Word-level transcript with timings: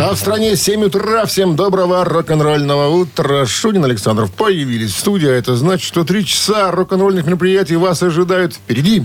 А 0.00 0.14
в 0.14 0.16
стране 0.18 0.54
7 0.56 0.84
утра. 0.84 1.26
Всем 1.26 1.56
доброго 1.56 2.04
рок-н-ролльного 2.04 2.86
утра. 2.88 3.44
Шунин 3.46 3.84
Александров 3.84 4.30
появились 4.32 4.92
в 4.94 4.98
студии. 4.98 5.28
а 5.28 5.32
Это 5.32 5.56
значит, 5.56 5.84
что 5.88 6.04
три 6.04 6.24
часа 6.24 6.70
рок-н-ролльных 6.70 7.26
мероприятий 7.26 7.74
вас 7.74 8.00
ожидают 8.02 8.54
впереди. 8.54 9.02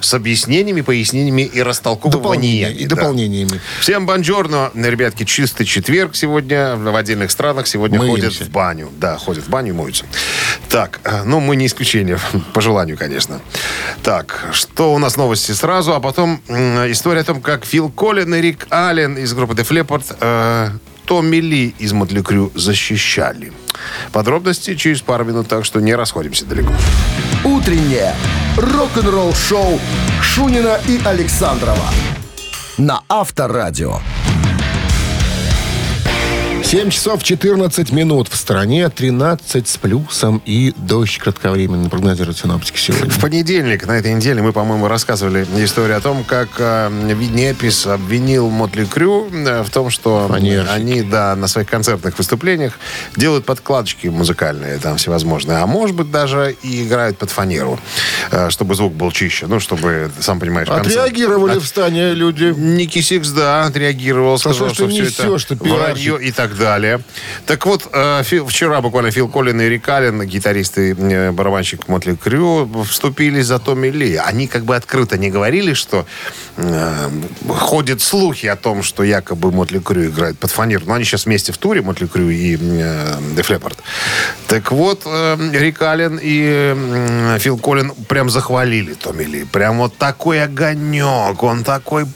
С 0.00 0.14
объяснениями, 0.14 0.80
пояснениями 0.80 1.42
и 1.42 1.60
растолковываниями. 1.62 2.22
Дополнениями. 2.22 2.74
И 2.74 2.86
Да. 2.86 2.96
дополнениями. 2.96 3.60
Всем 3.80 4.06
бонжорно, 4.06 4.70
ребятки, 4.74 5.24
чистый 5.24 5.66
четверг 5.66 6.16
сегодня. 6.16 6.74
В 6.76 6.96
отдельных 6.96 7.30
странах 7.30 7.66
сегодня 7.66 7.98
Мыемся. 7.98 8.22
ходят 8.30 8.40
в 8.40 8.50
баню. 8.50 8.88
Да, 8.98 9.18
ходят 9.18 9.44
в 9.44 9.50
баню 9.50 9.74
и 9.74 9.76
моются. 9.76 10.06
Так, 10.70 11.00
э, 11.04 11.22
ну, 11.24 11.40
мы 11.40 11.54
не 11.56 11.66
исключение, 11.66 12.18
по 12.54 12.62
желанию, 12.62 12.96
конечно. 12.96 13.40
Так, 14.02 14.46
что 14.52 14.94
у 14.94 14.98
нас 14.98 15.18
новости 15.18 15.52
сразу, 15.52 15.92
а 15.92 16.00
потом 16.00 16.40
история 16.48 17.20
о 17.20 17.24
том, 17.24 17.42
как 17.42 17.66
Фил 17.66 17.90
Коллин 17.90 18.34
и 18.34 18.40
Рик 18.40 18.66
Аллен 18.70 19.18
из 19.18 19.34
группы 19.34 19.52
Def 19.52 19.68
Leppard 19.68 20.04
э, 20.30 20.70
Томми 21.06 21.36
Ли 21.36 21.74
из 21.78 21.92
Мотли 21.92 22.22
Крю 22.22 22.52
защищали. 22.54 23.52
Подробности 24.12 24.74
через 24.74 25.00
пару 25.00 25.24
минут, 25.24 25.48
так 25.48 25.64
что 25.64 25.80
не 25.80 25.94
расходимся 25.94 26.44
далеко. 26.44 26.72
«Утреннее 27.44 28.14
рок-н-ролл-шоу» 28.56 29.80
Шунина 30.22 30.78
и 30.86 31.00
Александрова 31.04 31.88
на 32.80 33.02
Авторадио. 33.08 34.00
7 36.70 36.88
часов 36.90 37.24
14 37.24 37.90
минут. 37.90 38.28
В 38.28 38.36
стране 38.36 38.88
13 38.88 39.66
с 39.68 39.76
плюсом 39.76 40.40
и 40.46 40.72
дождь 40.76 41.18
кратковременно 41.18 41.90
прогнозируют 41.90 42.38
синоптики 42.38 42.78
сегодня. 42.78 43.10
В 43.10 43.18
понедельник 43.18 43.88
на 43.88 43.98
этой 43.98 44.14
неделе 44.14 44.40
мы, 44.40 44.52
по-моему, 44.52 44.86
рассказывали 44.86 45.44
историю 45.56 45.96
о 45.96 46.00
том, 46.00 46.22
как 46.22 46.48
э, 46.58 46.88
Непис 47.32 47.88
обвинил 47.88 48.50
Mötley 48.50 48.84
Crüe 48.84 49.28
э, 49.32 49.64
в 49.64 49.70
том, 49.70 49.90
что 49.90 50.28
Фанерщики. 50.28 50.72
они, 50.72 51.02
да, 51.02 51.34
на 51.34 51.48
своих 51.48 51.68
концертных 51.68 52.16
выступлениях 52.16 52.78
делают 53.16 53.46
подкладочки 53.46 54.06
музыкальные 54.06 54.78
там 54.78 54.96
всевозможные, 54.96 55.58
а 55.58 55.66
может 55.66 55.96
быть 55.96 56.12
даже 56.12 56.54
и 56.62 56.86
играют 56.86 57.18
под 57.18 57.30
фанеру, 57.30 57.80
э, 58.30 58.48
чтобы 58.50 58.76
звук 58.76 58.94
был 58.94 59.10
чище, 59.10 59.48
ну, 59.48 59.58
чтобы, 59.58 60.12
сам 60.20 60.38
понимаешь, 60.38 60.68
концерт- 60.68 60.86
Отреагировали 60.98 61.56
От- 61.56 61.64
в 61.64 61.66
стане 61.66 62.12
люди. 62.14 62.54
Nikki 62.56 63.00
Sixx, 63.00 63.30
да, 63.30 63.64
отреагировал, 63.64 64.38
сказал, 64.38 64.68
что 64.68 64.74
что, 64.74 64.88
все 64.88 65.02
несешь, 65.02 65.46
это 65.46 65.56
пиарщик? 65.56 65.80
вранье 66.12 66.28
и 66.28 66.30
так 66.30 66.59
далее. 66.60 67.00
Так 67.46 67.66
вот, 67.66 67.88
э, 67.92 68.22
вчера 68.46 68.80
буквально 68.80 69.10
Фил 69.10 69.28
Коллин 69.28 69.60
и 69.60 69.68
Рик 69.68 69.88
Аллен, 69.88 70.22
гитарист 70.22 70.78
и 70.78 70.94
э, 70.96 71.32
барабанщик 71.32 71.88
Мотли 71.88 72.14
Крю, 72.14 72.84
вступились 72.84 73.46
за 73.46 73.58
Томми 73.58 73.88
Ли. 73.88 74.16
Они 74.16 74.46
как 74.46 74.64
бы 74.64 74.76
открыто 74.76 75.16
не 75.18 75.30
говорили, 75.30 75.72
что 75.74 76.06
э, 76.56 77.10
ходят 77.48 78.02
слухи 78.02 78.46
о 78.46 78.56
том, 78.56 78.82
что 78.82 79.02
якобы 79.02 79.50
Мотли 79.50 79.78
Крю 79.78 80.10
играет 80.10 80.38
под 80.38 80.50
фанеру. 80.50 80.84
Но 80.86 80.94
они 80.94 81.04
сейчас 81.04 81.26
вместе 81.26 81.52
в 81.52 81.58
туре, 81.58 81.80
Мотли 81.80 82.06
Крю 82.06 82.28
и 82.28 82.56
Def 82.56 83.48
Leppard. 83.48 83.78
Так 84.46 84.70
вот, 84.70 85.06
Рик 85.52 85.82
Аллен 85.82 86.20
и 86.22 87.38
Фил 87.38 87.58
Коллин 87.58 87.92
прям 88.08 88.28
захвалили 88.28 88.94
Томми 88.94 89.24
Ли. 89.24 89.44
Прям 89.44 89.78
вот 89.78 89.96
такой 89.96 90.44
огонек, 90.44 91.42
он 91.42 91.64
такой 91.64 92.06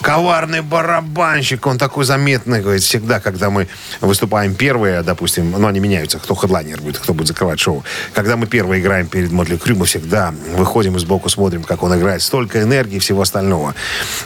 коварный 0.00 0.62
барабанщик, 0.62 1.66
он 1.66 1.78
такой 1.78 2.04
заметный, 2.04 2.60
говорит, 2.60 2.82
всегда, 2.82 3.20
когда 3.20 3.50
мы 3.50 3.68
выступаем 4.00 4.54
первые, 4.54 5.02
допустим, 5.02 5.50
ну, 5.52 5.66
они 5.66 5.80
меняются, 5.80 6.18
кто 6.18 6.34
хедлайнер 6.34 6.80
будет, 6.80 6.98
кто 6.98 7.14
будет 7.14 7.28
закрывать 7.28 7.60
шоу. 7.60 7.84
Когда 8.12 8.36
мы 8.36 8.46
первые 8.46 8.80
играем 8.80 9.06
перед 9.06 9.30
Мотли 9.32 9.56
Крю, 9.56 9.76
мы 9.76 9.86
всегда 9.86 10.34
выходим 10.56 10.96
и 10.96 10.98
сбоку 10.98 11.28
смотрим, 11.28 11.62
как 11.62 11.82
он 11.82 11.96
играет. 11.98 12.22
Столько 12.22 12.62
энергии 12.62 12.96
и 12.96 12.98
всего 12.98 13.22
остального. 13.22 13.74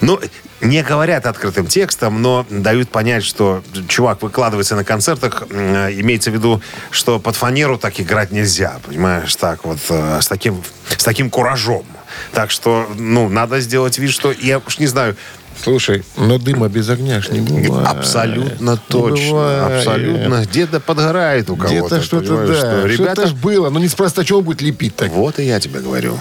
Ну, 0.00 0.20
не 0.61 0.83
говорят 0.83 1.27
открытым 1.27 1.67
текстом, 1.67 2.23
но 2.23 2.46
дают 2.48 2.89
понять, 2.89 3.24
что 3.24 3.63
чувак 3.89 4.23
выкладывается 4.23 4.74
на 4.74 4.85
концертах, 4.85 5.42
имеется 5.51 6.30
в 6.30 6.35
виду, 6.35 6.62
что 6.91 7.18
под 7.18 7.36
фанеру 7.36 7.79
так 7.79 8.01
играть 8.01 8.30
нельзя, 8.33 8.79
понимаешь, 8.86 9.35
так 9.36 9.64
вот, 9.64 9.79
э, 9.91 10.20
с 10.20 10.29
таким, 10.29 10.62
с 10.96 11.05
таким 11.05 11.29
куражом. 11.30 11.85
Так 12.33 12.51
что, 12.51 12.91
ну, 12.96 13.29
надо 13.29 13.61
сделать 13.61 13.98
вид, 13.98 14.11
что, 14.11 14.33
я 14.33 14.58
уж 14.58 14.79
не 14.79 14.86
знаю, 14.86 15.17
Слушай, 15.62 16.05
но 16.17 16.39
дыма 16.39 16.68
без 16.68 16.89
огня 16.89 17.20
ж 17.20 17.28
не 17.30 17.40
бывает. 17.40 17.89
Абсолютно 17.89 18.70
Не 18.72 18.78
точно. 18.89 19.30
бывает. 19.33 19.78
Абсолютно. 19.86 20.44
Где-то 20.44 20.80
подгорает 20.80 21.50
у 21.50 21.56
кого-то. 21.56 21.74
Где-то 21.96 22.02
что-то, 22.02 22.46
да. 22.46 22.55
что 22.56 22.86
Ребята, 22.86 23.27
ж 23.27 23.33
было. 23.33 23.70
Ну, 23.70 23.78
неспроста, 23.80 24.24
чего 24.24 24.39
он 24.40 24.44
будет 24.44 24.62
лепить 24.62 24.94
так? 24.96 25.11
вот 25.11 25.39
и 25.39 25.44
я 25.44 25.58
тебе 25.58 25.80
говорю. 25.80 26.18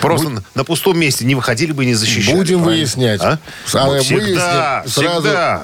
Просто 0.00 0.28
на- 0.30 0.42
на 0.54 0.64
пустом 0.64 0.98
месте 0.98 1.24
не 1.24 1.34
выходили 1.34 1.72
бы 1.72 1.84
и 1.84 1.86
не 1.86 1.94
защищали. 1.94 2.36
Будем 2.36 2.62
правильно? 2.62 2.80
выяснять. 2.82 3.20
А? 3.22 3.38
А 3.74 3.86
Вот 3.86 4.02
всегда, 4.02 4.82
выясним, 4.84 5.04
сразу 5.04 5.22
всегда. 5.22 5.62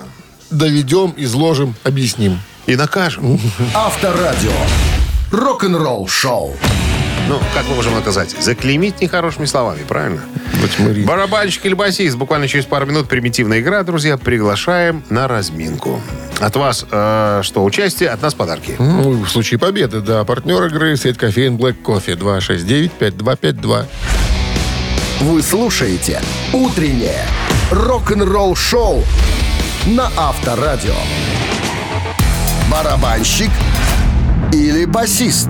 Доведем, 0.51 1.15
изложим, 1.17 1.75
объясним. 1.83 2.41
И 2.67 2.77
накажем. 2.77 3.41
Авторадио. 3.75 4.53
Рок-н-ролл-шоу. 5.33 6.57
Ну, 7.33 7.41
как 7.55 7.67
мы 7.67 7.77
можем 7.77 7.95
наказать? 7.95 8.37
Заклеймить 8.39 9.01
нехорошими 9.01 9.47
словами, 9.47 9.81
правильно? 9.89 10.21
Барабанщик 11.07 11.65
или 11.65 11.73
басист. 11.73 12.15
Буквально 12.17 12.47
через 12.47 12.67
пару 12.67 12.85
минут 12.85 13.09
примитивная 13.09 13.61
игра, 13.61 13.83
друзья. 13.85 14.19
Приглашаем 14.19 15.03
на 15.09 15.27
разминку. 15.29 15.99
От 16.41 16.57
вас 16.57 16.85
э, 16.91 17.41
что, 17.43 17.65
участие, 17.65 18.11
от 18.11 18.21
нас 18.21 18.35
подарки. 18.35 18.77
Ну, 18.79 19.25
в 19.25 19.31
случае 19.31 19.59
победы, 19.59 20.03
да. 20.03 20.25
Партнер 20.25 20.63
игры 20.67 20.95
сеть 20.99 21.17
кофеин 21.17 21.57
Black 21.57 21.77
Coffee 21.83 22.19
269-5252. 23.01 23.87
Вы 25.23 25.43
слушаете 25.43 26.21
«Утреннее 26.53 27.25
рок-н-ролл-шоу» 27.71 29.03
на 29.87 30.11
Авторадио. 30.19 30.97
Барабанщик 32.71 33.51
или 34.53 34.85
басист? 34.85 35.49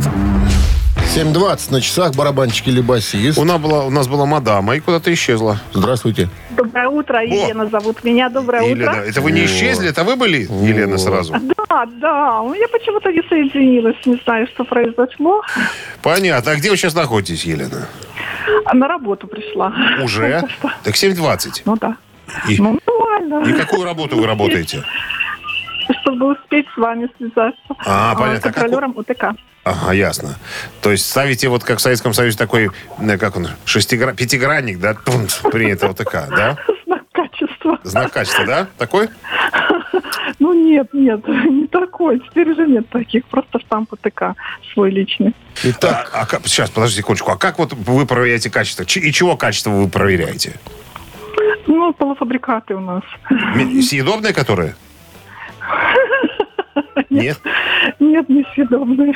7.20 1.14 1.70
на 1.72 1.80
часах, 1.82 2.14
барабанчик 2.14 2.68
или 2.68 2.80
басист. 2.80 3.38
У 3.38 3.44
нас 3.44 3.60
была, 3.60 3.84
у 3.84 3.90
нас 3.90 4.08
была 4.08 4.24
мадама 4.24 4.76
и 4.76 4.80
куда-то 4.80 5.12
исчезла. 5.12 5.60
Здравствуйте. 5.74 6.28
Доброе 6.50 6.88
утро, 6.88 7.22
Елена 7.22 7.66
зовут 7.68 8.02
меня. 8.02 8.30
Доброе 8.30 8.70
Елена, 8.70 8.92
утро. 8.92 9.00
это 9.02 9.20
вы 9.20 9.32
не 9.32 9.44
исчезли, 9.44 9.90
это 9.90 10.04
вы 10.04 10.16
были, 10.16 10.42
Елена, 10.66 10.96
сразу? 10.96 11.34
Да, 11.68 11.86
да, 12.00 12.42
ну, 12.42 12.54
я 12.54 12.66
почему-то 12.68 13.10
не 13.12 13.22
соединилась, 13.28 13.96
не 14.06 14.18
знаю, 14.24 14.46
что 14.54 14.64
произошло. 14.64 15.42
Понятно. 16.02 16.52
А 16.52 16.56
где 16.56 16.70
вы 16.70 16.76
сейчас 16.78 16.94
находитесь, 16.94 17.44
Елена? 17.44 17.88
На 18.72 18.88
работу 18.88 19.26
пришла. 19.26 19.72
Уже? 20.02 20.42
Так 20.82 20.94
7.20. 20.94 21.62
Ну 21.66 21.76
да. 21.78 21.96
И, 22.48 22.56
Ну, 22.56 22.78
нормально. 22.86 23.48
и 23.48 23.52
какую 23.52 23.84
работу 23.84 24.16
вы 24.16 24.26
работаете? 24.26 24.82
Чтобы 26.00 26.32
успеть 26.32 26.66
с 26.74 26.76
вами 26.78 27.08
связаться. 27.18 27.58
А, 27.84 28.14
понятно. 28.14 28.50
С 28.50 28.54
контролером 28.54 28.96
УТК. 28.96 29.34
Ага, 29.64 29.92
ясно. 29.92 30.36
То 30.80 30.90
есть 30.90 31.08
ставите 31.08 31.48
вот 31.48 31.62
как 31.62 31.78
в 31.78 31.80
Советском 31.82 32.12
Союзе 32.14 32.36
такой, 32.36 32.70
э, 32.98 33.18
как 33.18 33.36
он, 33.36 33.48
шестигра... 33.64 34.12
пятигранник, 34.12 34.80
да, 34.80 34.94
принято 35.52 35.88
ОТК, 35.88 36.12
да? 36.30 36.56
Знак 36.86 37.02
качества. 37.12 37.78
Знак 37.84 38.12
качества, 38.12 38.44
да? 38.44 38.66
Такой? 38.78 39.08
Ну 40.38 40.52
нет, 40.54 40.88
нет, 40.92 41.26
не 41.28 41.66
такой. 41.68 42.18
Теперь 42.20 42.50
уже 42.50 42.66
нет 42.66 42.88
таких. 42.88 43.24
Просто 43.26 43.60
штамп 43.60 43.92
УТК 43.92 44.34
свой 44.72 44.90
личный. 44.90 45.34
Итак, 45.62 46.10
А, 46.12 46.26
как- 46.26 46.46
сейчас, 46.46 46.70
подождите 46.70 47.02
секундочку. 47.02 47.30
А 47.30 47.36
как 47.36 47.58
вот 47.58 47.72
вы 47.72 48.06
проверяете 48.06 48.50
качество? 48.50 48.82
И 48.82 49.12
чего 49.12 49.36
качество 49.36 49.70
вы 49.70 49.88
проверяете? 49.88 50.58
Ну, 51.66 51.92
полуфабрикаты 51.92 52.74
у 52.74 52.80
нас. 52.80 53.02
Съедобные 53.88 54.32
которые? 54.32 54.74
Нет? 57.10 57.38
Нет, 58.00 58.28
несъедобные. 58.28 59.14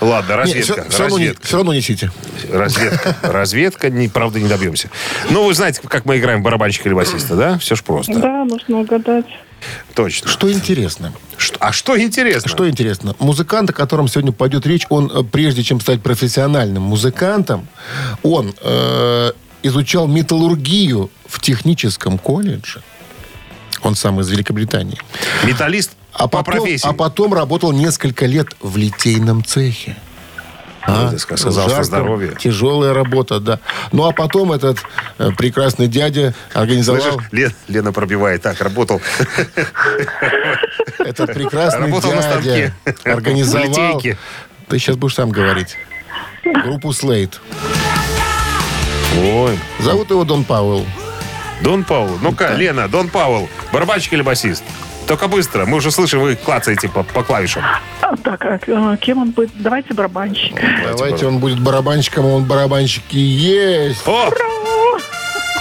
Ладно, 0.00 0.36
разведка. 0.36 0.86
все, 0.88 1.02
равно 1.02 1.18
не, 1.18 1.34
все 1.40 1.56
равно 1.56 1.74
несите. 1.74 2.10
Разведка. 2.50 3.16
Разведка, 3.22 3.90
не, 3.90 4.08
правда, 4.08 4.40
не 4.40 4.48
добьемся. 4.48 4.90
Ну, 5.30 5.44
вы 5.44 5.54
знаете, 5.54 5.80
как 5.86 6.04
мы 6.04 6.18
играем 6.18 6.42
барабанщика 6.42 6.88
или 6.88 6.94
басиста, 6.94 7.36
да? 7.36 7.58
Все 7.58 7.74
ж 7.76 7.82
просто. 7.82 8.18
Да, 8.18 8.44
нужно 8.44 8.80
угадать. 8.80 9.26
Точно. 9.94 10.28
Что 10.28 10.52
интересно? 10.52 11.12
Что- 11.36 11.56
а 11.60 11.72
что 11.72 12.00
интересно? 12.00 12.48
Что 12.48 12.68
интересно? 12.68 13.14
Музыкант, 13.18 13.70
о 13.70 13.72
котором 13.72 14.08
сегодня 14.08 14.32
пойдет 14.32 14.66
речь, 14.66 14.86
он, 14.88 15.10
э, 15.12 15.24
прежде 15.24 15.62
чем 15.62 15.80
стать 15.80 16.00
профессиональным 16.02 16.82
музыкантом, 16.84 17.66
он 18.22 18.54
э, 18.62 19.32
изучал 19.62 20.06
металлургию 20.06 21.10
в 21.26 21.40
техническом 21.40 22.18
колледже. 22.18 22.82
Он 23.82 23.94
сам 23.94 24.20
из 24.20 24.28
Великобритании. 24.28 24.98
Металлист 25.44 25.92
А 26.18 26.22
по 26.26 26.42
потом, 26.42 26.62
профессии. 26.62 26.88
а 26.88 26.92
потом 26.92 27.32
работал 27.32 27.72
несколько 27.72 28.26
лет 28.26 28.48
в 28.60 28.76
литейном 28.76 29.44
цехе. 29.44 29.96
Ну, 30.86 31.10
ты 31.10 31.18
сказал, 31.18 31.68
Жарко, 31.68 31.84
здоровье. 31.84 32.34
Тяжелая 32.38 32.94
работа, 32.94 33.40
да. 33.40 33.60
Ну, 33.92 34.06
а 34.08 34.12
потом 34.12 34.52
этот 34.52 34.78
э, 35.18 35.30
прекрасный 35.36 35.86
дядя 35.86 36.34
организовал... 36.54 37.02
Слышишь, 37.02 37.28
Лен- 37.30 37.54
Лена 37.68 37.92
пробивает. 37.92 38.42
Так, 38.42 38.60
работал. 38.62 39.00
Этот 40.98 41.34
прекрасный 41.34 41.86
Работал 41.90 42.12
дядя 42.42 42.74
организовал... 43.04 44.00
Ты 44.00 44.78
сейчас 44.78 44.96
будешь 44.96 45.14
сам 45.14 45.30
говорить. 45.30 45.76
группу 46.42 46.92
Слейт. 46.92 47.40
Ой. 49.18 49.58
Зовут 49.80 50.10
его 50.10 50.24
Дон 50.24 50.44
Пауэлл. 50.44 50.86
Дон 51.62 51.84
Паул. 51.84 52.18
Ну-ка, 52.22 52.54
Лена, 52.54 52.88
Дон 52.88 53.08
Паул. 53.08 53.48
Барабанщик 53.72 54.12
или 54.12 54.22
басист? 54.22 54.62
Только 55.08 55.26
быстро. 55.26 55.64
Мы 55.64 55.78
уже 55.78 55.90
слышим, 55.90 56.20
вы 56.20 56.36
клацаете 56.36 56.88
по, 56.90 57.02
по 57.02 57.22
клавишам. 57.22 57.62
А, 58.02 58.14
Так, 58.22 58.44
а, 58.44 58.96
кем 58.98 59.22
он 59.22 59.30
будет? 59.30 59.50
Давайте 59.54 59.94
барабанщик. 59.94 60.60
Давайте 60.84 61.26
он 61.26 61.38
будет 61.38 61.58
барабанщиком, 61.60 62.26
а 62.26 62.28
он 62.28 62.44
барабанщик 62.44 63.02
и 63.10 63.18
есть. 63.18 64.06
О! 64.06 64.30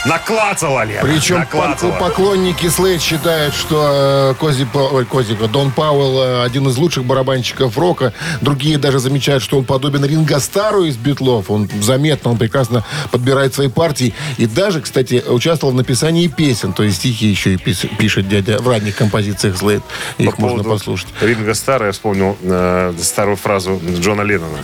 Наклацала, 0.08 0.86
Лена. 0.86 1.02
Причем 1.02 1.40
Наклацала. 1.40 1.92
пок- 1.92 2.00
поклонники 2.00 2.68
Слейд 2.70 3.02
считают, 3.02 3.54
что 3.54 4.32
э, 4.32 4.40
Кози, 4.40 4.66
ой, 4.74 5.06
Кози, 5.06 5.36
Дон 5.36 5.72
Пауэлл 5.72 6.22
э, 6.22 6.44
один 6.44 6.68
из 6.68 6.78
лучших 6.78 7.04
барабанщиков 7.04 7.78
рока. 7.78 8.14
Другие 8.42 8.78
даже 8.78 9.00
замечают, 9.00 9.44
что 9.44 9.58
он 9.58 9.66
подобен 9.66 10.06
Ринго 10.06 10.40
Стару 10.40 10.86
из 10.86 10.96
Битлов. 10.96 11.52
Он 11.52 11.70
заметно, 11.82 12.32
он 12.32 12.38
прекрасно 12.38 12.86
подбирает 13.12 13.54
свои 13.54 13.68
партии. 13.68 14.14
И 14.38 14.46
даже, 14.46 14.82
кстати, 14.82 15.24
участвовал 15.28 15.74
в 15.74 15.76
написании 15.78 16.28
песен. 16.28 16.72
То 16.74 16.84
есть 16.84 16.98
стихи 16.98 17.28
еще 17.28 17.56
и 17.56 17.58
пишет 17.58 18.30
дядя 18.30 18.60
в 18.60 18.68
ранних 18.70 18.96
композициях 18.96 19.58
Слейд. 19.58 19.84
Их 20.18 20.36
По 20.36 20.42
можно 20.42 20.64
послушать. 20.64 21.08
Ринго 21.22 21.54
Стара 21.54 21.88
я 21.88 21.92
вспомнил 21.92 22.38
э, 22.42 22.94
старую 23.02 23.36
фразу 23.36 23.82
Джона 24.00 24.22
Леннона. 24.22 24.60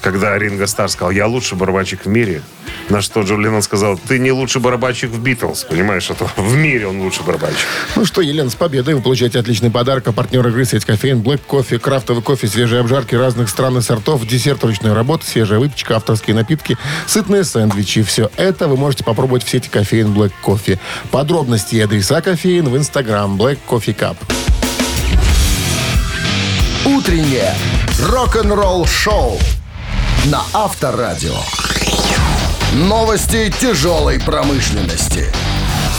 Когда 0.00 0.38
Ринго 0.38 0.66
Стар 0.66 0.88
сказал, 0.88 1.10
я 1.10 1.26
лучший 1.26 1.58
барабанщик 1.58 2.04
в 2.04 2.08
мире. 2.08 2.42
На 2.88 3.00
что 3.00 3.22
Джон 3.22 3.40
Леннон 3.42 3.62
сказал, 3.62 3.98
ты 3.98 4.18
не 4.18 4.30
лучший 4.30 4.60
барабанщик 4.60 4.83
в 4.84 5.18
Битлз. 5.20 5.64
Понимаешь, 5.64 6.02
что 6.02 6.14
в 6.36 6.54
мире 6.56 6.86
он 6.86 7.00
лучший 7.00 7.24
барабанщик. 7.24 7.66
Ну 7.96 8.04
что, 8.04 8.20
Елена, 8.20 8.50
с 8.50 8.54
победой 8.54 8.94
вы 8.94 9.00
получаете 9.00 9.38
отличный 9.38 9.70
подарок. 9.70 10.06
А 10.08 10.12
партнер 10.12 10.46
игры 10.46 10.64
сеть 10.64 10.84
кофеин, 10.84 11.22
блэк 11.22 11.40
кофе, 11.46 11.78
крафтовый 11.78 12.22
кофе, 12.22 12.46
свежие 12.48 12.80
обжарки 12.80 13.14
разных 13.14 13.48
стран 13.48 13.78
и 13.78 13.80
сортов, 13.80 14.26
десерт 14.26 14.62
ручной 14.62 14.92
работы, 14.92 15.26
свежая 15.26 15.58
выпечка, 15.58 15.96
авторские 15.96 16.36
напитки, 16.36 16.76
сытные 17.06 17.44
сэндвичи. 17.44 18.02
Все 18.02 18.30
это 18.36 18.68
вы 18.68 18.76
можете 18.76 19.04
попробовать 19.04 19.44
в 19.44 19.48
сети 19.48 19.68
кофеин 19.68 20.08
Black 20.08 20.32
Кофе. 20.42 20.78
Подробности 21.10 21.76
и 21.76 21.80
адреса 21.80 22.20
кофеин 22.20 22.68
в 22.68 22.76
инстаграм 22.76 23.40
Black 23.40 23.58
Coffee 23.68 23.96
Cup. 23.96 24.16
Утреннее 26.84 27.54
рок-н-ролл-шоу 27.98 29.38
на 30.26 30.42
Авторадио. 30.52 31.63
Новости 32.74 33.54
тяжелой 33.60 34.18
промышленности. 34.18 35.28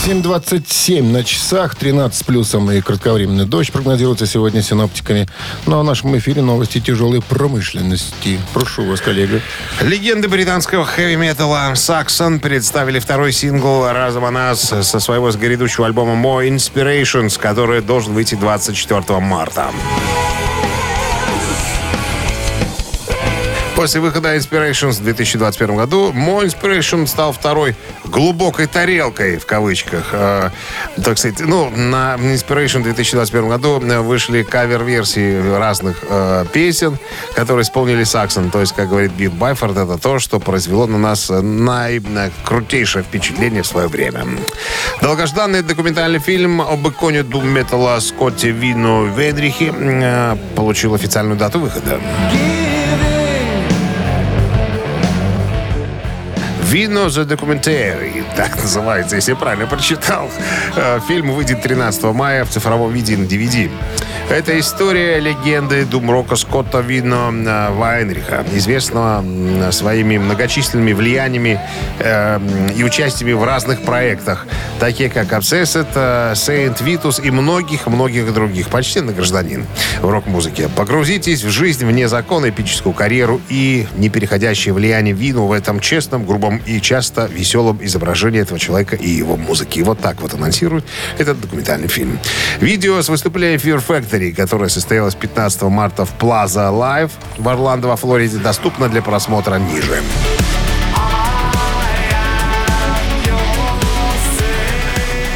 7.27 0.05 1.03
на 1.03 1.23
часах, 1.23 1.73
13 1.73 2.19
с 2.19 2.21
плюсом 2.21 2.69
и 2.69 2.81
кратковременный 2.81 3.45
дождь 3.45 3.71
прогнозируется 3.71 4.27
сегодня 4.27 4.61
синоптиками. 4.61 5.25
Ну 5.67 5.77
а 5.77 5.81
в 5.81 5.85
нашем 5.85 6.17
эфире 6.17 6.41
новости 6.41 6.81
тяжелой 6.81 7.21
промышленности. 7.21 8.41
Прошу 8.53 8.83
вас, 8.83 8.99
коллега. 8.99 9.39
Легенды 9.79 10.27
британского 10.27 10.83
хэви-металла 10.83 11.71
Saxon 11.75 12.39
представили 12.39 12.99
второй 12.99 13.31
сингл 13.31 13.87
«Разом 13.87 14.25
о 14.25 14.31
нас» 14.31 14.59
со 14.81 14.99
своего 14.99 15.31
грядущего 15.31 15.85
альбома 15.85 16.13
«More 16.13 16.45
Inspirations», 16.49 17.39
который 17.39 17.81
должен 17.81 18.13
выйти 18.13 18.35
24 18.35 19.21
марта. 19.21 19.71
После 23.75 23.99
выхода 23.99 24.37
Inspirations 24.37 24.93
в 24.93 25.03
2021 25.03 25.75
году 25.75 26.13
More 26.13 26.45
Inspiration 26.45 27.05
стал 27.07 27.33
второй 27.33 27.75
глубокой 28.05 28.67
тарелкой, 28.67 29.37
в 29.37 29.45
кавычках. 29.45 30.09
Э, 30.13 30.51
так 31.03 31.17
сказать, 31.17 31.41
ну, 31.41 31.69
на 31.69 32.15
Inspiration 32.15 32.79
в 32.79 32.83
2021 32.83 33.49
году 33.49 33.81
э, 33.81 33.99
вышли 33.99 34.43
кавер-версии 34.43 35.57
разных 35.57 35.97
э, 36.09 36.45
песен, 36.53 36.97
которые 37.35 37.63
исполнили 37.63 38.05
Саксон. 38.05 38.49
То 38.49 38.61
есть, 38.61 38.73
как 38.73 38.87
говорит 38.87 39.11
Билл 39.11 39.31
Байфорд, 39.31 39.75
это 39.75 39.97
то, 39.97 40.19
что 40.19 40.39
произвело 40.39 40.87
на 40.87 40.97
нас 40.97 41.29
наикрутейшее 41.29 43.03
впечатление 43.03 43.63
в 43.63 43.67
свое 43.67 43.89
время. 43.89 44.25
Долгожданный 45.01 45.63
документальный 45.63 46.19
фильм 46.19 46.61
об 46.61 46.87
иконе 46.87 47.23
дум-металла 47.23 47.99
Скотте 47.99 48.51
Вину 48.51 49.07
Венрихе 49.07 49.73
э, 49.77 50.37
получил 50.55 50.95
официальную 50.95 51.37
дату 51.37 51.59
выхода. 51.59 51.99
Вино 56.65 57.09
за 57.09 57.21
Documentary, 57.21 58.23
так 58.35 58.55
называется, 58.55 59.15
если 59.15 59.31
я 59.31 59.37
правильно 59.37 59.67
прочитал. 59.67 60.29
Э, 60.75 60.99
Фильм 61.07 61.31
выйдет 61.31 61.61
13 61.61 62.03
мая 62.05 62.43
в 62.43 62.49
цифровом 62.49 62.91
виде 62.91 63.15
на 63.15 63.25
DVD. 63.25 63.69
Это 64.27 64.59
история 64.59 65.19
легенды 65.19 65.85
думрока 65.85 66.35
Скотта 66.35 66.79
Вино 66.79 67.31
э, 67.31 67.71
Вайнриха, 67.71 68.43
известного 68.53 69.23
своими 69.71 70.17
многочисленными 70.17 70.93
влияниями 70.93 71.59
э, 71.99 72.39
и 72.75 72.83
участиями 72.83 73.33
в 73.33 73.43
разных 73.43 73.83
проектах, 73.83 74.47
такие 74.79 75.11
как 75.11 75.31
э, 75.31 75.35
Saint 75.37 76.83
Vitus 76.83 77.23
и 77.23 77.29
многих-многих 77.29 78.33
других. 78.33 78.69
Почтенный 78.69 79.13
гражданин 79.13 79.67
в 80.01 80.09
рок-музыке. 80.09 80.69
Погрузитесь 80.75 81.43
в 81.43 81.51
жизнь 81.51 81.85
вне 81.85 82.07
закона, 82.07 82.49
эпическую 82.49 82.93
карьеру 82.93 83.39
и 83.49 83.85
непереходящее 83.95 84.73
влияние 84.73 85.13
Вину 85.13 85.45
в 85.45 85.51
этом 85.51 85.79
честном, 85.79 86.25
грубом 86.25 86.54
и 86.65 86.81
часто 86.81 87.25
веселом 87.25 87.79
изображении 87.81 88.41
этого 88.41 88.59
человека 88.59 88.95
и 88.95 89.09
его 89.09 89.37
музыки. 89.37 89.79
Вот 89.81 89.99
так 89.99 90.21
вот 90.21 90.33
анонсирует 90.33 90.85
этот 91.17 91.39
документальный 91.41 91.87
фильм. 91.87 92.19
Видео 92.59 93.01
с 93.01 93.09
выступления 93.09 93.57
Fear 93.57 93.83
Factory, 93.85 94.33
которое 94.33 94.69
состоялось 94.69 95.15
15 95.15 95.63
марта 95.63 96.05
в 96.05 96.13
Plaza 96.19 96.71
Live 96.71 97.11
в 97.37 97.47
Орландо, 97.47 97.87
во 97.87 97.95
Флориде, 97.95 98.37
доступно 98.37 98.89
для 98.89 99.01
просмотра 99.01 99.55
ниже. 99.55 100.01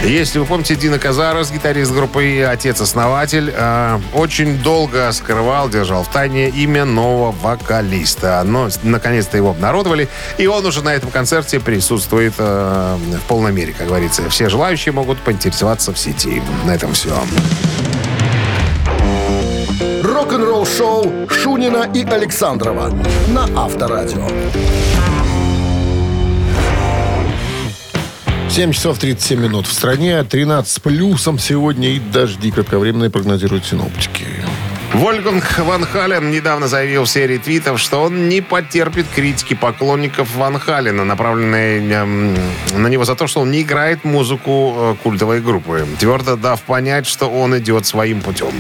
Если 0.10 0.40
вы 0.40 0.46
помните, 0.46 0.76
Дина 0.76 0.98
Казарос, 0.98 1.52
гитарист 1.52 1.92
группы 1.94 2.42
отец-основатель, 2.42 3.54
э, 3.56 4.00
очень 4.16 4.58
долго 4.58 5.12
скрывал, 5.12 5.70
держал 5.70 6.04
в 6.04 6.08
тайне 6.08 6.50
имя 6.50 6.84
нового 6.84 7.32
вокалиста. 7.32 8.42
Но 8.44 8.70
наконец-то 8.82 9.38
его 9.38 9.52
обнародовали, 9.52 10.10
и 10.40 10.48
он 10.48 10.66
уже 10.66 10.84
на 10.84 10.96
этом 10.96 11.12
концерте 11.12 11.60
присутствует 11.60 12.34
э, 12.40 12.98
в 13.24 13.28
полной 13.28 13.52
мере, 13.52 13.72
как 13.78 13.86
говорится. 13.86 14.28
Все 14.32 14.50
желающие 14.50 14.92
могут 14.94 15.20
поинтересоваться 15.20 15.94
в 15.94 16.00
сети. 16.00 16.42
На 16.66 16.72
этом 16.74 16.94
все. 16.94 17.14
Рок-н-ролл-шоу 20.02 21.30
Шунина 21.30 21.88
и 21.94 22.04
Александрова 22.04 22.92
на 23.28 23.44
Авторадио. 23.56 24.28
7 28.50 28.72
часов 28.74 28.98
37 28.98 29.40
минут 29.40 29.68
в 29.68 29.74
стране, 29.74 30.24
13 30.24 30.72
с 30.72 30.80
плюсом 30.80 31.38
сегодня 31.38 31.90
и 31.92 32.00
дожди 32.00 32.50
кратковременные 32.50 33.12
прогнозируют 33.12 33.64
синоптики. 33.66 34.26
Вольганг 34.94 35.60
Ван 35.60 35.86
Хален 35.86 36.32
недавно 36.32 36.68
заявил 36.68 37.04
в 37.06 37.10
серии 37.10 37.38
твитов, 37.38 37.80
что 37.80 38.02
он 38.04 38.28
не 38.28 38.42
потерпит 38.42 39.06
критики 39.16 39.54
поклонников 39.54 40.36
Ван 40.36 40.58
Халена, 40.60 41.06
направленной 41.06 41.88
эм, 41.92 42.36
на 42.74 42.88
него 42.88 43.06
за 43.06 43.16
то, 43.16 43.28
что 43.28 43.42
он 43.42 43.52
не 43.52 43.62
играет 43.62 44.04
музыку 44.04 44.74
э, 44.76 44.96
культовой 45.04 45.42
группы, 45.42 45.86
твердо 46.00 46.36
дав 46.36 46.60
понять, 46.64 47.06
что 47.06 47.28
он 47.30 47.56
идет 47.60 47.86
своим 47.86 48.22
путем. 48.22 48.52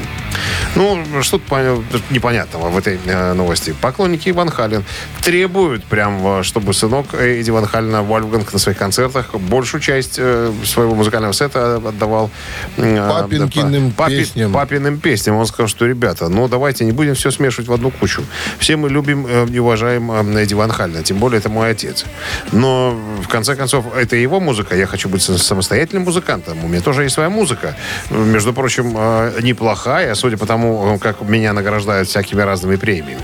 Ну, 0.75 1.03
что-то 1.23 1.43
пон- 1.49 1.83
непонятного 2.11 2.69
в 2.69 2.77
этой 2.77 2.99
э, 3.05 3.33
новости. 3.33 3.75
Поклонники 3.81 4.29
Ван 4.29 4.49
Хален 4.49 4.85
требуют 5.23 5.83
прям, 5.85 6.39
э, 6.39 6.43
чтобы 6.43 6.75
сынок 6.75 7.15
Эдди 7.15 7.49
Ван 7.49 7.65
Халена 7.65 8.03
Вольфганг 8.03 8.53
на 8.53 8.59
своих 8.59 8.77
концертах 8.77 9.33
большую 9.33 9.81
часть 9.81 10.15
э, 10.19 10.53
своего 10.63 10.93
музыкального 10.93 11.33
сета 11.33 11.77
отдавал 11.77 12.29
э, 12.77 13.09
Папинкиным 13.09 13.91
папи- 13.97 14.17
песням. 14.19 14.53
папиным 14.53 14.99
песням. 14.99 15.35
Он 15.37 15.47
сказал, 15.47 15.67
что, 15.67 15.85
ребята, 16.19 16.29
ну 16.29 16.47
давайте 16.47 16.85
не 16.85 16.91
будем 16.91 17.15
все 17.15 17.31
смешивать 17.31 17.67
в 17.67 17.73
одну 17.73 17.91
кучу. 17.91 18.23
Все 18.59 18.75
мы 18.75 18.89
любим 18.89 19.25
э, 19.27 19.47
и 19.47 19.59
уважаем 19.59 20.11
э, 20.11 20.43
Эдди 20.43 20.53
Ван 20.53 20.71
Халена, 20.71 21.03
тем 21.03 21.17
более 21.17 21.39
это 21.39 21.49
мой 21.49 21.71
отец. 21.71 22.05
Но, 22.51 22.97
в 23.23 23.27
конце 23.27 23.55
концов, 23.55 23.85
это 23.95 24.15
его 24.15 24.39
музыка. 24.39 24.75
Я 24.75 24.87
хочу 24.87 25.09
быть 25.09 25.21
са- 25.21 25.37
самостоятельным 25.37 26.03
музыкантом. 26.03 26.63
У 26.63 26.67
меня 26.67 26.81
тоже 26.81 27.03
есть 27.03 27.15
своя 27.15 27.29
музыка. 27.29 27.75
Между 28.09 28.53
прочим, 28.53 28.93
э, 28.97 29.39
неплохая, 29.41 30.15
судя 30.15 30.37
по 30.37 30.45
тому, 30.45 30.99
как 30.99 31.21
меня 31.21 31.53
награждают 31.53 32.07
всякими 32.07 32.41
разными 32.41 32.75
премиями. 32.75 33.21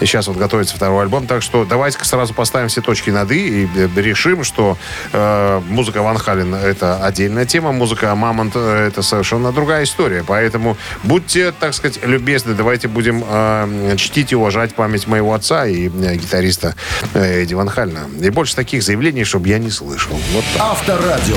Сейчас 0.00 0.28
вот 0.28 0.36
готовится 0.36 0.76
второй 0.76 1.02
альбом, 1.02 1.26
так 1.26 1.42
что 1.42 1.64
давайте-ка 1.64 2.04
сразу 2.04 2.34
поставим 2.34 2.68
все 2.68 2.80
точки 2.80 3.10
над 3.10 3.30
«и» 3.30 3.64
и 3.64 3.68
решим, 3.96 4.44
что 4.44 4.76
э, 5.12 5.60
музыка 5.68 6.02
Ван 6.02 6.18
Хален 6.18 6.54
это 6.54 7.04
отдельная 7.04 7.44
тема, 7.44 7.72
музыка 7.72 8.14
Мамонт 8.14 8.56
это 8.56 9.02
совершенно 9.02 9.52
другая 9.52 9.84
история. 9.84 10.24
Поэтому 10.26 10.76
будьте, 11.02 11.52
так 11.52 11.74
сказать, 11.74 11.98
любезны, 12.04 12.37
давайте 12.44 12.88
будем 12.88 13.24
э, 13.26 13.96
чтить 13.96 14.32
и 14.32 14.36
уважать 14.36 14.74
память 14.74 15.06
моего 15.06 15.34
отца 15.34 15.66
и 15.66 15.88
э, 15.88 16.16
гитариста 16.16 16.74
э, 17.14 17.42
Эдди 17.42 17.54
Ван 17.54 17.68
Халена. 17.68 18.08
И 18.20 18.30
больше 18.30 18.56
таких 18.56 18.82
заявлений, 18.82 19.24
чтобы 19.24 19.48
я 19.48 19.58
не 19.58 19.70
слышал. 19.70 20.16
Вот 20.32 20.44
так. 20.54 20.62
Авторадио. 20.62 21.36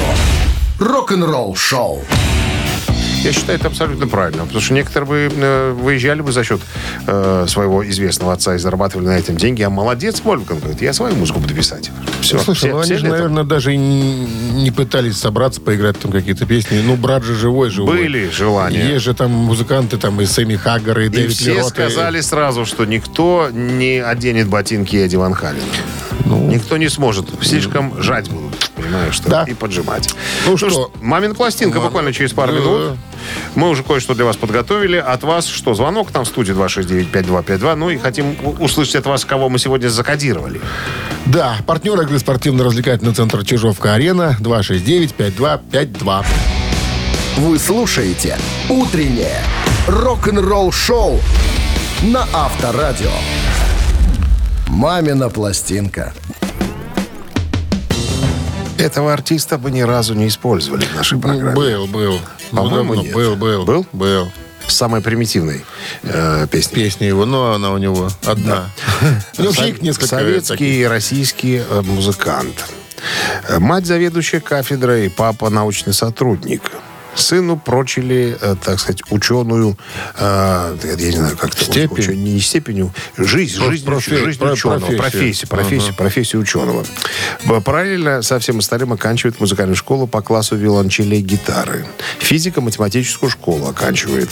Рок-н-ролл-шоу. 0.79 2.03
Я 3.23 3.33
считаю, 3.33 3.59
это 3.59 3.67
абсолютно 3.67 4.07
правильно. 4.07 4.43
Потому 4.43 4.61
что 4.61 4.73
некоторые 4.73 5.29
бы 5.29 5.35
э, 5.35 5.71
выезжали 5.73 6.21
бы 6.21 6.31
за 6.31 6.43
счет 6.43 6.61
э, 7.07 7.45
своего 7.47 7.87
известного 7.87 8.33
отца 8.33 8.55
и 8.55 8.57
зарабатывали 8.57 9.05
на 9.07 9.17
этом 9.17 9.37
деньги. 9.37 9.61
А 9.61 9.69
молодец 9.69 10.21
Вольфган 10.23 10.59
говорит, 10.59 10.81
я 10.81 10.91
свою 10.93 11.15
музыку 11.15 11.39
буду 11.39 11.53
писать. 11.53 11.91
Все. 12.21 12.39
Слушай, 12.39 12.57
все, 12.59 12.71
ну 12.71 12.77
они 12.77 12.85
все 12.85 12.97
же, 12.97 13.05
летом. 13.05 13.17
наверное, 13.17 13.43
даже 13.43 13.73
и 13.73 13.77
не 13.77 14.71
пытались 14.71 15.17
собраться, 15.17 15.61
поиграть 15.61 15.99
там 15.99 16.11
какие-то 16.11 16.45
песни. 16.45 16.81
Ну, 16.83 16.95
брат 16.95 17.23
же 17.23 17.35
живой, 17.35 17.69
живой. 17.69 17.97
Были 17.97 18.29
желания. 18.29 18.87
Есть 18.89 19.05
же 19.05 19.13
там 19.13 19.31
музыканты, 19.31 19.97
там 19.97 20.19
и 20.21 20.25
Сэмми 20.25 20.55
Хаггар, 20.55 20.99
и, 20.99 21.05
И 21.05 21.09
Дэвид 21.09 21.35
все 21.35 21.53
Лерот, 21.53 21.67
и- 21.67 21.69
сказали 21.69 22.21
сразу, 22.21 22.65
что 22.65 22.85
никто 22.85 23.49
не 23.51 23.99
оденет 24.03 24.47
ботинки 24.47 24.95
Эдди 24.95 25.15
Ван 25.15 25.33
Халена. 25.33 25.61
Никто 26.25 26.77
не 26.77 26.89
сможет. 26.89 27.27
Слишком 27.41 28.01
жать 28.01 28.29
будут, 28.29 28.70
понимаешь, 28.81 29.13
что? 29.15 29.29
Да. 29.29 29.43
И 29.47 29.53
поджимать. 29.53 30.09
Ну 30.45 30.57
что? 30.57 30.91
мамин 31.01 31.35
пластинка 31.35 31.77
Мам- 31.77 31.87
буквально 31.87 32.13
через 32.13 32.33
пару 32.33 32.53
Да. 32.53 32.59
минут. 32.59 32.97
Мы 33.55 33.69
уже 33.69 33.83
кое-что 33.83 34.13
для 34.15 34.25
вас 34.25 34.35
подготовили. 34.37 34.97
От 34.97 35.23
вас 35.23 35.45
что? 35.47 35.73
Звонок 35.73 36.11
там 36.11 36.23
в 36.25 36.27
студии 36.27 36.53
269-5252. 36.53 37.75
Ну 37.75 37.89
и 37.89 37.97
хотим 37.97 38.35
услышать 38.59 38.95
от 38.95 39.05
вас, 39.05 39.25
кого 39.25 39.49
мы 39.49 39.59
сегодня 39.59 39.87
закодировали. 39.89 40.59
Да, 41.25 41.55
партнер 41.67 41.99
игры 42.01 42.17
спортивно-развлекательный 42.19 43.13
центр 43.13 43.45
Чижовка-Арена 43.45 44.37
269-5252. 44.39 46.25
Вы 47.37 47.59
слушаете 47.59 48.37
«Утреннее 48.69 49.39
рок-н-ролл-шоу» 49.87 51.19
на 52.01 52.27
Авторадио. 52.33 53.11
«Мамина 54.67 55.29
пластинка». 55.29 56.13
Этого 58.81 59.13
артиста 59.13 59.57
бы 59.57 59.71
ни 59.71 59.81
разу 59.81 60.13
не 60.13 60.27
использовали 60.27 60.85
в 60.85 60.95
нашей 60.95 61.19
программе. 61.19 61.55
Был, 61.55 61.87
был. 61.87 62.19
По-моему, 62.51 62.95
Ну, 62.95 63.03
нет. 63.03 63.13
Был, 63.13 63.35
был. 63.35 63.63
Был? 63.65 63.85
Был. 63.93 64.31
Самой 64.67 65.01
примитивной 65.01 65.65
э, 66.03 66.47
песни. 66.49 66.75
Песня 66.75 67.07
его, 67.07 67.25
но 67.25 67.53
она 67.53 67.71
у 67.71 67.77
него 67.77 68.09
одна. 68.25 68.69
У 69.37 69.41
него 69.41 69.51
вообще 69.51 69.69
их 69.69 69.81
несколько. 69.81 70.07
Советский 70.07 70.53
таких. 70.53 70.75
и 70.77 70.87
российский 70.87 71.61
э, 71.67 71.81
музыкант. 71.81 72.65
Э, 73.47 73.59
Мать 73.59 73.85
заведующая 73.85 74.39
кафедрой, 74.39 75.09
папа 75.09 75.49
научный 75.49 75.93
сотрудник. 75.93 76.71
Сыну 77.15 77.57
прочили, 77.57 78.37
э, 78.39 78.55
так 78.63 78.79
сказать, 78.79 79.01
ученую, 79.09 79.77
э, 80.17 80.77
я 80.83 80.95
не 80.95 81.11
знаю, 81.11 81.37
как 81.37 81.53
это 81.53 81.65
Степень? 81.65 81.89
учё- 81.99 82.13
не 82.13 82.39
степенью, 82.39 82.93
жизнь, 83.17 83.57
Проф- 83.57 83.71
жизнь, 83.71 83.85
профи- 83.85 84.15
жизнь 84.25 84.39
про- 84.39 84.51
ученого, 84.53 84.79
профессию. 84.79 85.01
профессию, 85.01 85.47
профессию, 85.49 85.95
профессию 85.95 86.41
ученого. 86.41 86.85
Б- 87.45 87.61
Параллельно 87.61 88.21
со 88.21 88.39
всем 88.39 88.59
остальным 88.59 88.93
оканчивает 88.93 89.39
музыкальную 89.39 89.75
школу 89.75 90.07
по 90.07 90.21
классу 90.21 90.55
виолончели 90.55 91.17
и 91.17 91.21
гитары. 91.21 91.85
Физико-математическую 92.19 93.29
школу 93.29 93.67
оканчивает. 93.67 94.29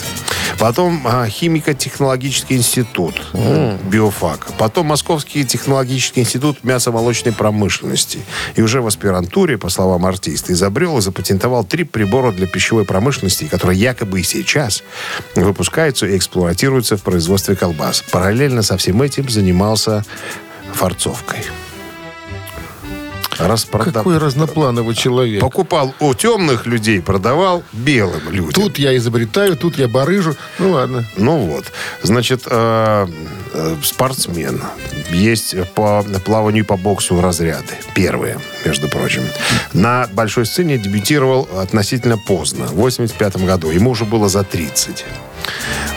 Потом 0.57 1.01
а, 1.05 1.27
химико-технологический 1.27 2.55
институт, 2.55 3.21
э, 3.33 3.77
биофак. 3.89 4.47
Потом 4.57 4.87
Московский 4.87 5.45
технологический 5.45 6.21
институт 6.21 6.63
мясомолочной 6.63 7.33
промышленности. 7.33 8.19
И 8.55 8.61
уже 8.61 8.81
в 8.81 8.87
аспирантуре, 8.87 9.57
по 9.57 9.69
словам 9.69 10.05
артиста, 10.05 10.53
изобрел 10.53 10.97
и 10.97 11.01
запатентовал 11.01 11.63
три 11.63 11.83
прибора 11.83 12.31
для 12.31 12.47
пищевой 12.69 12.85
промышленности, 12.85 13.45
которые 13.45 13.79
якобы 13.79 14.19
и 14.19 14.23
сейчас 14.23 14.83
выпускаются 15.33 16.05
и 16.05 16.15
эксплуатируются 16.15 16.97
в 16.97 17.01
производстве 17.01 17.55
колбас. 17.55 18.03
Параллельно 18.11 18.61
со 18.61 18.77
всем 18.77 19.01
этим 19.01 19.27
занимался 19.27 20.05
форцовкой. 20.73 21.39
Распродав- 23.39 23.93
Какой 23.93 24.17
разноплановый 24.17 24.95
человек. 24.95 25.41
Покупал 25.41 25.93
у 25.99 26.13
темных 26.13 26.65
людей, 26.65 27.01
продавал 27.01 27.63
белым 27.73 28.29
людям. 28.31 28.51
Тут 28.51 28.77
я 28.79 28.95
изобретаю, 28.97 29.55
тут 29.55 29.77
я 29.77 29.87
барыжу. 29.87 30.35
Ну 30.59 30.71
ладно. 30.71 31.05
Ну 31.15 31.37
вот, 31.37 31.65
значит, 32.03 32.43
э, 32.45 33.07
э, 33.53 33.75
спортсмен. 33.83 34.61
Есть 35.11 35.55
по 35.73 36.03
плаванию 36.25 36.65
по 36.65 36.77
боксу 36.77 37.21
разряды. 37.21 37.73
Первые, 37.95 38.39
между 38.65 38.87
прочим. 38.89 39.23
На 39.73 40.07
большой 40.11 40.45
сцене 40.45 40.77
дебютировал 40.77 41.47
относительно 41.57 42.17
поздно, 42.17 42.65
в 42.65 42.75
85 42.75 43.37
году. 43.45 43.71
Ему 43.71 43.91
уже 43.91 44.05
было 44.05 44.27
за 44.29 44.43
30. 44.43 45.05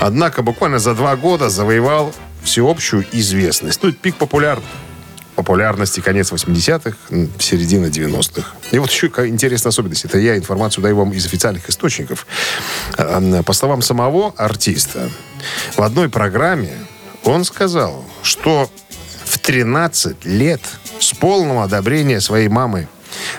Однако 0.00 0.42
буквально 0.42 0.78
за 0.78 0.94
два 0.94 1.16
года 1.16 1.50
завоевал 1.50 2.14
всеобщую 2.42 3.04
известность. 3.12 3.80
Ну, 3.82 3.88
это 3.90 3.98
пик 3.98 4.16
популярности 4.16 4.70
популярности 5.34 6.00
конец 6.00 6.30
80-х, 6.32 6.96
м, 7.10 7.30
середина 7.38 7.86
90-х. 7.86 8.46
И 8.70 8.78
вот 8.78 8.90
еще 8.90 9.06
интересная 9.26 9.70
особенность. 9.70 10.04
Это 10.04 10.18
я 10.18 10.36
информацию 10.36 10.82
даю 10.82 10.96
вам 10.96 11.12
из 11.12 11.24
официальных 11.26 11.68
источников. 11.68 12.26
А, 12.96 13.42
По 13.42 13.52
словам 13.52 13.82
самого 13.82 14.34
артиста, 14.36 15.10
в 15.76 15.82
одной 15.82 16.08
программе 16.08 16.72
он 17.24 17.44
сказал, 17.44 18.04
что 18.22 18.70
в 19.24 19.38
13 19.38 20.24
лет 20.24 20.60
с 20.98 21.14
полного 21.14 21.64
одобрения 21.64 22.20
своей 22.20 22.48
мамы 22.48 22.88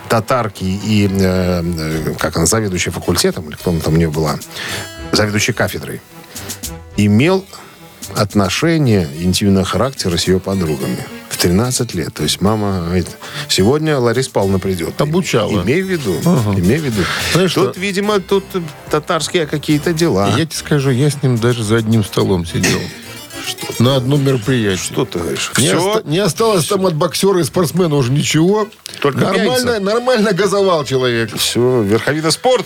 татарки 0.09 0.63
и, 0.63 1.09
э, 1.11 2.13
как 2.19 2.37
она, 2.37 2.45
заведующая 2.45 2.91
факультетом, 2.91 3.49
или 3.49 3.55
кто 3.55 3.71
она 3.71 3.79
там 3.79 3.93
у 3.93 3.97
нее 3.97 4.09
была, 4.09 4.37
заведующая 5.11 5.53
кафедрой, 5.53 6.01
имел 6.97 7.45
отношения 8.15 9.07
интимного 9.19 9.65
характера 9.65 10.17
с 10.17 10.27
ее 10.27 10.39
подругами. 10.39 10.97
В 11.43 11.45
13 11.45 11.93
лет. 11.93 12.13
То 12.13 12.23
есть 12.23 12.39
мама 12.39 12.83
говорит, 12.85 13.07
сегодня 13.49 13.99
Лариса 13.99 14.31
Павловна 14.31 14.59
придет. 14.59 15.01
Обучала. 15.01 15.61
Имей 15.61 15.81
в 15.81 15.87
виду. 15.91 16.13
Имей 16.55 16.77
в 16.77 16.85
виду. 16.85 17.03
Знаешь 17.33 17.53
тут, 17.53 17.71
что? 17.71 17.79
видимо, 17.81 18.21
тут 18.21 18.45
татарские 18.89 19.45
какие-то 19.45 19.91
дела. 19.91 20.29
Я 20.37 20.45
тебе 20.45 20.55
скажу, 20.55 20.89
я 20.89 21.09
с 21.09 21.21
ним 21.21 21.37
даже 21.37 21.65
за 21.65 21.75
одним 21.75 22.05
столом 22.05 22.45
сидел. 22.45 22.79
На 23.79 23.97
одном 23.97 24.23
мероприятии. 24.23 24.81
Что 24.81 25.03
ты 25.03 25.19
говоришь? 25.19 25.51
Не, 25.57 25.67
Все? 25.67 25.75
оста- 25.85 26.09
не 26.09 26.19
осталось 26.19 26.65
там 26.65 26.85
от 26.85 26.95
боксера 26.95 27.41
и 27.41 27.43
спортсмена 27.43 27.95
уже 27.95 28.13
ничего. 28.13 28.69
Только 29.01 29.19
нормально, 29.19 29.81
нормально 29.81 30.31
газовал 30.31 30.85
человек. 30.85 31.35
Все, 31.35 31.81
верховида 31.81 32.31
спорт, 32.31 32.65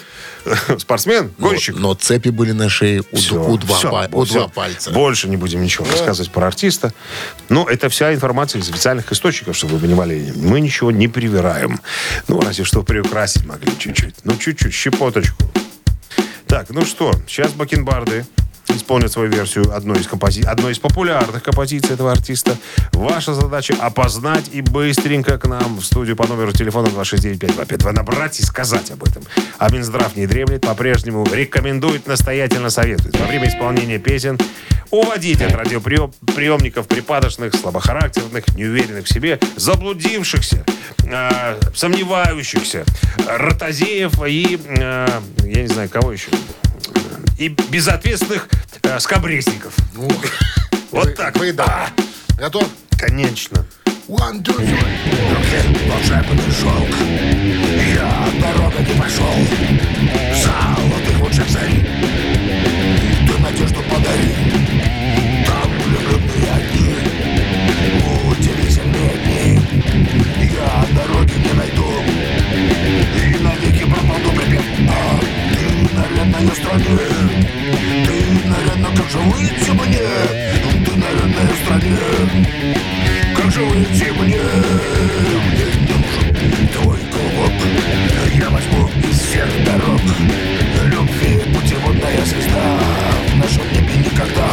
спортсмен, 0.80 1.32
Но, 1.38 1.50
гонщик. 1.50 1.76
но 1.78 1.94
цепи 1.94 2.30
были 2.30 2.52
на 2.52 2.70
шее 2.70 3.04
у, 3.12 3.16
Всё, 3.18 3.44
у 3.44 3.58
два, 3.58 3.80
па- 3.82 4.10
у 4.12 4.24
всё. 4.26 4.34
два 4.40 4.48
пальца. 4.48 4.92
Больше 4.92 5.28
не 5.30 5.38
будем 5.38 5.62
ничего 5.64 5.86
рассказывать 5.90 6.32
про 6.32 6.48
артиста. 6.48 6.94
Но 7.50 7.68
это 7.70 7.90
вся 7.90 8.14
информация 8.14 8.62
из 8.62 8.70
официальных 8.70 9.12
источников, 9.12 9.56
чтобы 9.56 9.76
вы 9.76 9.80
понимали. 9.88 10.32
Мы 10.36 10.60
ничего 10.62 10.92
не 10.92 11.08
привираем. 11.08 11.80
Ну, 12.28 12.40
разве 12.42 12.64
что 12.66 12.84
приукрасить 12.84 13.46
могли 13.46 13.72
чуть-чуть. 13.78 14.16
Ну, 14.24 14.36
чуть-чуть, 14.38 14.74
щепоточку. 14.74 15.44
Так, 16.48 16.70
ну 16.70 16.86
что, 16.86 17.12
сейчас 17.28 17.52
бакенбарды 17.52 18.26
исполнят 18.76 19.12
свою 19.12 19.32
версию 19.32 19.76
одной 19.76 20.00
из, 20.00 20.08
компози... 20.08 20.44
одной 20.44 20.74
из 20.74 20.80
популярных 20.80 21.44
композиций 21.44 21.94
этого 21.94 22.12
артиста. 22.12 22.58
Ваша 22.94 23.34
задача 23.34 23.76
опознать 23.80 24.50
и 24.52 24.62
быстренько 24.62 25.38
к 25.38 25.48
нам 25.48 25.78
в 25.78 25.84
студию 25.84 26.16
по 26.16 26.28
номеру 26.28 26.52
телефона 26.52 26.88
269-5252 26.88 27.92
набрать 27.92 28.40
и 28.40 28.44
сказать 28.44 28.92
об 28.92 29.04
этом. 29.04 29.24
А 29.58 29.72
Минздрав 29.72 30.16
не 30.16 30.28
дремлет, 30.28 30.62
по-прежнему 30.62 31.26
рекомендует, 31.32 32.08
настоятельно 32.08 32.70
советует. 32.70 33.18
Во 33.20 33.26
время 33.26 33.48
исполнения 33.48 34.00
песен 34.00 34.38
уводить 34.90 35.42
от 35.42 35.54
радиоприемников 35.54 36.88
припадочных, 36.88 37.54
слабохарактерных, 37.56 38.48
неуверенных 38.56 39.06
в 39.06 39.14
себе, 39.14 39.40
заблудившихся, 39.56 40.64
э, 41.04 41.60
сомневающихся, 41.76 42.86
ротозеев 43.28 44.14
и, 44.26 44.60
э, 44.66 45.08
я 45.44 45.62
не 45.62 45.68
знаю, 45.68 45.90
кого 45.90 46.12
еще, 46.12 46.30
и 47.38 47.50
безответственных 47.50 48.50
э, 48.84 49.00
скобрезников. 49.00 49.76
Вот 50.92 51.16
так. 51.16 51.38
Вы, 51.38 51.52
да. 51.52 51.90
Готов? 52.38 52.66
Конечно. 52.98 53.66
One, 54.08 54.42
two, 54.42 54.56
three. 54.56 55.08
волшебный 55.90 56.52
шелк 56.52 56.96
Я 57.94 58.12
дорога 58.42 58.80
не 58.80 58.98
пошел 58.98 59.36
Золотых 60.42 61.20
лучах 61.22 61.50
зари 61.50 61.86
Ты 63.28 63.38
надежду 63.42 63.82
подари 63.90 64.34
Там 65.46 65.70
влюбленные 65.84 66.52
одни 66.56 66.96
Удивительные 68.32 69.14
дни 69.26 69.60
Я 70.56 70.86
дороги 70.96 71.34
не 71.34 71.54
найду 71.54 71.90
И 73.14 73.44
навеки 73.44 73.84
пропаду 73.84 74.32
припев 74.38 74.64
А 74.90 75.20
ты, 75.54 75.58
Ты, 75.58 75.96
нарядно, 75.96 77.37
как 79.08 79.14
же 79.14 79.20
выйти 79.30 79.72
мне 79.72 80.02
Ты, 80.86 80.92
нарядная 80.98 81.54
стране 81.64 81.98
как 83.36 83.52
же 83.52 83.62
выйти 83.62 84.12
мне? 84.20 84.42
Мне 85.48 85.66
не 85.80 85.94
нужен 85.94 86.68
твой 86.74 86.98
клубок. 86.98 87.52
Я 88.34 88.50
возьму 88.50 88.90
из 89.08 89.20
всех 89.20 89.48
дорог. 89.64 90.02
Любви 90.86 91.40
путеводная 91.54 92.26
звезда. 92.26 92.80
В 93.32 93.38
нашем 93.38 93.64
небе 93.72 93.96
никогда. 94.04 94.50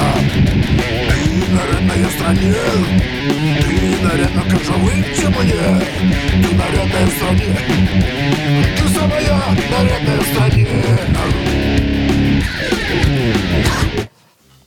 Ты 1.09 1.21
нарядная 1.51 2.11
стране 2.11 2.55
Ты 3.61 3.77
нарядно, 4.05 4.43
как 4.51 4.63
же 4.63 4.73
выйти 4.73 5.27
мне? 5.27 5.65
Ты 6.43 6.49
нарядная 6.55 7.09
стране 7.17 7.57
Ты 8.77 8.85
самая 8.95 9.37
нарядная 9.71 10.21
стране 10.33 10.69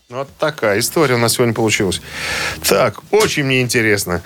Вот 0.09 0.29
такая 0.39 0.79
история 0.79 1.15
у 1.15 1.17
нас 1.17 1.33
сегодня 1.33 1.53
получилась. 1.53 2.01
Так, 2.63 3.01
очень 3.11 3.43
мне 3.43 3.61
интересно, 3.61 4.21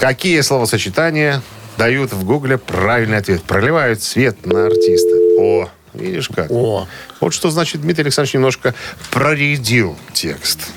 какие 0.00 0.40
словосочетания 0.40 1.42
дают 1.76 2.14
в 2.14 2.24
Гугле 2.24 2.56
правильный 2.56 3.18
ответ? 3.18 3.42
Проливают 3.42 4.02
свет 4.02 4.46
на 4.46 4.64
артиста. 4.68 5.16
О, 5.38 5.68
видишь 5.92 6.30
как? 6.30 6.50
О. 6.50 6.88
Вот 7.20 7.34
что 7.34 7.50
значит 7.50 7.82
Дмитрий 7.82 8.04
Александрович 8.04 8.32
немножко 8.34 8.74
проредил 9.10 9.98
текст. 10.14 10.72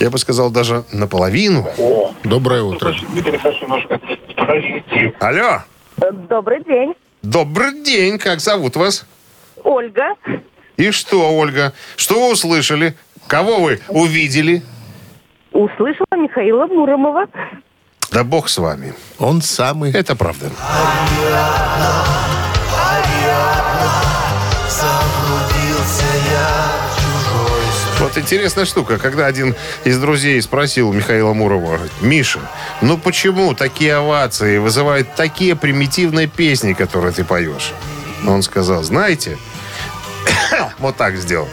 Я 0.00 0.10
бы 0.10 0.18
сказал, 0.18 0.50
даже 0.50 0.82
наполовину. 0.90 1.70
Доброе 2.24 2.64
утро. 2.64 2.92
Алло, 5.20 5.62
Добрый 6.28 6.64
день. 6.64 6.94
добрый 7.22 7.84
день, 7.84 8.18
как 8.18 8.40
зовут 8.40 8.74
вас? 8.74 9.06
Ольга. 9.62 10.16
И 10.76 10.90
что, 10.90 11.36
Ольга, 11.38 11.72
что 11.94 12.26
вы 12.26 12.32
услышали? 12.32 12.96
Кого 13.30 13.60
вы 13.60 13.80
увидели? 13.86 14.60
Услышала 15.52 16.16
Михаила 16.16 16.66
Муромова. 16.66 17.26
Да 18.10 18.24
бог 18.24 18.48
с 18.48 18.58
вами. 18.58 18.92
Он 19.20 19.40
самый. 19.40 19.92
Это 19.92 20.16
правда. 20.16 20.50
Вот 28.00 28.18
интересная 28.18 28.64
штука, 28.64 28.98
когда 28.98 29.26
один 29.26 29.54
из 29.84 30.00
друзей 30.00 30.42
спросил 30.42 30.92
Михаила 30.92 31.32
Мурова, 31.32 31.78
Миша, 32.00 32.40
ну 32.80 32.98
почему 32.98 33.54
такие 33.54 33.94
овации 33.94 34.58
вызывают 34.58 35.14
такие 35.14 35.54
примитивные 35.54 36.26
песни, 36.26 36.72
которые 36.72 37.12
ты 37.12 37.22
поешь? 37.22 37.74
Он 38.26 38.42
сказал, 38.42 38.82
знаете, 38.82 39.38
вот 40.78 40.96
так 40.96 41.14
сделал. 41.16 41.48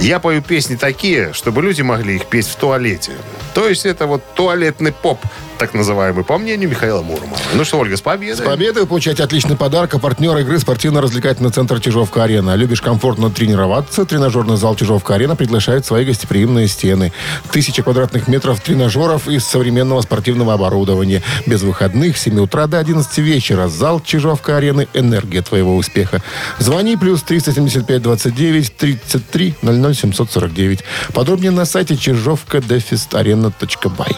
Я 0.00 0.18
пою 0.18 0.42
песни 0.42 0.76
такие, 0.76 1.32
чтобы 1.34 1.62
люди 1.62 1.82
могли 1.82 2.16
их 2.16 2.26
петь 2.26 2.46
в 2.46 2.56
туалете. 2.56 3.12
То 3.54 3.68
есть 3.68 3.84
это 3.84 4.06
вот 4.06 4.22
туалетный 4.34 4.92
поп, 4.92 5.18
так 5.60 5.74
называемый, 5.74 6.24
по 6.24 6.38
мнению 6.38 6.70
Михаила 6.70 7.02
Муромова. 7.02 7.36
Ну 7.52 7.64
что, 7.64 7.78
Ольга, 7.78 7.94
с 7.94 8.00
победой. 8.00 8.46
С 8.46 8.48
победой 8.48 8.82
вы 8.82 8.88
получаете 8.88 9.22
отличный 9.22 9.56
подарок. 9.56 9.94
А 9.94 9.98
партнер 9.98 10.34
игры 10.38 10.58
спортивно-развлекательный 10.58 11.50
центр 11.50 11.80
Чижовка-Арена. 11.80 12.54
Любишь 12.54 12.80
комфортно 12.80 13.28
тренироваться? 13.28 14.06
Тренажерный 14.06 14.56
зал 14.56 14.74
Чижовка-Арена 14.74 15.36
приглашает 15.36 15.84
свои 15.84 16.06
гостеприимные 16.06 16.66
стены. 16.66 17.12
Тысяча 17.52 17.82
квадратных 17.82 18.26
метров 18.26 18.58
тренажеров 18.60 19.28
из 19.28 19.44
современного 19.44 20.00
спортивного 20.00 20.54
оборудования. 20.54 21.22
Без 21.44 21.60
выходных 21.60 22.16
с 22.16 22.22
7 22.22 22.40
утра 22.40 22.66
до 22.66 22.78
11 22.78 23.18
вечера. 23.18 23.68
Зал 23.68 24.00
Чижовка-Арены. 24.00 24.88
Энергия 24.94 25.42
твоего 25.42 25.76
успеха. 25.76 26.22
Звони 26.58 26.96
плюс 26.96 27.22
375 27.22 28.00
29 28.00 28.76
33 28.76 29.54
00 29.60 29.94
749. 29.94 30.84
Подробнее 31.12 31.50
на 31.50 31.66
сайте 31.66 31.98
чижовка-арена.бай. 31.98 34.16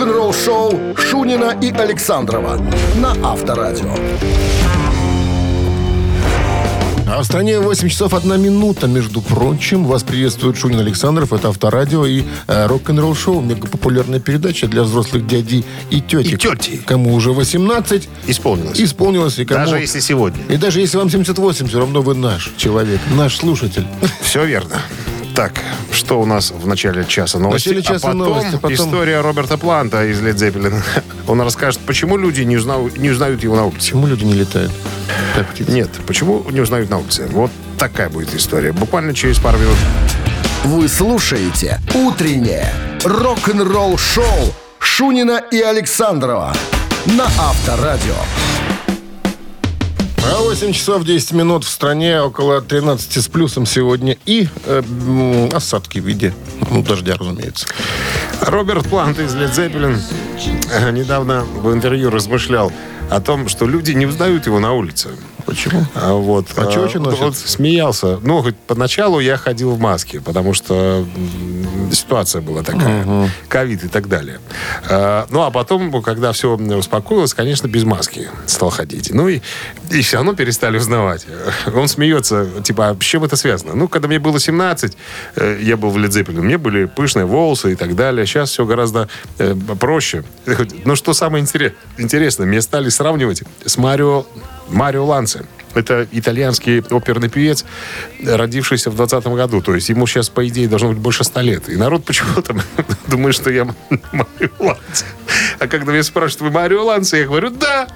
Рок-н-ролл 0.00 0.32
шоу 0.32 0.96
Шунина 0.96 1.58
и 1.60 1.70
Александрова 1.70 2.58
на 2.96 3.12
Авторадио. 3.22 3.94
А 7.06 7.20
в 7.20 7.24
стране 7.24 7.60
8 7.60 7.86
часов 7.90 8.14
1 8.14 8.40
минута, 8.40 8.86
между 8.86 9.20
прочим. 9.20 9.84
Вас 9.84 10.02
приветствует 10.02 10.56
Шунин 10.56 10.78
Александров. 10.78 11.34
Это 11.34 11.48
Авторадио 11.48 12.06
и 12.06 12.22
э, 12.46 12.66
рок-н-ролл 12.66 13.14
шоу. 13.14 13.42
Мегапопулярная 13.42 14.20
передача 14.20 14.68
для 14.68 14.84
взрослых 14.84 15.26
дядей 15.26 15.66
и 15.90 16.00
тети. 16.00 16.28
И 16.28 16.36
тети. 16.38 16.80
Кому 16.86 17.12
уже 17.12 17.32
18, 17.32 18.08
Исполнилось. 18.26 18.80
исполнилось. 18.80 19.38
И 19.38 19.44
кому... 19.44 19.66
Даже 19.66 19.80
если 19.80 20.00
сегодня. 20.00 20.42
И 20.48 20.56
даже 20.56 20.80
если 20.80 20.96
вам 20.96 21.10
78, 21.10 21.68
все 21.68 21.78
равно 21.78 22.00
вы 22.00 22.14
наш 22.14 22.52
человек, 22.56 23.00
наш 23.14 23.36
слушатель. 23.36 23.86
Все 24.22 24.46
верно. 24.46 24.76
Так, 25.40 25.54
что 25.90 26.20
у 26.20 26.26
нас 26.26 26.50
в 26.50 26.66
начале 26.66 27.02
часа 27.02 27.38
новости? 27.38 27.68
начале 27.68 27.82
часа 27.82 28.08
а 28.08 28.12
потом, 28.12 28.18
новости, 28.18 28.58
потом- 28.60 28.74
история 28.74 29.22
Роберта 29.22 29.56
Планта 29.56 30.04
из 30.04 30.20
Led 30.20 30.34
Zeppelin. 30.34 30.74
Он 31.28 31.40
расскажет, 31.40 31.80
почему 31.86 32.18
люди 32.18 32.42
не, 32.42 32.56
узнав- 32.56 32.98
не 32.98 33.08
узнают 33.08 33.42
его 33.42 33.56
на 33.56 33.64
улице. 33.64 33.78
Почему 33.78 34.06
люди 34.06 34.22
не 34.22 34.34
летают? 34.34 34.70
Нет, 35.66 35.88
почему 36.06 36.44
не 36.50 36.60
узнают 36.60 36.90
на 36.90 36.98
улице? 36.98 37.26
Вот 37.32 37.50
такая 37.78 38.10
будет 38.10 38.34
история. 38.34 38.72
Буквально 38.72 39.14
через 39.14 39.38
пару 39.38 39.56
минут. 39.56 39.78
Вы 40.64 40.86
слушаете 40.88 41.80
«Утреннее 41.94 42.70
рок-н-ролл-шоу» 43.02 44.52
Шунина 44.78 45.42
и 45.50 45.58
Александрова 45.62 46.54
на 47.06 47.24
Авторадио. 47.24 48.59
А 50.50 50.52
8 50.52 50.72
часов 50.72 51.04
10 51.04 51.30
минут 51.30 51.62
в 51.62 51.68
стране, 51.68 52.20
около 52.20 52.60
13 52.60 53.22
с 53.22 53.28
плюсом 53.28 53.66
сегодня. 53.66 54.16
И 54.26 54.48
э, 54.64 55.48
осадки 55.52 56.00
в 56.00 56.04
виде 56.04 56.34
ну, 56.72 56.82
дождя, 56.82 57.14
разумеется. 57.16 57.68
Роберт 58.40 58.88
Плант 58.88 59.20
из 59.20 59.32
Led 59.32 59.54
Zeppelin 59.54 60.00
э, 60.72 60.90
недавно 60.90 61.44
в 61.44 61.72
интервью 61.72 62.10
размышлял 62.10 62.72
о 63.10 63.20
том, 63.20 63.48
что 63.48 63.64
люди 63.64 63.92
не 63.92 64.06
узнают 64.06 64.46
его 64.46 64.58
на 64.58 64.72
улице. 64.72 65.10
Почему? 65.46 65.84
А 65.94 66.14
вот, 66.14 66.46
А 66.56 66.66
чё 66.66 66.82
очень 66.82 66.98
носят? 66.98 67.20
вот 67.20 67.36
смеялся. 67.36 68.18
Ну, 68.20 68.42
хоть 68.42 68.56
поначалу 68.56 69.20
я 69.20 69.36
ходил 69.36 69.70
в 69.70 69.78
маске, 69.78 70.20
потому 70.20 70.52
что 70.52 71.06
ситуация 71.92 72.40
была 72.40 72.62
такая. 72.62 73.30
Ковид 73.48 73.84
и 73.84 73.88
так 73.88 74.08
далее. 74.08 74.40
А, 74.88 75.26
ну, 75.30 75.42
а 75.42 75.50
потом, 75.50 76.02
когда 76.02 76.32
все 76.32 76.56
успокоилось, 76.56 77.34
конечно, 77.34 77.66
без 77.66 77.84
маски 77.84 78.28
стал 78.46 78.70
ходить. 78.70 79.10
Ну, 79.12 79.28
и, 79.28 79.40
и 79.90 80.02
все 80.02 80.16
равно 80.16 80.34
перестали 80.34 80.78
узнавать. 80.78 81.26
Он 81.74 81.88
смеется, 81.88 82.46
типа, 82.62 82.90
а 82.90 82.96
с 83.00 83.04
чем 83.04 83.24
это 83.24 83.36
связано? 83.36 83.74
Ну, 83.74 83.88
когда 83.88 84.08
мне 84.08 84.18
было 84.18 84.38
17, 84.40 84.96
э, 85.36 85.58
я 85.62 85.76
был 85.76 85.90
в 85.90 85.96
у 85.96 86.42
меня 86.42 86.58
были 86.58 86.86
пышные 86.86 87.26
волосы 87.26 87.72
и 87.72 87.74
так 87.74 87.94
далее. 87.94 88.26
Сейчас 88.26 88.50
все 88.50 88.64
гораздо 88.64 89.08
э, 89.38 89.54
проще. 89.78 90.24
Но 90.84 90.96
что 90.96 91.14
самое 91.14 91.44
интерес- 91.44 91.74
интересное, 91.98 92.46
меня 92.46 92.62
стали 92.62 92.88
сравнивать 92.88 93.42
с 93.64 93.76
Марио 93.76 94.26
Марио 94.68 95.04
Ланце. 95.04 95.44
Это 95.74 96.06
итальянский 96.10 96.80
оперный 96.90 97.28
певец, 97.28 97.64
родившийся 98.24 98.90
в 98.90 98.96
20 98.96 99.24
году. 99.28 99.60
То 99.62 99.74
есть 99.74 99.88
ему 99.88 100.06
сейчас, 100.06 100.28
по 100.28 100.46
идее, 100.46 100.68
должно 100.68 100.88
быть 100.88 100.98
больше 100.98 101.24
100 101.24 101.40
лет. 101.42 101.68
И 101.68 101.76
народ 101.76 102.04
почему-то 102.04 102.56
думает, 103.06 103.34
что 103.34 103.50
я 103.50 103.64
Марио 104.12 104.50
Ланце. 104.58 105.04
А 105.58 105.66
когда 105.68 105.92
меня 105.92 106.02
спрашивают, 106.02 106.40
вы 106.42 106.50
Марио 106.50 106.84
Ланце, 106.84 107.18
я 107.18 107.26
говорю, 107.26 107.50
да. 107.50 107.86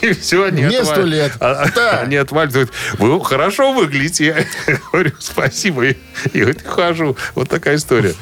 И 0.00 0.12
все, 0.12 0.44
они 0.44 0.62
Мне 0.64 0.82
100 0.84 0.92
отваливают. 0.92 1.32
лет. 1.32 1.32
А- 1.40 1.66
Да. 1.74 2.00
Они 2.00 2.16
отваливают. 2.16 2.70
Вы 2.98 3.24
хорошо 3.24 3.72
выглядите. 3.72 4.46
Я 4.66 4.76
говорю, 4.92 5.12
спасибо. 5.18 5.86
И 5.86 5.96
и 6.32 6.44
вот 6.44 6.62
хожу. 6.64 7.16
Вот 7.34 7.48
такая 7.48 7.76
история. 7.76 8.14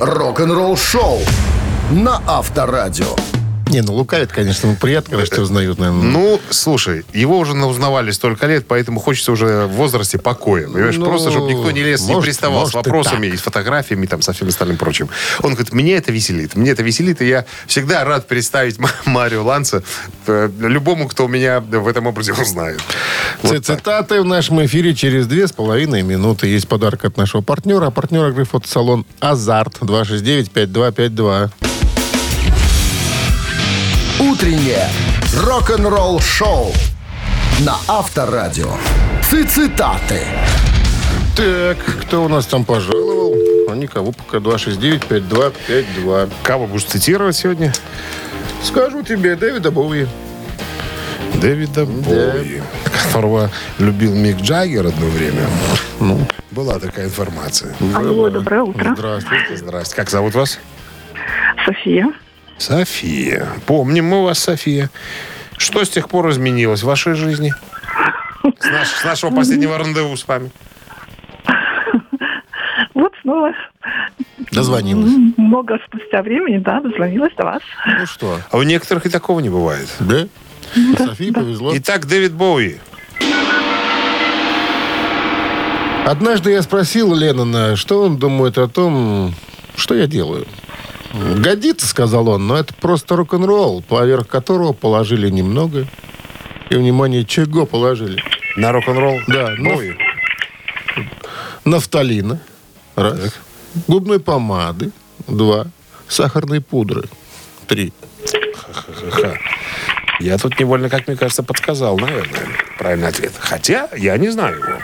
Рок-н-ролл 0.00 0.76
шоу 0.76 1.20
на 1.90 2.20
Авторадио. 2.26 3.14
Не, 3.66 3.80
ну 3.82 3.94
лукавит, 3.94 4.30
конечно. 4.32 4.70
Ну, 4.70 4.76
приятно, 4.76 5.10
когда 5.10 5.26
тебя 5.26 5.42
узнают, 5.42 5.78
наверное. 5.78 6.02
Ну, 6.02 6.40
слушай, 6.50 7.04
его 7.12 7.38
уже 7.38 7.52
узнавали 7.52 8.12
столько 8.12 8.46
лет, 8.46 8.66
поэтому 8.68 9.00
хочется 9.00 9.32
уже 9.32 9.66
в 9.66 9.72
возрасте 9.72 10.18
покоя. 10.18 10.68
Понимаешь, 10.68 10.96
Ну, 10.96 11.06
просто, 11.06 11.30
чтобы 11.32 11.52
никто 11.52 11.70
не 11.72 11.82
лез, 11.82 12.02
не 12.02 12.12
может, 12.12 12.24
приставал 12.24 12.60
может, 12.60 12.72
с 12.72 12.74
и 12.74 12.76
вопросами 12.76 13.26
и, 13.26 13.36
с 13.36 13.40
фотографиями, 13.40 14.06
там, 14.06 14.22
со 14.22 14.32
всем 14.32 14.48
остальным 14.48 14.76
прочим. 14.76 15.08
Он 15.42 15.54
говорит, 15.54 15.72
мне 15.72 15.94
это 15.94 16.12
веселит. 16.12 16.54
Мне 16.54 16.70
это 16.70 16.82
веселит, 16.84 17.20
и 17.22 17.26
я 17.26 17.44
всегда 17.66 18.04
рад 18.04 18.28
представить 18.28 18.78
Ма- 18.78 18.90
Марио 19.04 19.42
Ланца 19.44 19.82
э, 20.28 20.48
любому, 20.60 21.08
кто 21.08 21.26
меня 21.26 21.60
в 21.60 21.88
этом 21.88 22.06
образе 22.06 22.32
узнает. 22.34 22.80
Вот 23.42 23.64
так. 23.64 23.78
Цитаты 23.78 24.22
в 24.22 24.24
нашем 24.24 24.64
эфире 24.64 24.94
через 24.94 25.26
две 25.26 25.48
с 25.48 25.52
половиной 25.52 26.02
минуты. 26.02 26.46
Есть 26.46 26.68
подарок 26.68 27.04
от 27.04 27.16
нашего 27.16 27.40
партнера. 27.42 27.86
А 27.86 27.90
партнер 27.90 28.28
игры 28.28 28.44
фотосалон 28.44 29.04
«Азарт» 29.20 29.78
269-5252. 29.80 31.50
Утреннее 34.18 34.88
рок-н-ролл 35.44 36.20
шоу 36.20 36.72
на 37.60 37.76
Авторадио. 37.86 38.70
Цитаты. 39.22 40.22
Так, 41.36 41.76
кто 42.00 42.24
у 42.24 42.28
нас 42.28 42.46
там 42.46 42.64
пожаловал? 42.64 43.34
А 43.68 43.74
никого 43.74 44.12
пока 44.12 44.38
269-5252. 44.38 46.30
Кого 46.42 46.66
будешь 46.66 46.84
цитировать 46.84 47.36
сегодня? 47.36 47.74
Скажу 48.62 49.02
тебе, 49.02 49.36
Дэвида 49.36 49.70
Боуи. 49.70 50.06
Дэвида 51.34 51.84
Боуи, 51.84 52.62
которого 52.84 53.50
любил 53.78 54.14
Мик 54.14 54.38
Джаггер 54.38 54.86
одно 54.86 55.06
время. 55.08 55.46
Ну, 56.00 56.26
Была 56.52 56.78
такая 56.78 57.04
информация. 57.04 57.76
Алло, 57.94 58.30
доброе 58.30 58.62
утро. 58.62 58.94
Здравствуйте. 58.96 59.56
Здрасте. 59.58 59.94
Как 59.94 60.08
зовут 60.08 60.34
вас? 60.34 60.58
София. 61.66 62.06
София. 62.58 63.48
Помним 63.66 64.06
мы 64.06 64.24
вас, 64.24 64.38
София. 64.38 64.90
Что 65.58 65.84
с 65.84 65.88
тех 65.90 66.08
пор 66.08 66.30
изменилось 66.30 66.82
в 66.82 66.86
вашей 66.86 67.14
жизни? 67.14 67.52
С, 68.60 68.64
наш- 68.70 68.88
с 68.88 69.04
нашего 69.04 69.30
последнего 69.34 69.76
рандеву 69.78 70.16
с 70.16 70.26
вами. 70.26 70.50
Вот 72.94 73.12
снова 73.22 73.52
Дозвонилась. 74.52 75.12
много 75.36 75.78
спустя 75.86 76.22
времени, 76.22 76.58
да, 76.58 76.80
дозвонилась 76.80 77.32
до 77.36 77.44
вас. 77.44 77.62
Ну 77.98 78.06
что, 78.06 78.38
А 78.50 78.56
у 78.56 78.62
некоторых 78.62 79.04
и 79.06 79.10
такого 79.10 79.40
не 79.40 79.50
бывает. 79.50 79.88
да? 80.00 80.26
Софии 80.96 81.30
повезло. 81.30 81.72
Итак, 81.76 82.06
Дэвид 82.06 82.32
Боуи. 82.32 82.76
Однажды 86.06 86.52
я 86.52 86.62
спросил 86.62 87.14
Леннона, 87.14 87.76
что 87.76 88.02
он 88.02 88.16
думает 88.16 88.58
о 88.58 88.68
том, 88.68 89.34
что 89.76 89.94
я 89.94 90.06
делаю. 90.06 90.46
«Годится»,— 91.38 91.86
сказал 91.88 92.28
он,— 92.28 92.46
«но 92.48 92.56
это 92.56 92.74
просто 92.74 93.16
рок-н-ролл, 93.16 93.82
поверх 93.82 94.28
которого 94.28 94.72
положили 94.72 95.30
немного». 95.30 95.86
И, 96.68 96.74
внимание, 96.74 97.24
чего 97.24 97.64
положили? 97.64 98.22
На 98.56 98.72
рок-н-ролл? 98.72 99.20
Да, 99.28 99.54
Боуи. 99.58 99.96
Нафталина. 101.64 102.40
Раз. 102.96 103.38
Губной 103.86 104.18
помады. 104.18 104.90
Два. 105.28 105.66
Сахарной 106.08 106.60
пудры. 106.60 107.04
Три. 107.66 107.92
Ха. 109.10 109.34
Я 110.18 110.38
тут 110.38 110.58
невольно, 110.58 110.88
как 110.88 111.06
мне 111.06 111.16
кажется, 111.16 111.42
подсказал, 111.42 111.98
наверное, 111.98 112.48
правильный 112.78 113.08
ответ. 113.08 113.32
Хотя 113.38 113.88
я 113.96 114.16
не 114.16 114.30
знаю 114.30 114.58
его. 114.58 114.78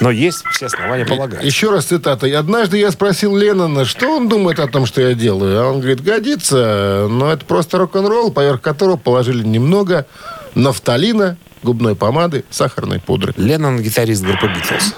Но 0.00 0.10
есть 0.10 0.44
все 0.52 0.66
основания 0.66 1.04
полагать. 1.04 1.44
Еще 1.44 1.70
раз 1.70 1.86
цитата. 1.86 2.26
«И 2.26 2.32
«Однажды 2.32 2.78
я 2.78 2.90
спросил 2.90 3.36
Леннона, 3.36 3.84
что 3.84 4.08
он 4.08 4.28
думает 4.28 4.58
о 4.60 4.66
том, 4.66 4.86
что 4.86 5.00
я 5.00 5.14
делаю. 5.14 5.60
А 5.60 5.70
он 5.70 5.80
говорит, 5.80 6.02
годится, 6.02 7.06
но 7.08 7.32
это 7.32 7.44
просто 7.44 7.78
рок-н-ролл, 7.78 8.30
поверх 8.30 8.60
которого 8.60 8.96
положили 8.96 9.42
немного 9.42 10.06
нафталина, 10.54 11.36
губной 11.62 11.96
помады, 11.96 12.44
сахарной 12.50 13.00
пудры». 13.00 13.32
Леннон 13.36 13.80
гитарист 13.80 14.22
группы 14.22 14.48
Битлз. 14.48 14.94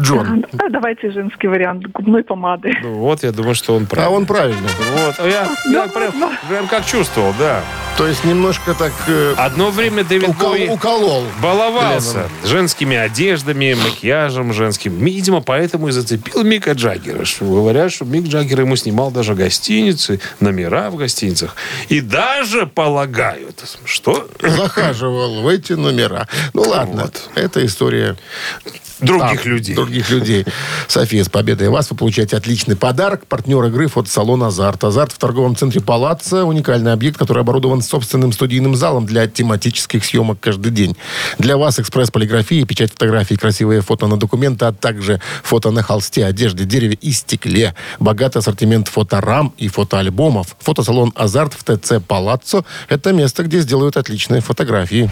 Джон. 0.00 0.44
Да, 0.52 0.68
давайте 0.70 1.10
женский 1.10 1.48
вариант 1.48 1.86
губной 1.92 2.22
помады. 2.24 2.72
Ну, 2.82 2.94
вот, 2.94 3.22
я 3.22 3.32
думаю, 3.32 3.54
что 3.54 3.74
он 3.74 3.86
прав. 3.86 4.06
А 4.06 4.10
он 4.10 4.26
правильно. 4.26 4.68
Вот, 4.94 5.14
а 5.18 5.26
я, 5.28 5.48
я 5.70 5.88
прям, 5.88 6.12
прям 6.48 6.68
как 6.68 6.84
чувствовал, 6.86 7.34
да. 7.38 7.62
То 7.96 8.08
есть 8.08 8.24
немножко 8.24 8.74
так 8.74 8.92
э, 9.06 9.34
Одно 9.36 9.70
время 9.70 10.02
Дэвид 10.02 10.28
укол- 10.30 10.48
Боуи 10.50 10.68
уколол. 10.68 11.22
баловался 11.40 12.14
Леннон. 12.16 12.30
женскими 12.44 12.96
одеждами, 12.96 13.74
макияжем 13.74 14.52
женским. 14.52 14.96
Видимо, 14.98 15.40
поэтому 15.40 15.86
и 15.88 15.92
зацепил 15.92 16.42
Мика 16.42 16.72
Джаггера. 16.72 17.24
Что 17.24 17.44
говорят, 17.44 17.92
что 17.92 18.04
Мик 18.04 18.24
Джаггер 18.26 18.62
ему 18.62 18.74
снимал 18.74 19.12
даже 19.12 19.34
гостиницы, 19.34 20.20
номера 20.40 20.90
в 20.90 20.96
гостиницах. 20.96 21.54
И 21.88 22.00
даже 22.00 22.66
полагают, 22.66 23.62
что 23.84 24.26
Захаживал 24.40 25.42
в 25.42 25.46
эти 25.48 25.74
номера. 25.74 26.26
Ну 26.52 26.62
ладно, 26.62 27.02
Вот. 27.02 27.30
это 27.36 27.64
история 27.64 28.16
других 29.04 29.42
там, 29.42 29.52
людей. 29.52 29.74
Других 29.74 30.10
людей. 30.10 30.46
София, 30.88 31.24
с 31.24 31.28
победой 31.28 31.68
вас 31.68 31.90
вы 31.90 31.96
получаете 31.96 32.36
отличный 32.36 32.76
подарок. 32.76 33.26
Партнер 33.26 33.64
игры 33.64 33.88
фотосалон 33.88 34.42
«Азарт». 34.42 34.84
«Азарт» 34.84 35.12
в 35.12 35.18
торговом 35.18 35.56
центре 35.56 35.80
«Палаццо»– 35.80 36.44
уникальный 36.44 36.92
объект, 36.92 37.18
который 37.18 37.42
оборудован 37.42 37.82
собственным 37.82 38.32
студийным 38.32 38.74
залом 38.76 39.06
для 39.06 39.26
тематических 39.26 40.04
съемок 40.04 40.38
каждый 40.40 40.72
день. 40.72 40.96
Для 41.38 41.56
вас 41.56 41.78
экспресс-полиграфия, 41.78 42.64
печать 42.66 42.90
фотографий, 42.90 43.36
красивые 43.36 43.80
фото 43.80 44.06
на 44.06 44.16
документы, 44.16 44.64
а 44.66 44.72
также 44.72 45.20
фото 45.42 45.70
на 45.70 45.82
холсте, 45.82 46.24
одежде, 46.24 46.64
дереве 46.64 46.98
и 47.00 47.12
стекле. 47.12 47.74
Богатый 47.98 48.38
ассортимент 48.38 48.88
фоторам 48.88 49.52
и 49.58 49.68
фотоальбомов. 49.68 50.56
Фотосалон 50.60 51.12
«Азарт» 51.14 51.54
в 51.54 51.64
ТЦ 51.64 51.94
«Палаццо»– 52.06 52.64
это 52.88 53.12
место, 53.12 53.42
где 53.44 53.60
сделают 53.60 53.96
отличные 53.96 54.40
фотографии. 54.40 55.10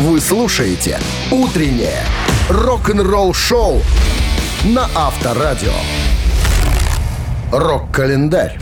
Вы 0.00 0.18
слушаете 0.18 0.98
«Утреннее 1.30 2.02
рок-н-ролл-шоу» 2.48 3.82
на 4.64 4.88
Авторадио. 4.94 5.74
Рок-календарь. 7.52 8.58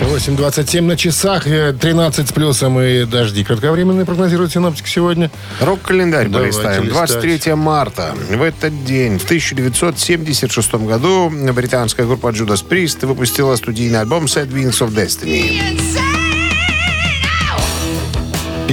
8.27 0.00 0.80
на 0.80 0.96
часах, 0.96 1.46
э, 1.46 1.74
13 1.78 2.26
с 2.26 2.32
плюсом 2.32 2.80
и 2.80 3.04
дожди. 3.04 3.44
Кратковременные 3.44 4.06
прогнозируют 4.06 4.52
синоптики 4.52 4.88
сегодня. 4.88 5.30
Рок-календарь 5.60 6.28
Давайте 6.28 6.56
полистаем. 6.56 6.84
листать. 6.84 7.10
23 7.10 7.54
марта. 7.54 8.14
В 8.30 8.40
этот 8.40 8.86
день, 8.86 9.18
в 9.18 9.24
1976 9.24 10.86
году, 10.86 11.30
британская 11.52 12.06
группа 12.06 12.28
Judas 12.28 12.64
Priest 12.66 13.04
выпустила 13.06 13.56
студийный 13.56 14.00
альбом 14.00 14.24
Sad 14.24 14.48
Wings 14.48 14.80
of 14.80 14.94
Destiny. 14.94 16.11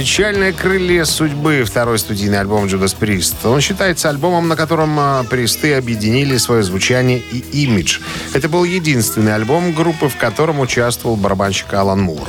«Печальное 0.00 0.54
крылья 0.54 1.04
судьбы»— 1.04 1.62
второй 1.66 1.98
студийный 1.98 2.40
альбом 2.40 2.64
Judas 2.64 2.96
Priest. 2.98 3.34
Он 3.44 3.60
считается 3.60 4.08
альбомом, 4.08 4.48
на 4.48 4.56
котором 4.56 4.98
а, 4.98 5.24
Присты 5.24 5.74
объединили 5.74 6.38
свое 6.38 6.62
звучание 6.62 7.18
и 7.18 7.64
имидж. 7.64 7.98
Это 8.32 8.48
был 8.48 8.64
единственный 8.64 9.34
альбом 9.34 9.74
группы, 9.74 10.08
в 10.08 10.16
котором 10.16 10.60
участвовал 10.60 11.16
барабанщик 11.16 11.74
Алан 11.74 12.00
Мур. 12.00 12.26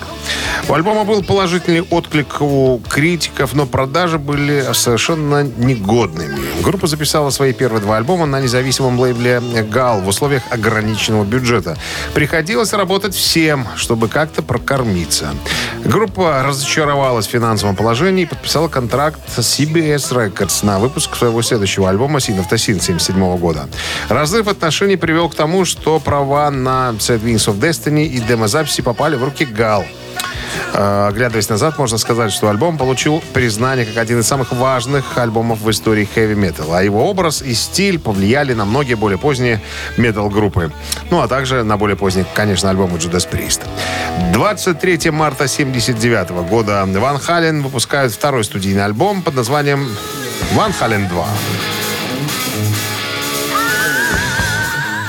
У 0.67 0.73
альбома 0.73 1.05
был 1.05 1.23
положительный 1.23 1.81
отклик 1.81 2.41
у 2.41 2.81
критиков, 2.89 3.53
но 3.53 3.65
продажи 3.65 4.19
были 4.19 4.73
совершенно 4.73 5.43
негодными. 5.43 6.39
Группа 6.61 6.87
записала 6.87 7.29
свои 7.29 7.53
первые 7.53 7.81
два 7.81 7.97
альбома 7.97 8.25
на 8.25 8.41
независимом 8.41 8.99
лейбле 8.99 9.41
«Гал» 9.71 10.01
в 10.01 10.07
условиях 10.07 10.43
ограниченного 10.49 11.23
бюджета. 11.23 11.77
Приходилось 12.13 12.73
работать 12.73 13.15
всем, 13.15 13.65
чтобы 13.75 14.09
как-то 14.09 14.43
прокормиться. 14.43 15.33
Группа 15.83 16.43
разочаровалась 16.43 17.27
в 17.27 17.31
финансовом 17.61 17.75
положении 17.75 18.23
и 18.23 18.25
подписала 18.25 18.67
контракт 18.67 19.19
с 19.27 19.39
CBS 19.39 20.11
Records 20.11 20.65
на 20.65 20.79
выпуск 20.79 21.15
своего 21.15 21.43
следующего 21.43 21.89
альбома 21.89 22.17
«Sin 22.17 22.37
of 22.37 22.49
the 22.49 22.55
Sin» 22.55 22.79
1977 22.81 23.37
года. 23.37 23.67
Разрыв 24.09 24.47
отношений 24.47 24.97
привел 24.97 25.29
к 25.29 25.35
тому, 25.35 25.63
что 25.65 25.99
права 25.99 26.49
на 26.49 26.89
Sad 26.97 27.21
Wings 27.21 27.47
of 27.47 27.59
Destiny 27.59 28.05
и 28.05 28.19
демозаписи 28.19 28.81
попали 28.81 29.15
в 29.15 29.23
руки 29.23 29.45
«Гал». 29.45 29.85
Э, 30.73 31.07
Оглядываясь 31.09 31.49
назад, 31.49 31.77
можно 31.77 31.97
сказать, 31.97 32.31
что 32.31 32.49
альбом 32.49 32.77
получил 32.77 33.21
признание 33.33 33.85
как 33.85 33.97
один 33.97 34.19
из 34.19 34.27
самых 34.27 34.51
важных 34.51 35.17
альбомов 35.17 35.61
в 35.61 35.69
истории 35.69 36.05
хэви-металла. 36.05 36.79
А 36.79 36.83
его 36.83 37.09
образ 37.09 37.41
и 37.41 37.53
стиль 37.53 37.99
повлияли 37.99 38.53
на 38.53 38.65
многие 38.65 38.95
более 38.95 39.17
поздние 39.17 39.61
метал-группы. 39.97 40.71
Ну, 41.09 41.21
а 41.21 41.27
также 41.27 41.63
на 41.63 41.77
более 41.77 41.97
поздние, 41.97 42.25
конечно, 42.33 42.69
альбомы 42.69 42.97
Judas 42.97 43.27
Priest. 43.29 43.61
23 44.33 45.11
марта 45.11 45.47
79 45.47 46.29
года 46.49 46.85
Ван 46.85 47.19
Хален 47.19 47.63
выпускает 47.63 48.11
второй 48.11 48.43
студийный 48.43 48.85
альбом 48.85 49.21
под 49.21 49.35
названием 49.35 49.87
«Ван 50.53 50.73
Хален 50.73 51.07
2». 51.07 51.80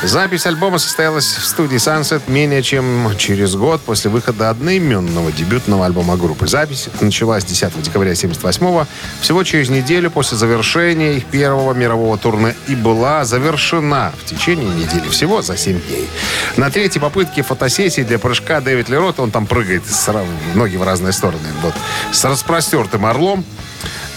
Запись 0.05 0.47
альбома 0.47 0.79
состоялась 0.79 1.27
в 1.27 1.47
студии 1.47 1.77
Sunset 1.77 2.23
менее 2.27 2.62
чем 2.62 3.17
через 3.19 3.55
год 3.55 3.81
после 3.83 4.11
выхода 4.11 4.51
одноименного 4.51 5.31
дебютного 5.31 5.87
альбома 5.87 6.17
группы. 6.17 6.49
Запись 6.49 6.88
началась 7.01 7.45
10 7.45 7.81
декабря 7.81 8.11
1978 8.11 8.87
всего 9.21 9.45
через 9.45 9.69
неделю 9.69 10.11
после 10.11 10.37
завершения 10.37 11.19
их 11.19 11.27
первого 11.27 11.73
мирового 11.73 12.19
турне 12.19 12.57
и 12.67 12.75
была 12.75 13.25
завершена 13.25 14.12
в 14.21 14.25
течение 14.25 14.69
недели, 14.75 15.09
всего 15.09 15.41
за 15.41 15.57
7 15.57 15.81
дней. 15.81 16.09
На 16.57 16.69
третьей 16.71 17.01
попытке 17.01 17.43
фотосессии 17.43 18.03
для 18.03 18.19
прыжка 18.19 18.61
Дэвид 18.61 18.88
Лерот, 18.88 19.21
он 19.21 19.31
там 19.31 19.47
прыгает 19.47 19.85
ноги 20.55 20.77
в 20.77 20.83
разные 20.83 21.12
стороны, 21.12 21.47
вот, 21.62 21.75
с 22.11 22.25
распростертым 22.25 23.07
орлом, 23.07 23.45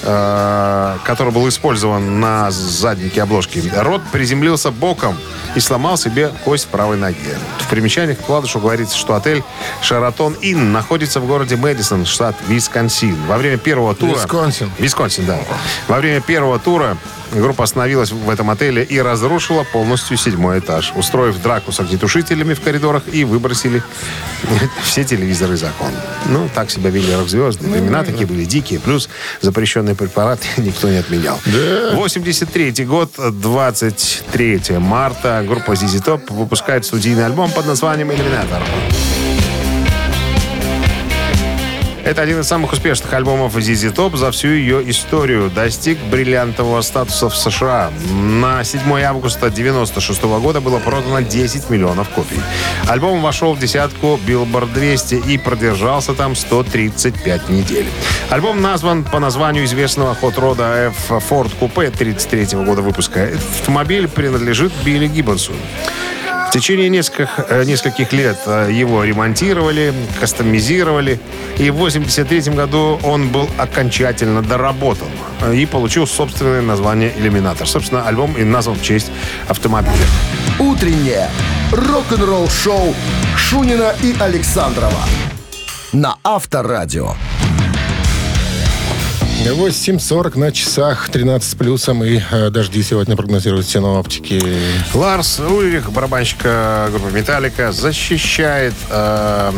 э, 0.06 0.98
который 1.04 1.34
был 1.34 1.48
использован 1.50 2.20
на 2.20 2.52
заднике 2.52 3.24
обложки. 3.24 3.62
Рот 3.76 4.02
приземлился 4.12 4.72
боком 4.72 5.18
и 5.56 5.60
сломал 5.60 5.98
себе 5.98 6.32
кость 6.44 6.68
правой 6.68 6.98
ноге. 6.98 7.38
В 7.60 7.68
примечаниях 7.68 8.20
к 8.20 8.22
вкладышу 8.22 8.60
говорится, 8.60 8.98
что 8.98 9.16
отель 9.16 9.44
«Шаратон 9.82 10.34
Inn» 10.42 10.72
находится 10.72 11.20
в 11.20 11.28
городе 11.28 11.56
Мэдисон, 11.56 12.06
штат 12.06 12.36
Висконсин. 12.48 13.18
Во 13.28 13.38
время 13.38 13.58
первого 13.58 13.96
тура... 13.96 14.16
Висконсин. 14.16 14.72
Висконсин, 14.78 15.26
да. 15.26 15.40
Во 15.88 15.98
время 15.98 16.22
первого 16.22 16.60
тура 16.60 16.98
группа 17.42 17.64
остановилась 17.64 18.12
в 18.12 18.30
этом 18.30 18.50
отеле 18.50 18.84
и 18.84 19.00
разрушила 19.00 19.64
полностью 19.64 20.18
седьмой 20.18 20.60
этаж, 20.60 20.94
устроив 20.96 21.42
драку 21.42 21.72
с 21.72 21.80
огнетушителями 21.80 22.54
в 22.54 22.62
коридорах 22.62 23.04
и 23.12 23.24
выбросили 23.24 23.82
все 24.84 25.04
телевизоры 25.04 25.56
из 25.56 25.64
окон. 25.64 25.92
Ну, 26.26 26.50
так 26.54 26.72
себя 26.72 26.90
вели 26.90 27.14
рок-звезды. 27.16 27.68
Времена 27.68 28.04
такие 28.04 28.26
были 28.26 28.46
дикие. 28.46 28.80
Плюс 28.80 29.10
запрещенные 29.42 29.96
препараты 29.96 30.48
никто 30.58 30.90
не 30.90 30.98
отменял. 30.98 31.40
83 31.94 32.86
год, 32.86 33.12
23 33.18 34.62
марта, 34.80 35.44
группа 35.48 35.72
ZZ 35.72 36.04
Top 36.04 36.34
выпускает 36.34 36.86
студийный 36.86 37.26
альбом 37.26 37.52
под 37.52 37.66
названием 37.68 38.12
«Иллюминатор». 38.12 38.62
Это 42.06 42.22
один 42.22 42.40
из 42.40 42.48
самых 42.48 42.72
успешных 42.72 43.12
альбомов 43.14 43.58
ZZ 43.58 43.92
Top 43.92 44.16
за 44.16 44.30
всю 44.30 44.50
ее 44.50 44.88
историю. 44.92 45.50
Достиг 45.50 45.98
бриллиантового 46.12 46.82
статуса 46.82 47.30
в 47.30 47.36
США. 47.36 47.92
На 48.14 48.64
7 48.64 48.82
августа 49.02 49.48
1996 49.48 50.22
года 50.40 50.62
было 50.62 50.78
продано 50.78 51.22
10 51.22 51.72
миллионов 51.72 52.08
копий. 52.10 52.40
Альбом 52.88 53.24
вошел 53.24 53.56
в 53.56 53.60
десятку 53.60 54.20
Billboard 54.28 54.72
200 54.72 55.16
и 55.28 55.40
продержался 55.40 56.14
там 56.14 56.36
135 56.36 57.50
недель. 57.50 57.88
Альбом 58.30 58.62
назван 58.62 59.04
по 59.04 59.18
названию 59.18 59.66
известного 59.66 60.14
хот-рода 60.14 60.92
F 60.92 61.10
Ford 61.10 61.52
Coupe 61.60 61.88
1933 61.88 62.64
года 62.66 62.84
выпуска. 62.84 63.32
Автомобиль 63.34 64.08
принадлежит 64.08 64.72
Билли 64.84 65.08
Гиббонсу. 65.08 65.54
Течение 66.56 66.88
нескольких, 66.88 67.32
э, 67.50 67.66
нескольких 67.66 68.14
лет 68.14 68.38
э, 68.46 68.70
его 68.72 69.04
ремонтировали, 69.04 69.94
кастомизировали, 70.22 71.20
и 71.58 71.70
в 71.70 71.76
83 71.76 72.54
году 72.54 72.98
он 73.04 73.28
был 73.28 73.50
окончательно 73.58 74.42
доработан 74.42 75.10
э, 75.42 75.54
и 75.54 75.66
получил 75.66 76.08
собственное 76.08 76.62
название 76.62 77.12
«Иллюминатор». 77.18 77.68
Собственно, 77.68 78.08
альбом 78.08 78.36
и 78.38 78.46
назван 78.46 78.78
в 78.78 78.82
честь 78.82 79.12
автомобиля. 79.50 80.08
Утреннее 80.58 81.30
рок-н-ролл-шоу 81.74 82.96
Шунина 83.36 83.94
и 84.02 84.16
Александрова 84.18 85.04
на 85.92 86.16
Авторадио. 86.24 87.16
8.40 89.44 90.40
на 90.40 90.52
часах, 90.52 91.10
13 91.10 91.52
с 91.52 91.56
плюсом, 91.56 92.04
и 92.04 92.20
э, 92.32 92.50
дожди 92.50 92.82
сегодня 92.82 93.16
прогнозируют 93.16 93.68
синоптики. 93.68 94.42
Ларс 94.94 95.40
Ульрих, 95.40 95.92
барабанщик 95.92 96.40
э, 96.44 96.90
группы 96.90 97.12
«Металлика», 97.12 97.72
защищает 97.72 98.74
э, 98.90 99.52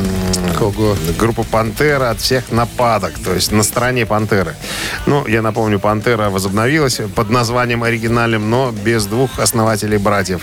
Кого? 0.58 0.98
группу 1.18 1.44
«Пантера» 1.44 2.10
от 2.10 2.20
всех 2.20 2.52
нападок, 2.52 3.13
то 3.24 3.34
есть 3.34 3.52
на 3.52 3.63
стороне 3.63 4.06
«Пантеры». 4.06 4.56
Ну, 5.06 5.26
я 5.28 5.42
напомню, 5.42 5.80
«Пантера» 5.80 6.30
возобновилась 6.30 7.00
под 7.16 7.30
названием 7.30 7.84
оригинальным, 7.84 8.50
но 8.50 8.72
без 8.72 9.06
двух 9.06 9.40
основателей 9.40 9.98
братьев 9.98 10.42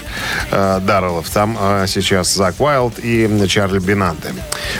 э, 0.52 0.80
Дарреллов. 0.80 1.28
Там 1.28 1.58
э, 1.60 1.86
сейчас 1.88 2.32
Зак 2.32 2.60
Уайлд 2.60 2.98
и 3.02 3.28
Чарли 3.48 3.80
Бинанте. 3.80 4.32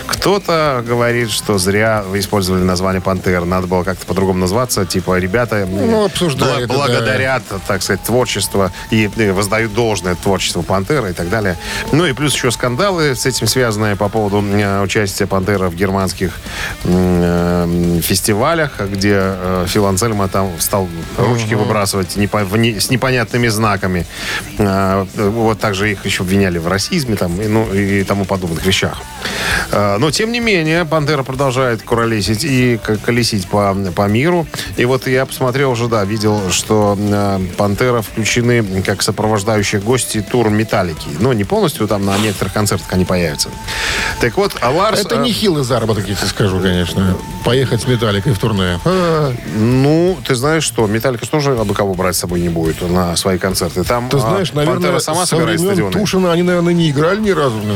Кто-то 0.07 0.83
говорит, 0.87 1.31
что 1.31 1.59
зря 1.59 2.05
вы 2.09 2.21
использовали 2.21 2.63
название 2.63 3.03
«Пантера», 3.03 3.45
надо 3.45 3.67
было 3.67 3.83
как-то 3.83 4.07
по-другому 4.07 4.44
назваться, 4.45 4.85
типа 4.85 5.19
ребята 5.19 5.67
Ну, 5.71 6.05
обсуждают, 6.05 6.71
бла- 6.71 6.75
благодарят, 6.87 7.43
так 7.67 7.83
сказать, 7.83 8.03
творчество 8.03 8.71
и 8.91 9.07
воздают 9.33 9.73
должное 9.75 10.15
творчеству 10.15 10.63
«Пантера» 10.63 11.09
и 11.11 11.13
так 11.13 11.29
далее. 11.31 11.57
Ну 11.93 12.05
и 12.07 12.13
плюс 12.13 12.35
еще 12.35 12.51
скандалы 12.51 13.15
с 13.15 13.27
этим 13.27 13.47
связанные 13.47 13.97
по 13.97 14.09
поводу 14.09 14.43
э, 14.43 14.83
участия 14.83 15.27
«Пантера» 15.27 15.69
в 15.71 15.75
германских 15.75 16.33
э, 16.85 18.01
фестивалях, 18.03 18.81
где 18.81 19.17
э, 19.19 19.67
Фил 19.69 19.87
Анцельма 19.87 20.29
там 20.29 20.51
стал 20.61 20.89
ручки 21.19 21.55
выбрасывать 21.55 22.17
непо- 22.17 22.45
в 22.45 22.57
не- 22.57 22.79
с 22.81 22.91
непонятными 22.91 23.49
знаками. 23.49 24.07
Э, 24.59 25.05
Вот 25.17 25.59
также 25.59 25.91
их 25.93 26.05
еще 26.07 26.23
обвиняли 26.23 26.59
в 26.59 26.69
расизме 26.69 27.17
там, 27.17 27.41
и, 27.41 27.47
ну, 27.49 27.73
и 27.73 28.05
тому 28.05 28.25
подобных 28.25 28.67
вещах. 28.67 28.99
Э, 29.73 29.97
Но, 29.99 30.11
тем 30.11 30.33
не 30.33 30.41
менее, 30.41 30.85
«Пантера» 30.85 31.23
продолжает 31.23 31.83
куролесить 31.83 32.45
и 32.45 32.79
колесить 33.07 33.47
по, 33.49 33.75
по 33.95 34.09
миру. 34.09 34.34
И 34.77 34.85
вот 34.85 35.07
я 35.07 35.27
посмотрел 35.27 35.71
уже, 35.71 35.89
да, 35.89 36.05
видел, 36.05 36.51
что 36.51 36.97
э, 36.99 37.41
«Пантера» 37.57 38.03
включены 38.03 38.83
как 38.83 39.03
сопровождающие 39.03 39.81
гости 39.81 40.21
тур 40.23 40.51
«Металлики». 40.51 41.09
Но 41.21 41.33
не 41.33 41.45
полностью, 41.45 41.87
там 41.87 42.05
на 42.05 42.17
некоторых 42.19 42.53
концертах 42.53 42.93
они 42.93 43.05
появятся. 43.05 43.51
Так 44.21 44.37
вот, 44.37 44.53
а 44.61 44.71
Ларс... 44.71 45.01
Это 45.01 45.17
э, 45.17 45.19
не 45.23 45.33
хилый 45.33 45.65
заработок, 45.65 46.09
я 46.09 46.15
тебе 46.15 46.27
скажу, 46.27 46.61
конечно. 46.61 47.17
Поехать 47.45 47.83
с 47.83 47.87
Металликой 47.87 48.33
в 48.33 48.39
турне. 48.39 48.81
А, 48.85 49.33
Ну, 49.55 50.19
ты 50.27 50.35
знаешь 50.35 50.65
что, 50.65 50.87
«Металлика» 50.87 51.29
тоже 51.29 51.53
абы 51.53 51.75
кого 51.75 51.95
брать 51.95 52.17
с 52.17 52.19
собой 52.19 52.41
не 52.41 52.49
будет 52.49 52.81
на 52.83 53.17
свои 53.17 53.39
концерты. 53.39 53.85
Там 53.85 54.09
Ты 54.09 54.17
а, 54.17 54.21
знаешь, 54.21 54.53
наверное, 54.53 54.81
«Пантера» 54.81 54.99
сама 54.99 55.27
со 55.27 55.37
собирает 55.37 55.61
стадионы. 55.61 55.93
Тушина 55.93 56.33
они, 56.33 56.43
наверное, 56.43 56.73
не 56.73 56.91
играли 56.91 57.21
ни 57.21 57.31
разу. 57.31 57.57
ну. 57.65 57.75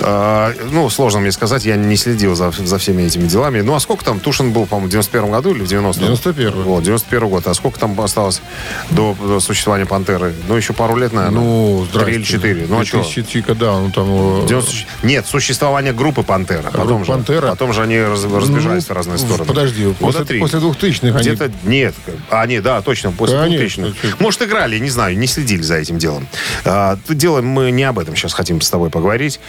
А, 0.00 0.52
ну, 0.70 0.88
сложно 0.90 1.20
мне 1.20 1.32
сказать, 1.32 1.64
я 1.64 1.76
не 1.76 1.96
следил 1.96 2.34
за, 2.34 2.50
за 2.50 2.78
всеми 2.78 3.02
этими 3.02 3.26
делами. 3.26 3.60
Ну, 3.60 3.74
а 3.74 3.80
сколько 3.80 4.04
там? 4.04 4.20
Тушин 4.20 4.52
был, 4.52 4.66
по-моему, 4.66 4.88
в 4.88 4.90
91 4.90 5.30
году 5.30 5.54
или 5.54 5.62
в 5.62 5.68
90-м? 5.90 6.32
91-й. 6.32 6.62
Вот, 6.62 6.82
91 6.82 7.28
год. 7.28 7.46
А 7.46 7.54
сколько 7.54 7.78
там 7.78 7.98
осталось 8.00 8.42
до, 8.90 9.14
до 9.20 9.40
существования 9.40 9.86
«Пантеры»? 9.86 10.34
Ну, 10.48 10.56
еще 10.56 10.72
пару 10.72 10.96
лет, 10.96 11.12
наверное. 11.12 11.40
Ну, 11.40 11.86
Три 11.92 12.14
или 12.14 12.22
четыре. 12.22 12.66
Ну, 12.68 12.80
а 12.80 12.84
что? 12.84 12.98
2000, 13.02 13.42
когда 13.42 13.72
он 13.72 13.90
там... 13.92 14.06
э, 14.44 14.46
90 14.46 14.86
Нет, 15.02 15.26
существование 15.26 15.92
группы 15.92 16.22
«Пантера». 16.22 16.62
Потом, 16.70 16.86
группа 16.86 17.04
же, 17.04 17.12
«Пантера»? 17.12 17.48
потом 17.50 17.72
же 17.72 17.82
они 17.82 17.98
раз- 17.98 18.24
разбежались 18.24 18.88
ну, 18.88 18.94
в 18.94 18.96
разные 18.96 19.18
стороны. 19.18 19.44
Подожди, 19.44 19.84
Года 19.84 19.96
после, 19.98 20.24
три. 20.24 20.40
после 20.40 20.58
2000-х 20.60 21.18
они... 21.18 21.28
Где-то 21.28 21.52
нет. 21.64 21.94
А, 22.30 22.46
нет, 22.46 22.62
да, 22.62 22.80
точно, 22.82 23.12
после 23.12 23.38
Конечно. 23.38 23.84
2000 23.86 24.16
Может, 24.20 24.42
играли, 24.42 24.78
не 24.78 24.90
знаю, 24.90 25.16
не 25.18 25.26
следили 25.26 25.62
за 25.62 25.76
этим 25.76 25.98
делом. 25.98 26.26
А, 26.64 26.98
дело, 27.08 27.40
мы 27.42 27.70
не 27.70 27.84
об 27.84 27.98
этом 27.98 28.16
сейчас 28.16 28.32
хотим 28.32 28.60
с 28.60 28.70
тобой 28.70 28.90
поговорить. 28.90 29.40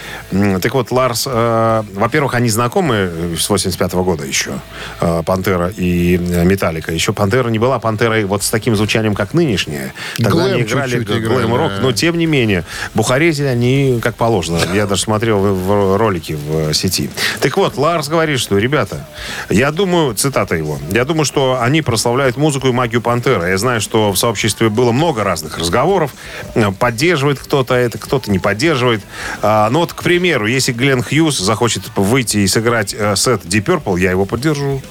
Так 0.62 0.74
вот, 0.74 0.90
Ларс, 0.90 1.24
э, 1.26 1.82
во-первых, 1.94 2.34
они 2.34 2.48
знакомы 2.48 3.36
с 3.38 3.48
85 3.48 3.92
года 3.94 4.24
еще, 4.24 4.52
э, 5.00 5.22
Пантера 5.24 5.72
и 5.76 6.16
э, 6.16 6.25
Металлика. 6.44 6.92
Еще 6.92 7.12
Пантера 7.12 7.48
не 7.48 7.58
была 7.58 7.78
Пантерой 7.78 8.24
вот 8.24 8.42
с 8.42 8.50
таким 8.50 8.76
звучанием, 8.76 9.14
как 9.14 9.34
нынешняя. 9.34 9.92
Тогда 10.16 10.30
Глэм 10.30 10.52
они 10.54 10.62
играли 10.62 10.98
глэм-рок, 10.98 11.72
да. 11.76 11.80
но 11.80 11.92
тем 11.92 12.18
не 12.18 12.26
менее, 12.26 12.64
бухарезили 12.94 13.46
они 13.46 14.00
как 14.02 14.14
положено. 14.16 14.60
Я 14.74 14.86
даже 14.86 15.02
смотрел 15.02 15.38
в- 15.38 15.96
ролики 15.96 16.32
в 16.34 16.70
э, 16.70 16.74
сети. 16.74 17.10
Так 17.40 17.56
вот, 17.56 17.76
Ларс 17.76 18.08
говорит, 18.08 18.40
что, 18.40 18.58
ребята, 18.58 19.06
я 19.50 19.70
думаю, 19.70 20.14
цитата 20.14 20.54
его, 20.56 20.78
я 20.90 21.04
думаю, 21.04 21.24
что 21.24 21.58
они 21.60 21.82
прославляют 21.82 22.36
музыку 22.36 22.68
и 22.68 22.72
магию 22.72 23.00
Пантера. 23.00 23.48
Я 23.48 23.58
знаю, 23.58 23.80
что 23.80 24.10
в 24.12 24.16
сообществе 24.16 24.68
было 24.68 24.92
много 24.92 25.24
разных 25.24 25.58
разговоров. 25.58 26.12
Э, 26.54 26.70
Поддерживает 26.78 27.38
кто-то 27.38 27.74
это, 27.74 27.98
кто-то 27.98 28.30
не 28.30 28.38
поддерживает. 28.38 29.02
А, 29.42 29.68
ну 29.70 29.80
вот, 29.80 29.92
к 29.92 30.02
примеру, 30.02 30.46
если 30.46 30.72
Глен 30.72 31.02
Хьюз 31.02 31.38
захочет 31.38 31.82
выйти 31.96 32.38
и 32.38 32.46
сыграть 32.46 32.94
э, 32.98 33.14
сет 33.16 33.44
Deep 33.44 33.64
Purple, 33.64 34.00
я 34.00 34.10
его 34.10 34.24
поддержу. 34.24 34.82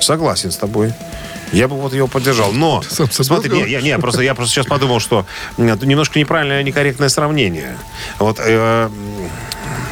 Согласен 0.00 0.50
с 0.50 0.56
тобой. 0.56 0.92
Я 1.52 1.66
бы 1.66 1.76
вот 1.76 1.92
его 1.92 2.06
поддержал. 2.06 2.52
Но, 2.52 2.82
Сам 2.88 3.10
смотри, 3.10 3.50
не, 3.50 3.68
я, 3.68 3.80
не, 3.80 3.98
просто, 3.98 4.22
я 4.22 4.34
просто 4.34 4.54
сейчас 4.54 4.66
подумал, 4.66 5.00
что 5.00 5.26
немножко 5.58 6.18
неправильное, 6.18 6.62
некорректное 6.62 7.08
сравнение. 7.08 7.76
Вот, 8.20 8.38
э, 8.40 8.88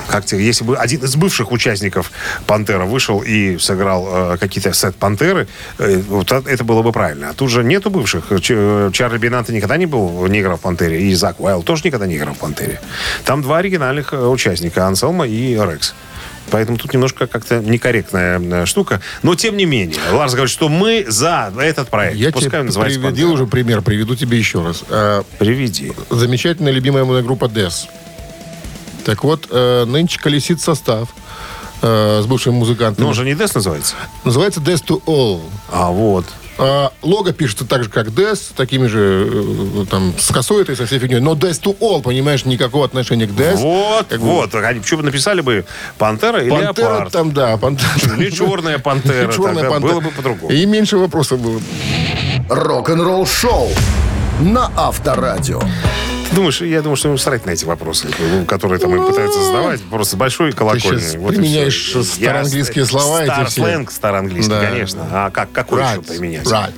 как 0.09 0.25
тебе, 0.25 0.45
если 0.45 0.65
бы 0.65 0.77
один 0.77 1.03
из 1.05 1.17
бывших 1.17 1.51
участников 1.53 2.13
Пантера 2.47 2.85
вышел 2.85 3.21
и 3.21 3.59
сыграл 3.59 4.09
э, 4.35 4.37
какие-то 4.39 4.73
сет 4.73 4.95
Пантеры, 4.97 5.49
э, 5.79 6.01
вот 6.09 6.31
это 6.33 6.65
было 6.65 6.83
бы 6.83 6.93
правильно. 6.93 7.31
А 7.31 7.35
тут 7.35 7.51
же 7.51 7.65
нету 7.65 7.91
бывших. 7.91 8.27
Ч- 8.41 8.55
э, 8.57 8.91
Чарли 8.93 9.19
Бинанте 9.19 9.53
никогда 9.53 9.77
не 9.77 9.87
был, 9.87 10.27
не 10.29 10.41
играл 10.41 10.57
в 10.57 10.61
Пантере, 10.61 11.03
и 11.03 11.15
Зак 11.15 11.41
Уайл 11.41 11.63
тоже 11.63 11.83
никогда 11.85 12.07
не 12.07 12.17
играл 12.17 12.35
в 12.35 12.39
Пантере. 12.39 12.81
Там 13.25 13.43
два 13.43 13.59
оригинальных 13.59 14.13
э, 14.13 14.17
участника, 14.27 14.87
Анселма 14.87 15.27
и 15.27 15.55
Рекс. 15.55 15.95
Поэтому 16.51 16.79
тут 16.79 16.93
немножко 16.93 17.27
как-то 17.27 17.61
некорректная 17.61 18.41
э, 18.41 18.67
штука. 18.67 19.01
Но 19.23 19.35
тем 19.35 19.57
не 19.57 19.65
менее, 19.65 19.99
Ларс 20.13 20.33
говорит, 20.33 20.51
что 20.51 20.69
мы 20.69 21.05
за 21.09 21.53
этот 21.59 21.89
проект. 21.89 22.17
Я 22.17 22.31
Пускай 22.31 22.51
тебе 22.51 22.61
он 22.61 22.67
называется 22.67 22.99
приводил 22.99 23.29
«Пантера». 23.29 23.43
уже 23.45 23.51
пример, 23.51 23.83
приведу 23.83 24.17
тебе 24.17 24.39
еще 24.39 24.63
раз. 24.63 24.85
А, 24.89 25.25
Приведи. 25.39 25.93
замечательная 26.11 26.73
любимая 26.73 27.05
моя 27.05 27.23
группа 27.23 27.47
Death. 27.47 27.89
Так 29.05 29.25
вот, 29.25 29.49
э, 29.51 29.85
нынче 29.87 30.19
колесит 30.21 30.61
состав 30.61 31.09
э, 31.83 32.21
с 32.23 32.27
бывшим 32.27 32.55
музыкантом. 32.55 33.05
Ну, 33.05 33.09
он 33.09 33.15
же 33.15 33.25
не 33.25 33.35
Дэс 33.35 33.55
называется. 33.55 33.95
Называется 34.25 34.61
Death 34.61 34.85
to 34.85 35.03
All. 35.07 35.43
А 35.71 35.91
вот. 35.91 36.27
А, 36.59 36.93
лого 37.03 37.33
пишется 37.33 37.65
так 37.65 37.85
же, 37.85 37.89
как 37.91 38.09
Death, 38.09 38.53
такими 38.57 38.89
же, 38.89 39.29
э, 39.31 39.85
там, 39.89 40.13
с 40.19 40.33
косой 40.33 40.63
этой, 40.63 40.77
со 40.77 40.87
всей 40.87 40.99
фигней. 40.99 41.21
Но 41.21 41.35
Death 41.35 41.63
to 41.63 41.79
All, 41.79 42.03
понимаешь, 42.03 42.45
никакого 42.45 42.85
отношения 42.85 43.27
к 43.27 43.31
Death. 43.31 43.57
Вот, 43.57 44.07
Как 44.09 44.21
бы 44.21 44.27
вот. 44.27 44.55
Они 44.55 44.81
почему 44.81 45.01
бы 45.01 45.07
написали 45.07 45.41
бы 45.41 45.65
Пантера 45.99 46.43
или 46.43 46.51
Пантера 46.51 46.89
Леопард? 46.89 47.13
там, 47.13 47.33
да. 47.33 47.57
Пантера. 47.57 48.17
Или 48.17 48.31
черная 48.31 48.79
пантера. 48.79 49.33
Черная 49.33 49.55
тогда 49.55 49.71
пантера. 49.71 49.93
Было 49.93 50.01
бы 50.01 50.11
по-другому. 50.11 50.53
И 50.53 50.67
меньше 50.67 50.99
вопросов 50.99 51.41
было. 51.41 51.61
Рок-н-ролл 52.49 53.27
шоу 53.27 53.69
на 54.41 54.71
Авторадио. 54.77 55.61
Ты 56.39 56.43
думаешь, 56.43 56.61
я 56.61 56.83
думаю, 56.83 56.95
что 56.97 57.09
им 57.09 57.19
срать 57.19 57.47
на 57.47 57.51
эти 57.51 57.65
вопросы, 57.65 58.07
ну, 58.17 58.45
которые 58.45 58.79
там 58.79 58.95
им 58.95 59.05
пытаются 59.05 59.43
задавать. 59.43 59.81
Просто 59.83 60.17
большой 60.17 60.53
колокольный. 60.53 61.01
щас 61.03 61.17
Вот 61.17 61.33
и 61.33 61.35
применяешь 61.35 61.97
староанглийские 62.05 62.85
Я- 62.85 62.87
слова 62.89 63.25
эти 63.25 63.33
Стар 63.33 63.47
все. 63.49 63.63
сленг 63.65 63.91
староанглийский, 63.91 64.55
Да. 64.55 64.61
конечно. 64.65 65.01
А 65.11 65.31
как, 65.31 65.51
какой 65.51 65.83
еще 65.83 65.95
Right, 65.97 66.07
применять? 66.07 66.47
right. 66.47 66.73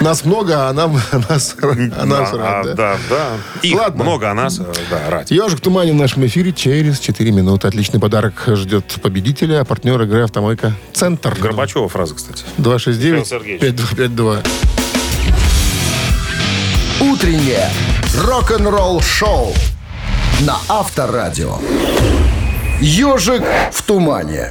Нас 0.00 0.24
много, 0.24 0.66
а 0.70 0.72
нам 0.72 0.98
а 1.12 1.18
нас, 1.28 1.54
а 1.60 2.06
нас 2.06 2.30
Да, 2.30 2.38
рад, 2.38 2.66
а, 2.66 2.68
да? 2.68 2.74
да, 2.74 2.96
да. 3.10 3.26
Их 3.60 3.74
Ладно. 3.78 4.02
много, 4.02 4.30
а 4.30 4.34
нас, 4.34 4.58
э, 4.60 4.64
да, 4.90 5.10
рад. 5.10 5.30
Ежик 5.30 5.58
в 5.58 5.60
тумане 5.60 5.92
в 5.92 5.96
нашем 5.96 6.24
эфире 6.26 6.54
через 6.54 6.98
4 6.98 7.30
минуты. 7.32 7.68
Отличный 7.68 8.00
подарок 8.00 8.44
ждет 8.46 8.86
победителя, 9.02 9.60
а 9.60 9.64
партнер 9.66 10.00
игры 10.00 10.22
«Автомойка 10.24 10.72
Центр». 10.94 11.36
Горбачева 11.38 11.86
фраза, 11.90 12.14
кстати. 12.14 12.44
Михаил 12.56 12.64
269 12.78 13.26
Сергеевич. 13.28 13.60
5252. 13.60 14.42
Утреннее 17.00 17.68
рок-н-ролл 18.24 19.02
шоу 19.02 19.52
на 20.40 20.56
Авторадио. 20.66 21.58
Ежик 22.80 23.42
в 23.70 23.82
тумане. 23.82 24.50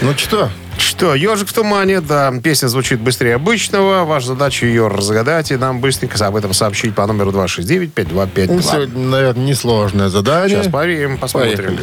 Ну 0.00 0.16
что, 0.16 0.50
Что, 0.78 1.14
«Ежик 1.14 1.48
в 1.48 1.52
тумане», 1.52 2.00
да, 2.00 2.32
песня 2.42 2.68
звучит 2.68 3.00
быстрее 3.00 3.34
обычного. 3.34 4.04
Ваша 4.04 4.28
задача 4.28 4.64
ее 4.66 4.88
разгадать 4.88 5.50
и 5.50 5.56
нам 5.56 5.80
быстренько 5.80 6.26
об 6.26 6.36
этом 6.36 6.54
сообщить 6.54 6.94
по 6.94 7.06
номеру 7.06 7.30
269-5252. 7.30 8.46
ну, 8.48 8.62
сегодня, 8.62 9.06
наверное, 9.06 9.44
несложное 9.46 10.08
задание. 10.08 10.56
Сейчас 10.62 10.72
проверим, 10.72 11.18
посмотрим. 11.18 11.56
Поехали. 11.56 11.80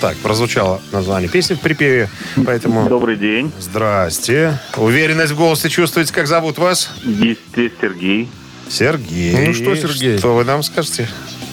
Так 0.00 0.16
прозвучало 0.18 0.80
название 0.92 1.28
песни 1.28 1.54
в 1.54 1.60
припеве. 1.60 2.08
Поэтому 2.46 2.88
Добрый 2.88 3.16
день. 3.16 3.52
здрасте. 3.58 4.58
Уверенность 4.76 5.32
в 5.32 5.36
голосе 5.36 5.68
чувствуете, 5.68 6.12
как 6.12 6.26
зовут 6.26 6.58
вас? 6.58 6.90
Здесь 7.04 7.38
Сергей. 7.80 8.28
Сергей. 8.68 9.46
Ну 9.46 9.54
что, 9.54 9.74
Сергей? 9.76 10.18
Что 10.18 10.34
вы 10.34 10.44
нам 10.44 10.62
скажете? 10.62 11.08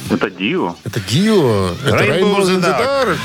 Это 0.10 0.29
Дио. 0.29 0.75
Это 0.84 0.99
Гио. 0.99 1.71
Это 1.86 1.97
Rainbow 1.97 2.38
Rainbow 2.38 2.41
in 2.41 2.58
in 2.58 2.62
the 2.62 2.69
the 2.69 2.79
Dark. 2.79 3.17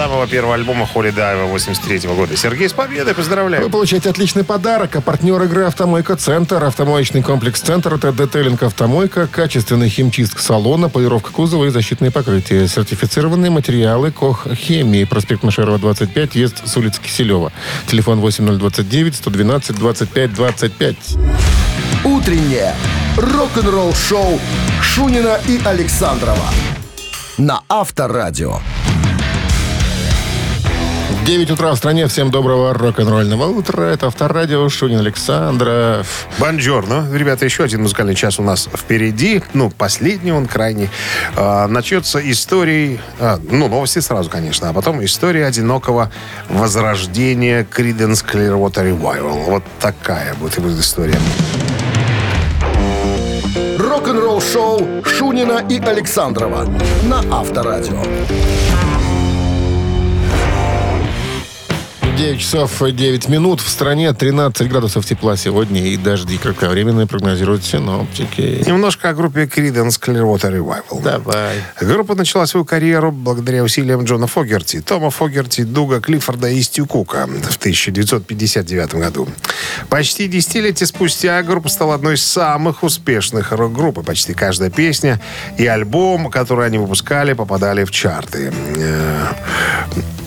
Самого 0.00 0.26
первого 0.26 0.54
альбома 0.54 0.86
Холли 0.86 1.10
Дайва 1.10 1.44
83 1.44 2.08
года. 2.08 2.34
Сергей, 2.34 2.70
с 2.70 2.72
победой, 2.72 3.14
поздравляю. 3.14 3.64
Вы 3.64 3.68
получаете 3.68 4.08
отличный 4.08 4.44
подарок. 4.44 4.96
А 4.96 5.02
партнер 5.02 5.42
игры 5.42 5.64
«Автомойка 5.64 6.16
Центр». 6.16 6.64
Автомоечный 6.64 7.22
комплекс 7.22 7.60
«Центр»— 7.60 7.92
это 7.96 8.10
детейлинг 8.10 8.62
«Автомойка», 8.62 9.26
качественный 9.26 9.90
химчистка 9.90 10.40
салона, 10.40 10.88
полировка 10.88 11.32
кузова 11.32 11.66
и 11.66 11.68
защитные 11.68 12.10
покрытия. 12.10 12.66
Сертифицированные 12.66 13.50
материалы 13.50 14.10
«Кох 14.10 14.46
Хемии». 14.54 15.04
Проспект 15.04 15.42
Машерова, 15.42 15.78
25, 15.78 16.32
въезд 16.32 16.66
с 16.66 16.74
улицы 16.78 16.98
Киселева. 17.02 17.52
Телефон 17.86 18.20
8029-112-25-25. 18.20 20.96
Утреннее 22.04 22.74
рок-н-ролл-шоу 23.18 24.40
Шунина 24.80 25.38
и 25.46 25.60
Александрова 25.62 26.46
на 27.36 27.60
Авторадио. 27.68 28.60
9 31.26 31.50
утра 31.50 31.72
в 31.72 31.76
стране. 31.76 32.06
Всем 32.06 32.30
доброго 32.30 32.72
рок-н-ролльного 32.72 33.44
утра. 33.46 33.82
Это 33.84 34.06
Авторадио, 34.06 34.68
Шунин 34.68 35.00
Александров. 35.00 36.26
Бонжорно. 36.38 37.06
Ребята, 37.12 37.44
еще 37.44 37.64
один 37.64 37.82
музыкальный 37.82 38.14
час 38.14 38.38
у 38.38 38.42
нас 38.42 38.68
впереди. 38.74 39.42
Ну, 39.52 39.70
последний 39.70 40.32
он 40.32 40.46
крайний. 40.46 40.88
А, 41.36 41.68
начнется 41.68 42.18
историей... 42.30 43.00
а, 43.18 43.38
ну, 43.50 43.68
новости 43.68 43.98
сразу, 43.98 44.30
конечно. 44.30 44.70
А 44.70 44.72
потом 44.72 45.04
история 45.04 45.46
одинокого 45.46 46.10
возрождения 46.48 47.64
Creedence 47.64 48.24
Clearwater 48.24 48.90
Revival. 48.90 49.44
Вот 49.44 49.62
такая 49.78 50.34
будет, 50.34 50.58
история. 50.58 51.18
Рок-н-ролл-шоу 53.78 55.04
Шунина 55.04 55.64
и 55.68 55.78
Александрова 55.78 56.66
на 57.04 57.18
Авторадио. 57.30 58.02
9 62.20 62.38
часов 62.38 62.82
9 62.82 63.28
минут. 63.30 63.62
В 63.62 63.68
стране 63.70 64.12
13 64.12 64.68
градусов 64.68 65.06
тепла 65.06 65.38
сегодня 65.38 65.86
и 65.86 65.96
дожди 65.96 66.36
кратковременные 66.36 67.06
прогнозируют 67.06 67.64
синоптики. 67.64 68.62
Немножко 68.66 69.08
о 69.08 69.14
группе 69.14 69.44
Creedence 69.44 69.98
Clearwater 69.98 70.52
Revival. 70.52 71.02
Давай. 71.02 71.54
Группа 71.80 72.14
начала 72.14 72.44
свою 72.44 72.66
карьеру 72.66 73.10
благодаря 73.10 73.64
усилиям 73.64 74.04
Джона 74.04 74.26
Фогерти, 74.26 74.82
Тома 74.82 75.08
Фогерти, 75.08 75.62
Дуга 75.62 76.00
Клиффорда 76.00 76.50
и 76.50 76.60
Стю 76.60 76.84
Кука 76.84 77.26
в 77.26 77.56
1959 77.56 78.94
году. 78.96 79.26
Почти 79.88 80.28
десятилетие 80.28 80.86
спустя 80.86 81.42
группа 81.42 81.70
стала 81.70 81.94
одной 81.94 82.16
из 82.16 82.22
самых 82.22 82.82
успешных 82.82 83.50
рок-групп. 83.52 83.96
И 83.96 84.02
Почти 84.02 84.34
каждая 84.34 84.68
песня 84.68 85.22
и 85.56 85.66
альбом, 85.66 86.30
который 86.30 86.66
они 86.66 86.76
выпускали, 86.76 87.32
попадали 87.32 87.84
в 87.84 87.90
чарты. 87.90 88.52
Э, 88.76 89.26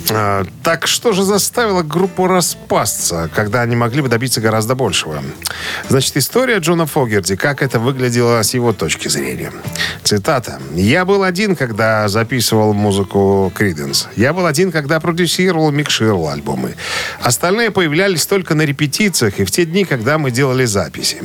э, 0.09 0.45
Так 0.63 0.87
что 0.87 1.11
же 1.11 1.23
заставило 1.23 1.82
группу 1.83 2.27
распасться, 2.27 3.29
когда 3.33 3.61
они 3.61 3.75
могли 3.75 4.01
бы 4.01 4.09
добиться 4.09 4.41
гораздо 4.41 4.75
большего? 4.75 5.23
Значит, 5.89 6.17
история 6.17 6.57
Джона 6.57 6.85
Фогерти, 6.85 7.35
как 7.35 7.61
это 7.61 7.79
выглядело 7.79 8.41
с 8.41 8.53
его 8.53 8.73
точки 8.73 9.07
зрения. 9.07 9.51
Цитата. 10.03 10.59
«Я 10.73 11.05
был 11.05 11.23
один, 11.23 11.55
когда 11.55 12.07
записывал 12.07 12.73
музыку 12.73 13.51
Криденс. 13.55 14.07
Я 14.15 14.33
был 14.33 14.45
один, 14.45 14.71
когда 14.71 14.99
продюсировал 14.99 15.71
микшировал 15.71 16.29
альбомы. 16.29 16.75
Остальные 17.21 17.71
появлялись 17.71 18.25
только 18.25 18.55
на 18.55 18.63
репетициях 18.63 19.39
и 19.39 19.45
в 19.45 19.51
те 19.51 19.65
дни, 19.65 19.85
когда 19.85 20.17
мы 20.17 20.31
делали 20.31 20.65
записи. 20.65 21.21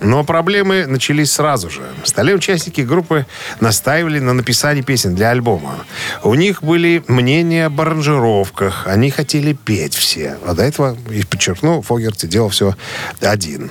Но 0.00 0.24
проблемы 0.24 0.86
начались 0.86 1.32
сразу 1.32 1.70
же. 1.70 1.82
Стали 2.04 2.32
участники 2.32 2.82
группы 2.82 3.26
настаивали 3.60 4.18
на 4.20 4.32
написании 4.32 4.82
песен 4.82 5.14
для 5.14 5.30
альбома. 5.30 5.84
У 6.22 6.34
них 6.34 6.62
были 6.62 7.02
мнения 7.08 7.66
об 7.66 7.80
аранжировках. 7.80 8.86
Они 8.86 9.10
хотели 9.10 9.52
петь 9.52 9.94
все. 9.94 10.38
А 10.46 10.54
до 10.54 10.62
этого, 10.62 10.96
и 11.10 11.22
подчеркну, 11.24 11.82
Фогерти 11.82 12.26
делал 12.26 12.48
все 12.48 12.74
один. 13.20 13.70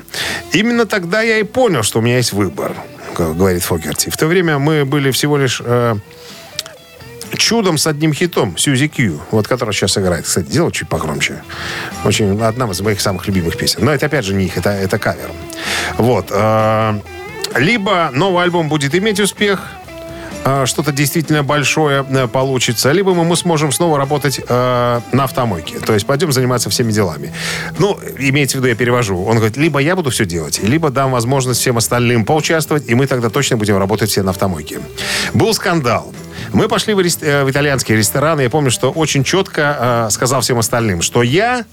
Именно 0.51 0.85
тогда 0.85 1.21
я 1.21 1.39
и 1.39 1.43
понял, 1.43 1.83
что 1.83 1.99
у 1.99 2.01
меня 2.01 2.17
есть 2.17 2.33
выбор, 2.33 2.73
говорит 3.17 3.63
Фогерти. 3.63 4.09
В 4.09 4.17
то 4.17 4.27
время 4.27 4.59
мы 4.59 4.85
были 4.85 5.11
всего 5.11 5.37
лишь... 5.37 5.61
э, 5.63 5.95
чудом 7.37 7.77
с 7.77 7.87
одним 7.87 8.13
хитом 8.13 8.57
Сьюзи 8.57 8.87
Кью, 8.87 9.19
вот 9.31 9.47
который 9.47 9.73
сейчас 9.73 9.97
играет. 9.97 10.25
Кстати, 10.25 10.47
делал 10.47 10.71
чуть 10.71 10.89
погромче. 10.89 11.43
Очень 12.03 12.41
одна 12.41 12.69
из 12.69 12.81
моих 12.81 13.01
самых 13.01 13.27
любимых 13.27 13.57
песен. 13.57 13.83
Но 13.83 13.91
это 13.91 14.05
опять 14.07 14.25
же 14.25 14.33
не 14.33 14.45
их, 14.45 14.57
это, 14.57 14.69
это 14.69 14.99
кавер. 14.99 15.29
Вот. 15.97 16.27
э, 16.31 16.99
либо 17.55 18.09
новый 18.13 18.43
альбом 18.43 18.69
будет 18.69 18.93
иметь 18.95 19.19
успех, 19.19 19.61
что-то 20.65 20.91
действительно 20.91 21.43
большое 21.43 22.05
э, 22.09 22.27
получится, 22.27 22.91
либо 22.91 23.13
мы, 23.13 23.35
сможем 23.35 23.71
снова 23.71 23.97
работать 23.97 24.39
э, 24.47 25.01
на 25.11 25.23
автомойке. 25.23 25.79
То 25.79 25.93
есть 25.93 26.05
пойдем 26.05 26.31
заниматься 26.31 26.69
всеми 26.69 26.91
делами. 26.91 27.33
Ну, 27.79 27.99
имеется 28.17 28.57
в 28.57 28.59
виду, 28.59 28.67
я 28.67 28.75
перевожу. 28.75 29.23
Он 29.23 29.37
говорит, 29.37 29.57
либо 29.57 29.79
я 29.79 29.95
буду 29.95 30.09
все 30.09 30.25
делать, 30.25 30.59
либо 30.63 30.89
дам 30.89 31.11
возможность 31.11 31.59
всем 31.59 31.77
остальным 31.77 32.25
поучаствовать, 32.25 32.87
и 32.87 32.95
мы 32.95 33.07
тогда 33.07 33.29
точно 33.29 33.57
будем 33.57 33.77
работать 33.77 34.09
все 34.09 34.23
на 34.23 34.31
автомойке. 34.31 34.79
Был 35.33 35.53
скандал. 35.53 36.13
Мы 36.53 36.67
пошли 36.67 36.93
в, 36.93 36.99
рес- 36.99 37.19
э, 37.21 37.43
в 37.43 37.51
итальянский 37.51 37.95
ресторан, 37.95 38.39
и 38.39 38.43
я 38.43 38.49
помню, 38.49 38.71
что 38.71 38.91
очень 38.91 39.23
четко 39.23 40.07
э, 40.07 40.09
сказал 40.11 40.41
всем 40.41 40.59
остальным, 40.59 41.01
что 41.01 41.23
я 41.23 41.65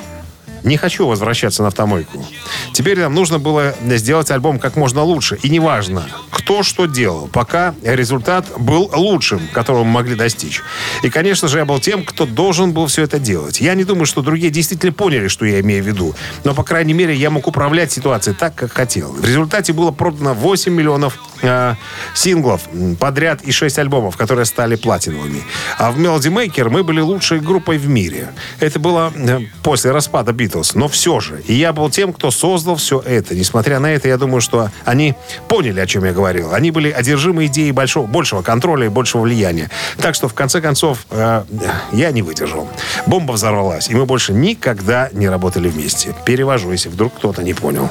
не 0.64 0.76
хочу 0.76 1.06
возвращаться 1.06 1.62
на 1.62 1.68
автомойку. 1.68 2.24
Теперь 2.72 2.98
нам 2.98 3.14
нужно 3.14 3.38
было 3.38 3.74
сделать 3.82 4.30
альбом 4.30 4.58
как 4.58 4.76
можно 4.76 5.02
лучше. 5.02 5.38
И 5.42 5.48
неважно, 5.50 6.08
кто 6.30 6.62
что 6.62 6.86
делал, 6.86 7.28
пока 7.28 7.74
результат 7.82 8.46
был 8.58 8.90
лучшим, 8.94 9.40
которого 9.52 9.84
мы 9.84 9.92
могли 9.92 10.14
достичь. 10.14 10.62
И, 11.02 11.10
конечно 11.10 11.48
же, 11.48 11.58
я 11.58 11.64
был 11.64 11.78
тем, 11.80 12.04
кто 12.04 12.26
должен 12.26 12.72
был 12.72 12.86
все 12.86 13.02
это 13.02 13.18
делать. 13.18 13.60
Я 13.60 13.74
не 13.74 13.84
думаю, 13.84 14.06
что 14.06 14.22
другие 14.22 14.50
действительно 14.50 14.92
поняли, 14.92 15.28
что 15.28 15.44
я 15.44 15.60
имею 15.60 15.84
в 15.84 15.86
виду. 15.86 16.14
Но, 16.44 16.54
по 16.54 16.64
крайней 16.64 16.94
мере, 16.94 17.14
я 17.14 17.30
мог 17.30 17.46
управлять 17.46 17.92
ситуацией 17.92 18.34
так, 18.34 18.54
как 18.54 18.72
хотел. 18.72 19.12
В 19.12 19.24
результате 19.24 19.72
было 19.72 19.90
продано 19.90 20.34
8 20.34 20.72
миллионов 20.72 21.18
э, 21.42 21.74
синглов 22.14 22.62
подряд 22.98 23.42
и 23.42 23.52
6 23.52 23.78
альбомов, 23.78 24.16
которые 24.16 24.46
стали 24.46 24.76
платиновыми. 24.76 25.42
А 25.78 25.92
в 25.92 25.98
Melody 25.98 26.32
Maker 26.32 26.70
мы 26.70 26.84
были 26.84 27.00
лучшей 27.00 27.40
группой 27.40 27.78
в 27.78 27.88
мире. 27.88 28.32
Это 28.60 28.78
было 28.78 29.12
э, 29.14 29.40
после 29.62 29.90
распада 29.90 30.32
Битлз. 30.54 30.74
Но 30.74 30.88
все 30.88 31.20
же. 31.20 31.42
Я 31.46 31.72
был 31.72 31.90
тем, 31.90 32.12
кто 32.12 32.30
создал 32.30 32.76
все 32.76 33.00
это. 33.00 33.34
Несмотря 33.34 33.80
на 33.80 33.92
это, 33.92 34.08
я 34.08 34.16
думаю, 34.16 34.40
что 34.40 34.70
они 34.84 35.14
поняли, 35.48 35.80
о 35.80 35.86
чем 35.86 36.04
я 36.04 36.12
говорил. 36.12 36.54
Они 36.54 36.70
были 36.70 36.90
одержимы 36.90 37.46
идеей 37.46 37.72
большого, 37.72 38.06
большего 38.06 38.42
контроля 38.42 38.86
и 38.86 38.88
большего 38.88 39.22
влияния. 39.22 39.70
Так 39.98 40.14
что, 40.14 40.28
в 40.28 40.34
конце 40.34 40.60
концов, 40.60 41.06
э, 41.10 41.44
я 41.92 42.10
не 42.12 42.22
выдержал. 42.22 42.68
Бомба 43.06 43.32
взорвалась, 43.32 43.88
и 43.88 43.94
мы 43.94 44.06
больше 44.06 44.32
никогда 44.32 45.08
не 45.12 45.28
работали 45.28 45.68
вместе. 45.68 46.14
Перевожу, 46.24 46.72
если 46.72 46.88
вдруг 46.88 47.14
кто-то 47.14 47.42
не 47.42 47.54
понял. 47.54 47.90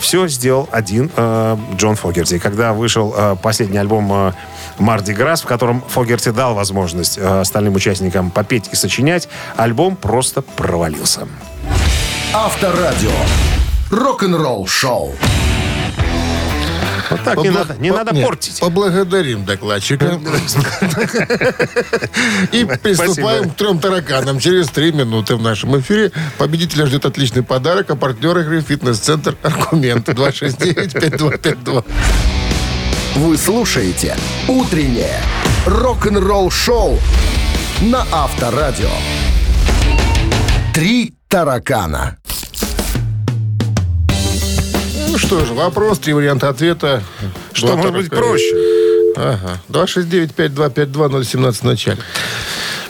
все 0.00 0.28
сделал 0.28 0.68
один 0.72 1.10
э, 1.16 1.56
Джон 1.76 1.96
Фогерти. 1.96 2.34
И 2.34 2.38
Когда 2.38 2.72
вышел 2.72 3.14
э, 3.16 3.36
последний 3.42 3.78
альбом 3.78 4.12
э, 4.12 4.32
Марди 4.78 5.12
Грасс, 5.12 5.42
в 5.42 5.46
котором 5.46 5.82
Фогерти 5.88 6.30
дал 6.30 6.54
возможность 6.54 7.18
э, 7.18 7.40
остальным 7.40 7.74
участникам 7.74 8.30
попеть 8.30 8.68
и 8.72 8.76
сочинять, 8.76 9.28
альбом 9.56 9.96
просто 9.96 10.42
провалился. 10.42 11.26
Авторадио. 12.34 13.10
Рок-н-ролл-шоу. 13.90 15.14
Вот 17.10 17.24
так 17.24 17.38
не 17.38 17.44
Побла- 17.48 17.52
надо, 17.54 17.76
не 17.80 17.90
по- 17.90 17.96
надо 17.96 18.14
нет, 18.14 18.26
портить. 18.26 18.60
Поблагодарим 18.60 19.46
докладчика. 19.46 20.04
И 22.52 22.64
приступаем 22.66 23.48
к 23.48 23.54
трем 23.56 23.78
тараканам. 23.80 24.38
Через 24.40 24.68
три 24.68 24.92
минуты 24.92 25.36
в 25.36 25.42
нашем 25.42 25.80
эфире 25.80 26.12
победителя 26.36 26.84
ждет 26.84 27.06
отличный 27.06 27.42
подарок, 27.42 27.88
а 27.90 27.96
партнер 27.96 28.36
игры 28.38 28.60
«Фитнес-центр 28.60 29.36
Аргумент» 29.42 30.06
269-5252. 30.10 31.84
Вы 33.16 33.38
слушаете 33.38 34.14
«Утреннее 34.48 35.22
рок-н-ролл-шоу» 35.64 36.98
на 37.80 38.06
Авторадио. 38.12 38.90
Три 40.74 41.14
таракана. 41.28 42.16
Ну 45.08 45.18
что 45.18 45.44
же, 45.44 45.54
вопрос, 45.54 45.98
три 45.98 46.12
варианта 46.12 46.48
ответа. 46.48 47.02
Что 47.52 47.68
Два 47.68 47.76
может 47.76 47.92
быть 47.94 48.10
таракана. 48.10 48.28
проще? 48.30 48.54
Ага. 49.16 49.60
269-5252-017 49.68 51.52
в 51.52 51.62
начале. 51.64 51.98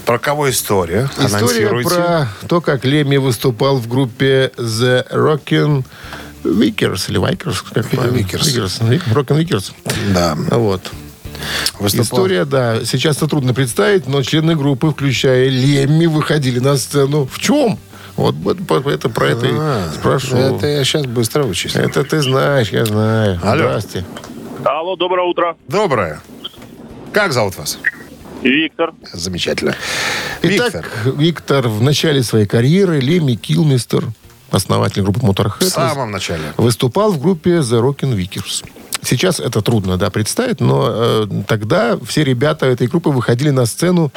Про 0.04 0.18
кого 0.18 0.48
история? 0.50 1.08
История 1.18 1.36
Анонсируйте. 1.36 1.88
про 1.90 2.28
то, 2.48 2.60
как 2.60 2.84
Леми 2.84 3.18
выступал 3.18 3.76
в 3.76 3.88
группе 3.88 4.52
The 4.56 5.06
Rockin' 5.10 5.84
Vickers 6.44 7.10
или 7.10 7.20
Vikers, 7.20 7.62
как? 7.72 7.86
Vickers. 7.92 8.40
Vickers. 8.80 9.12
Rockin' 9.12 9.36
Vickers. 9.36 9.72
Да. 10.14 10.36
Вот. 10.50 10.82
Выступал. 11.78 12.04
История, 12.04 12.44
да, 12.44 12.84
сейчас 12.84 13.18
это 13.18 13.28
трудно 13.28 13.54
представить, 13.54 14.06
но 14.08 14.22
члены 14.22 14.56
группы, 14.56 14.90
включая 14.90 15.48
Лемми, 15.48 16.06
выходили 16.06 16.58
на 16.58 16.76
сцену. 16.76 17.28
В 17.30 17.38
чем? 17.38 17.78
Вот, 18.18 18.34
это 18.86 19.08
про 19.08 19.28
это 19.28 19.46
А, 19.48 19.86
и 19.86 19.94
спрашиваю. 19.94 20.56
Это 20.56 20.66
я 20.66 20.82
сейчас 20.84 21.06
быстро 21.06 21.44
вычислю. 21.44 21.82
Это 21.82 22.02
ты 22.02 22.20
знаешь, 22.20 22.70
я 22.70 22.84
знаю. 22.84 23.38
Алло. 23.44 23.56
Здрасте. 23.58 24.04
Алло, 24.64 24.96
доброе 24.96 25.24
утро. 25.28 25.56
Доброе. 25.68 26.20
Как 27.12 27.32
зовут 27.32 27.56
вас? 27.56 27.78
Виктор. 28.42 28.92
Замечательно. 29.12 29.76
Итак, 30.42 30.74
Виктор, 30.74 30.86
Виктор. 31.16 31.68
в 31.68 31.80
начале 31.80 32.24
своей 32.24 32.46
карьеры 32.46 32.98
Лемми 32.98 33.34
Килмистер, 33.34 34.04
основатель 34.50 35.02
группы 35.02 35.20
в 35.20 35.24
Motorhead, 35.24 35.64
самом 35.64 36.10
начале. 36.10 36.52
выступал 36.56 37.12
в 37.12 37.20
группе 37.20 37.58
The 37.58 37.80
Rockin' 37.80 38.16
Vickers. 38.16 38.64
Сейчас 39.02 39.40
это 39.40 39.62
трудно, 39.62 39.96
да, 39.96 40.10
представить, 40.10 40.60
но 40.60 40.88
э, 40.90 41.26
тогда 41.46 41.98
все 42.04 42.24
ребята 42.24 42.66
этой 42.66 42.88
группы 42.88 43.10
выходили 43.10 43.50
на 43.50 43.64
сцену. 43.66 44.12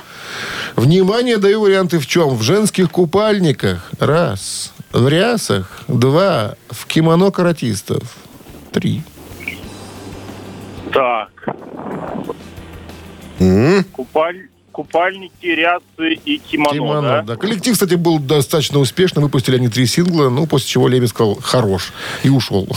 Внимание, 0.76 1.38
даю 1.38 1.62
варианты 1.62 2.00
в 2.00 2.08
чем? 2.08 2.36
В 2.36 2.42
женских 2.42 2.90
купальниках. 2.92 3.90
Раз. 4.00 4.74
В 4.92 5.08
рясах. 5.08 5.84
Два. 5.88 6.56
В 6.70 6.86
кимоно 6.88 7.32
каратистов. 7.32 8.04
Три. 8.72 9.04
Так. 10.94 11.30
М? 13.40 13.84
Купаль... 13.86 14.48
Купальники, 14.72 15.48
рясы 15.48 16.14
и 16.24 16.38
кимоно, 16.38 16.74
Кимоно, 16.74 17.02
да? 17.02 17.22
да. 17.24 17.36
Коллектив, 17.36 17.74
кстати, 17.74 17.96
был 17.96 18.20
достаточно 18.20 18.80
успешно. 18.80 19.20
Выпустили 19.20 19.58
они 19.58 19.68
три 19.68 19.86
сингла, 19.86 20.30
ну, 20.30 20.48
после 20.48 20.70
чего 20.70 20.88
Леми 20.88 21.08
сказал 21.08 21.36
«хорош» 21.42 21.92
и 22.24 22.30
ушел. 22.30 22.70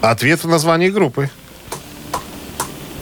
Ответ 0.00 0.42
в 0.44 0.48
названии 0.48 0.88
группы. 0.88 1.28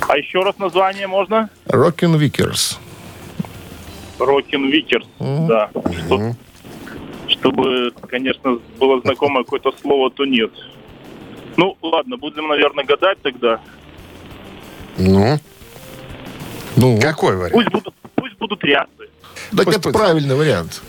А 0.09 0.17
еще 0.17 0.43
раз 0.43 0.57
название 0.59 1.07
можно? 1.07 1.51
Rockin' 1.67 2.17
Vickers. 2.19 2.79
Rockin' 4.19 4.69
Vickers, 4.71 5.07
да. 5.21 5.71
Что- 5.75 6.35
Чтобы, 7.29 7.93
конечно, 8.09 8.59
было 8.81 9.01
знакомое 9.03 9.45
какое-то 9.45 9.71
слово, 9.81 10.11
то 10.11 10.25
нет. 10.25 10.51
Ну, 11.57 11.77
ладно, 11.83 12.17
будем, 12.17 12.49
наверное, 12.49 12.85
гадать 12.85 13.21
тогда. 13.23 13.61
Ну, 14.97 15.39
Ну, 16.77 16.99
какой 17.01 17.37
вариант? 17.37 17.53
Пусть 17.53 17.69
будут, 17.71 17.95
пусть 18.17 18.39
будут 18.39 18.65
рясы. 18.65 18.89
так 19.57 19.67
пусть 19.67 19.79
это 19.79 19.89
будет. 19.91 19.95
правильный 19.99 20.35
вариант. 20.37 20.83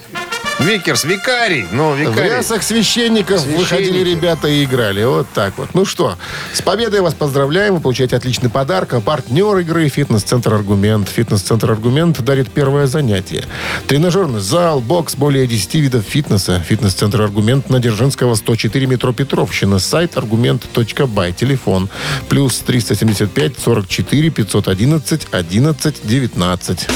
Vickers, 0.59 1.05
викарий. 1.05 1.65
Ну, 1.71 1.93
В 1.93 1.97
викарий. 1.99 2.31
рясах 2.31 2.63
священников 2.63 3.39
Священники. 3.39 3.59
выходили 3.61 4.09
ребята 4.09 4.47
и 4.49 4.65
играли. 4.65 5.03
Вот 5.05 5.27
так 5.33 5.57
вот. 5.57 5.69
Ну 5.73 5.85
что, 5.85 6.17
с 6.53 6.61
победой 6.61 6.99
вас 6.99 7.13
поздравляем. 7.13 7.75
Вы 7.75 7.79
получаете 7.79 8.17
отличный 8.17 8.49
подарок. 8.49 8.93
А 8.93 8.99
партнер 8.99 9.57
игры 9.59 9.87
«Фитнес-центр 9.87 10.53
Аргумент». 10.53 11.07
«Фитнес-центр 11.07 11.71
Аргумент» 11.71 12.19
дарит 12.21 12.51
первое 12.51 12.87
занятие. 12.87 13.45
Тренажерный 13.87 14.41
зал, 14.41 14.81
бокс, 14.81 15.15
более 15.15 15.47
10 15.47 15.75
видов 15.75 16.03
фитнеса. 16.03 16.59
«Фитнес-центр 16.59 17.21
Аргумент» 17.21 17.69
на 17.69 17.79
Дзержинского, 17.79 18.35
104 18.35 18.85
метро 18.85 19.13
Петровщина. 19.13 19.79
Сайт 19.79 20.17
аргумент.бай. 20.17 21.31
Телефон 21.31 21.89
плюс 22.27 22.59
375 22.59 23.53
44 23.57 24.29
511 24.29 25.27
11 25.31 25.95
19. 26.03 26.87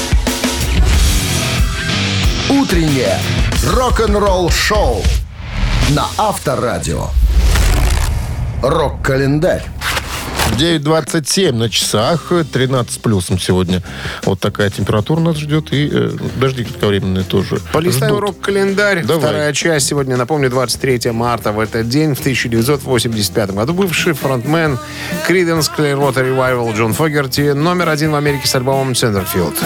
Утреннее 2.50 3.18
рок-н-ролл-шоу 3.72 5.02
на 5.90 6.06
Авторадио. 6.18 7.06
Рок-календарь. 8.62 9.62
9.27 10.58 11.52
на 11.52 11.70
часах, 11.70 12.30
13 12.52 12.92
с 12.92 12.98
плюсом 12.98 13.38
сегодня. 13.38 13.82
Вот 14.24 14.40
такая 14.40 14.68
температура 14.68 15.20
нас 15.20 15.36
ждет. 15.36 15.72
И 15.72 15.88
э, 15.90 16.10
дожди 16.36 16.64
кратковременные 16.64 17.24
тоже 17.24 17.60
Полистаем 17.72 18.18
рок-календарь. 18.18 19.04
Давай. 19.04 19.22
Вторая 19.22 19.52
часть 19.54 19.86
сегодня, 19.86 20.16
напомню, 20.18 20.50
23 20.50 21.12
марта. 21.12 21.50
В 21.50 21.60
этот 21.60 21.88
день, 21.88 22.14
в 22.14 22.20
1985 22.20 23.52
году, 23.52 23.72
бывший 23.72 24.12
фронтмен 24.12 24.78
Creedence 25.26 25.70
Clearwater 25.74 26.36
Revival 26.36 26.76
Джон 26.76 26.92
Фогерти 26.92 27.52
номер 27.52 27.88
один 27.88 28.10
в 28.10 28.14
Америке 28.14 28.46
с 28.46 28.54
альбомом 28.54 28.92
Centerfield. 28.92 29.56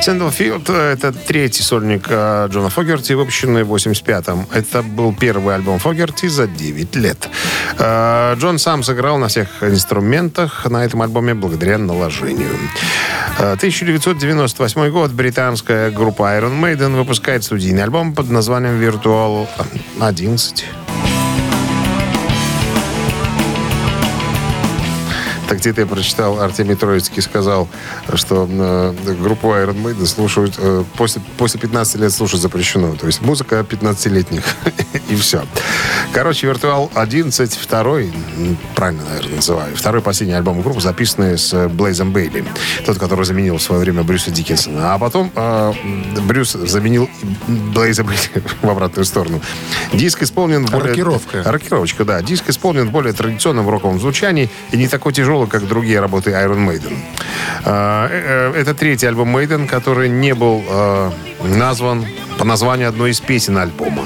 Centerfield— 0.00 0.72
это 0.92 1.12
третий 1.12 1.62
сольник 1.62 2.06
э, 2.08 2.48
Джона 2.50 2.70
Фогерти, 2.70 3.12
выпущенный 3.12 3.64
в 3.64 3.74
85-м. 3.74 4.46
Это 4.52 4.82
был 4.82 5.14
первый 5.14 5.54
альбом 5.54 5.78
Фогерти 5.78 6.26
за 6.26 6.46
9 6.46 6.96
лет. 6.96 7.28
Э, 7.78 8.34
Джон 8.38 8.58
сам 8.58 8.82
сыграл 8.82 9.18
на 9.18 9.28
всех 9.28 9.62
инструментах 9.62 10.64
на 10.70 10.84
этом 10.86 11.02
альбоме 11.02 11.34
благодаря 11.34 11.76
наложению. 11.76 12.48
Э, 13.38 13.52
1998 13.52 14.90
год. 14.90 15.10
Британская 15.10 15.90
группа 15.90 16.22
Iron 16.38 16.58
Maiden 16.58 16.96
выпускает 16.96 17.44
студийный 17.44 17.82
альбом 17.82 18.14
под 18.14 18.30
названием 18.30 18.80
Virtual 18.80 19.46
11. 20.00 20.64
Так 25.50 25.58
где-то 25.58 25.80
я 25.80 25.86
прочитал, 25.88 26.40
Артемий 26.40 26.76
Троицкий 26.76 27.20
сказал, 27.20 27.66
что 28.14 28.48
э, 28.48 28.94
группу 29.20 29.48
Iron 29.48 29.82
Maiden 29.82 30.06
слушают 30.06 30.54
э, 30.58 30.84
после, 30.96 31.20
после 31.38 31.58
15 31.58 31.96
лет 31.96 32.12
слушать 32.12 32.40
запрещено. 32.40 32.94
То 32.94 33.08
есть 33.08 33.20
музыка 33.20 33.66
15-летних. 33.68 34.44
И 35.08 35.16
все. 35.16 35.42
Короче, 36.12 36.46
Виртуал 36.46 36.88
11, 36.94 37.52
второй, 37.56 38.12
правильно, 38.76 39.02
наверное, 39.08 39.36
называю, 39.36 39.74
второй 39.74 40.02
последний 40.02 40.34
альбом 40.34 40.62
группы, 40.62 40.80
записанный 40.80 41.36
с 41.36 41.68
Блейзом 41.68 42.12
Бейли. 42.12 42.44
Тот, 42.86 42.98
который 42.98 43.24
заменил 43.24 43.56
в 43.56 43.62
свое 43.62 43.80
время 43.80 44.04
Брюса 44.04 44.30
Диккенсона. 44.30 44.94
А 44.94 44.98
потом 45.00 45.32
э, 45.34 45.72
Брюс 46.28 46.52
заменил 46.52 47.10
Блейза 47.48 48.04
Бейли 48.04 48.40
в 48.62 48.70
обратную 48.70 49.04
сторону. 49.04 49.40
Диск 49.92 50.22
исполнен 50.22 50.64
более... 50.66 50.90
Рокировка. 50.90 51.42
Рокировочка, 51.44 52.04
да. 52.04 52.22
Диск 52.22 52.48
исполнен 52.50 52.86
в 52.86 52.92
более 52.92 53.12
традиционном 53.12 53.68
роковом 53.68 53.98
звучании 53.98 54.48
и 54.70 54.76
не 54.76 54.86
такой 54.86 55.12
тяжелый, 55.12 55.39
как 55.46 55.66
другие 55.66 56.00
работы 56.00 56.30
Iron 56.30 56.66
Maiden. 56.66 56.96
А, 57.64 58.08
э, 58.10 58.52
э, 58.54 58.60
Это 58.60 58.74
третий 58.74 59.06
альбом 59.06 59.36
Maiden, 59.36 59.66
который 59.66 60.08
не 60.08 60.34
был 60.34 60.62
э, 60.68 61.10
назван 61.44 62.06
по 62.38 62.44
названию 62.44 62.88
одной 62.88 63.10
из 63.10 63.20
песен 63.20 63.58
альбома. 63.58 64.04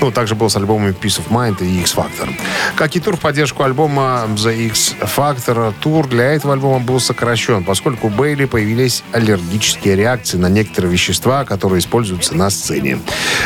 Ну, 0.00 0.10
также 0.10 0.34
был 0.34 0.50
с 0.50 0.56
альбомами 0.56 0.92
Peace 0.92 1.20
of 1.20 1.28
Mind 1.28 1.64
и 1.64 1.80
X 1.80 1.94
Factor. 1.94 2.28
Как 2.76 2.96
и 2.96 3.00
тур 3.00 3.16
в 3.16 3.20
поддержку 3.20 3.62
альбома 3.62 4.24
The 4.28 4.66
X 4.66 4.94
Factor, 5.00 5.72
тур 5.80 6.06
для 6.06 6.32
этого 6.32 6.54
альбома 6.54 6.80
был 6.80 7.00
сокращен, 7.00 7.64
поскольку 7.64 8.08
у 8.08 8.10
Бейли 8.10 8.44
появились 8.44 9.02
аллергические 9.12 9.96
реакции 9.96 10.38
на 10.38 10.48
некоторые 10.48 10.92
вещества, 10.92 11.44
которые 11.44 11.80
используются 11.80 12.34
на 12.34 12.50
сцене. 12.50 12.98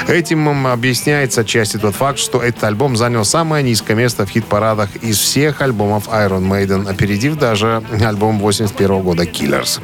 Этим 0.08 0.66
объясняется 0.66 1.42
отчасти 1.42 1.76
тот 1.76 1.94
факт, 1.94 2.18
что 2.18 2.42
этот 2.42 2.64
альбом 2.64 2.96
занял 2.96 3.24
самое 3.24 3.62
низкое 3.62 3.96
место 3.96 4.26
в 4.26 4.30
хит-парадах 4.30 4.96
из 4.96 5.18
всех 5.18 5.60
альбомов 5.60 6.08
Iron 6.08 6.48
Maiden, 6.48 6.88
опередив 6.88 7.36
даже 7.36 7.82
альбом 8.00 8.38
81 8.38 9.02
года 9.02 9.24
Killers. 9.24 9.80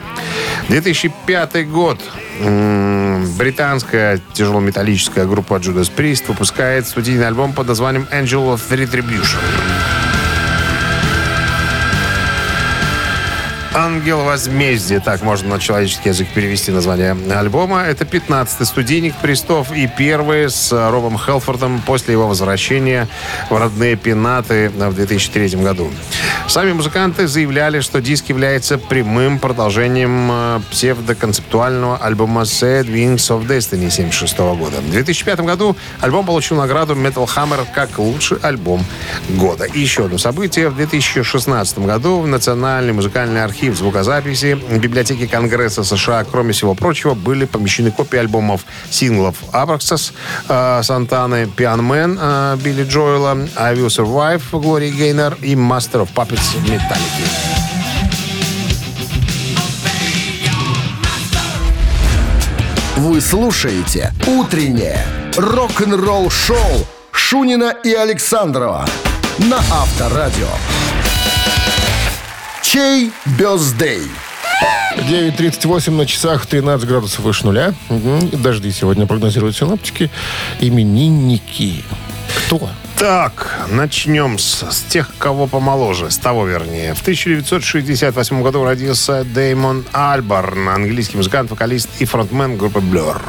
2005 0.69 1.71
год. 1.71 1.99
Британская 3.39 4.21
тяжелометаллическая 4.33 5.27
группа 5.27 5.55
Judas 5.55 5.91
Priest 5.95 6.29
выпускает 6.29 6.87
студийный 6.87 7.27
альбом 7.27 7.53
под 7.53 7.69
названием 7.69 8.07
Angel 8.13 8.55
of 8.55 8.61
Retribution. 8.71 10.02
«Ангел 13.75 14.23
возмездия», 14.23 15.01
так 15.01 15.23
можно 15.23 15.49
на 15.49 15.59
человеческий 15.59 16.11
язык 16.11 16.29
перевести 16.35 16.71
название 16.71 17.17
альбома. 17.35 17.81
Это 17.81 18.05
15-й 18.05 18.67
студийник 18.67 19.15
Пристов 19.17 19.73
и 19.73 19.89
первый 19.89 20.51
с 20.51 20.71
Робом 20.91 21.19
Хелфордом 21.19 21.81
после 21.81 22.13
его 22.13 22.29
возвращения 22.29 23.09
в 23.49 23.57
родные 23.57 23.97
пенаты 23.97 24.69
в 24.69 24.95
2003 24.95 25.57
году. 25.63 25.91
Сами 26.49 26.73
музыканты 26.73 27.27
заявляли, 27.27 27.81
что 27.81 28.03
диск 28.03 28.29
является 28.29 28.77
прямым 28.77 29.39
продолжением 29.39 30.29
э, 30.31 30.61
псевдоконцептуального 30.71 31.97
альбома 31.97 32.43
Sad 32.43 32.89
Wings 32.89 33.31
of 33.31 33.47
Destiny 33.47 33.89
1976 33.89 34.39
года. 34.39 34.83
В 34.83 34.91
2005 34.91 35.41
году 35.41 35.77
альбом 36.01 36.27
получил 36.27 36.59
награду 36.59 36.95
Metal 36.95 37.27
Hammer 37.27 37.67
как 37.75 37.99
лучший 37.99 38.37
альбом 38.43 38.85
года. 39.31 39.65
И 39.65 39.81
еще 39.81 40.05
одно 40.05 40.19
событие. 40.19 40.69
В 40.69 40.77
2016 40.77 41.79
году 41.79 42.21
в 42.21 42.27
Национальный 42.27 42.93
музыкальный 42.93 43.43
архив 43.43 43.62
звукозаписи 43.71 44.59
библиотеки 44.79 45.27
Конгресса 45.27 45.85
США, 45.85 46.25
кроме 46.25 46.53
всего 46.53 46.75
прочего, 46.75 47.15
были 47.15 47.45
помещены 47.45 47.91
копии 47.91 48.19
альбомов 48.19 48.63
синглов 48.91 49.37
Abraxas, 49.53 50.13
э, 50.49 50.83
Сантаны, 50.83 51.45
Man, 51.57 52.19
э, 52.21 52.57
Билли 52.63 52.85
Джоэла, 52.85 53.49
I 53.57 53.75
Will 53.75 53.87
Survive, 53.87 54.43
Глории 54.53 54.91
Гейнер 54.91 55.37
и 55.43 55.55
Master 55.55 56.03
of 56.03 56.09
Puppets 56.15 56.57
Metallica. 56.67 57.29
Вы 62.97 63.21
слушаете 63.21 64.13
«Утреннее 64.27 65.05
рок-н-ролл-шоу» 65.37 66.87
Шунина 67.11 67.75
и 67.85 67.93
Александрова 67.93 68.87
на 69.39 69.59
Авторадио. 69.59 70.82
Чей 72.73 73.13
бездей? 73.39 74.01
9.38 74.97 75.91
на 75.91 76.07
часах, 76.07 76.47
13 76.47 76.89
градусов 76.89 77.19
выше 77.21 77.45
нуля. 77.45 77.75
И 77.91 78.37
Дожди 78.37 78.73
сегодня 78.73 79.07
прогнозируют 79.07 79.55
синоптики. 79.55 80.11
Именинники. 80.59 81.85
Кто? 82.35 82.71
Так, 82.97 83.67
начнем 83.69 84.39
с, 84.39 84.65
с 84.71 84.81
тех, 84.89 85.11
кого 85.19 85.47
помоложе, 85.47 86.11
с 86.11 86.17
того 86.17 86.47
вернее. 86.47 86.95
В 86.95 87.03
1968 87.03 88.43
году 88.43 88.65
родился 88.65 89.23
Дэймон 89.25 89.85
Альборн, 89.93 90.71
английский 90.71 91.19
музыкант, 91.19 91.51
вокалист 91.51 91.91
и 91.99 92.07
фронтмен 92.07 92.57
группы 92.57 92.79
Blur. 92.79 93.21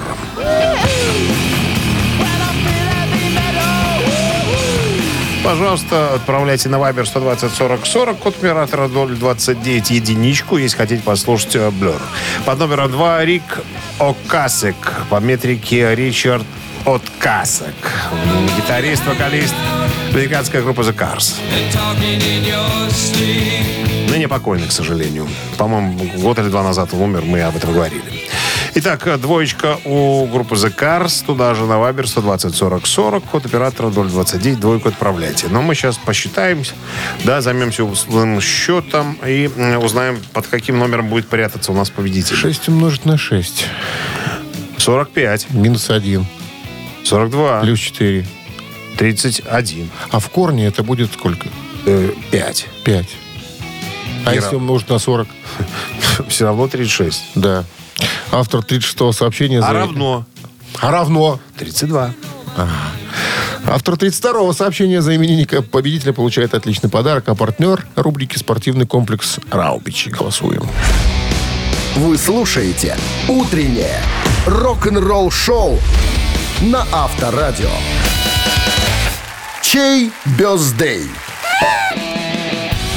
Пожалуйста, 5.44 6.14
отправляйте 6.14 6.70
на 6.70 6.78
Viber 6.78 7.06
120 7.06 7.52
40 7.52 7.86
40, 7.86 8.18
код 8.18 8.36
оператора 8.38 8.88
029 8.88 9.92
единичку, 9.92 10.58
если 10.58 10.78
хотите 10.78 11.04
послушать 11.04 11.56
э, 11.58 11.70
Blur. 11.70 12.00
Под 12.46 12.60
номером 12.60 12.92
2 12.92 13.26
Рик 13.26 13.60
Окасек, 14.00 14.76
по 15.10 15.20
метрике 15.20 15.94
Ричард 15.96 16.46
Откасек. 16.86 17.76
Гитарист, 18.58 19.06
вокалист 19.06 19.54
американская 20.14 20.62
группа 20.62 20.82
The 20.82 20.96
Cars. 20.96 21.36
Ныне 24.10 24.28
покойный, 24.28 24.68
к 24.68 24.72
сожалению. 24.72 25.28
По-моему, 25.58 25.98
год 26.18 26.40
или 26.40 26.48
два 26.48 26.64
назад 26.64 26.90
он 26.94 27.02
умер, 27.02 27.24
мы 27.26 27.42
об 27.42 27.56
этом 27.56 27.74
говорили. 27.74 28.23
Итак, 28.76 29.06
э, 29.06 29.18
двоечка 29.18 29.78
у 29.86 30.26
группы 30.26 30.56
The 30.56 30.76
Cars. 30.76 31.24
Туда 31.26 31.54
же 31.54 31.66
на 31.66 31.78
Вайбер 31.78 32.08
120 32.08 32.56
40 32.56 32.88
40. 32.88 33.24
Код 33.26 33.46
оператора 33.46 33.90
029. 33.92 34.60
Двойку 34.60 34.90
отправляйте. 34.90 35.48
Но 35.48 35.62
мы 35.62 35.76
сейчас 35.76 35.98
посчитаем, 35.98 36.64
да, 37.24 37.42
займемся 37.42 37.84
условным 37.84 38.42
счетом 38.42 39.14
и 39.26 39.48
узнаем, 39.80 40.20
под 40.34 40.48
каким 40.48 40.80
номером 40.80 41.08
будет 41.10 41.28
прятаться 41.28 41.72
у 41.72 41.76
нас 41.76 41.92
победитель. 41.92 42.36
6 42.36 42.70
умножить 42.70 43.06
на 43.06 43.18
6. 43.18 43.68
45, 44.78 45.52
Минус 45.52 45.90
1. 45.92 46.26
42, 47.04 47.62
Плюс 47.62 47.80
4. 47.80 48.26
31, 48.98 49.90
А 50.12 50.20
в 50.20 50.30
корне 50.30 50.66
это 50.66 50.84
будет 50.84 51.14
сколько? 51.14 51.48
5. 52.32 52.68
5. 52.84 53.06
А 54.26 54.30
Ира. 54.30 54.34
если 54.34 54.56
умножить 54.56 54.90
на 54.90 54.98
40? 54.98 55.28
Все 56.28 56.46
равно 56.46 56.68
36. 56.68 57.22
Да. 57.36 57.66
Автор 58.32 58.62
36-го 58.62 59.12
сообщения... 59.12 59.60
А 59.60 59.68
за- 59.68 59.74
равно 59.74 60.26
А 60.80 60.92
равно. 60.92 61.40
32. 61.58 62.14
Автор 63.66 63.96
32-го 63.96 64.52
сообщения 64.54 65.02
за 65.02 65.16
именинника 65.16 65.62
победителя 65.62 66.14
получает 66.14 66.54
отличный 66.54 66.90
подарок, 66.90 67.24
а 67.28 67.36
партнер 67.36 67.86
рубрики 67.96 68.38
«Спортивный 68.38 68.86
комплекс 68.86 69.40
Раубичи». 69.52 70.10
Голосуем. 70.10 70.68
Вы 71.96 72.18
слушаете 72.18 72.98
«Утреннее 73.30 74.02
рок-н-ролл-шоу» 74.46 75.80
на 76.62 76.86
Авторадио. 76.92 77.70
Чей 79.62 80.12
бездей? 80.38 81.08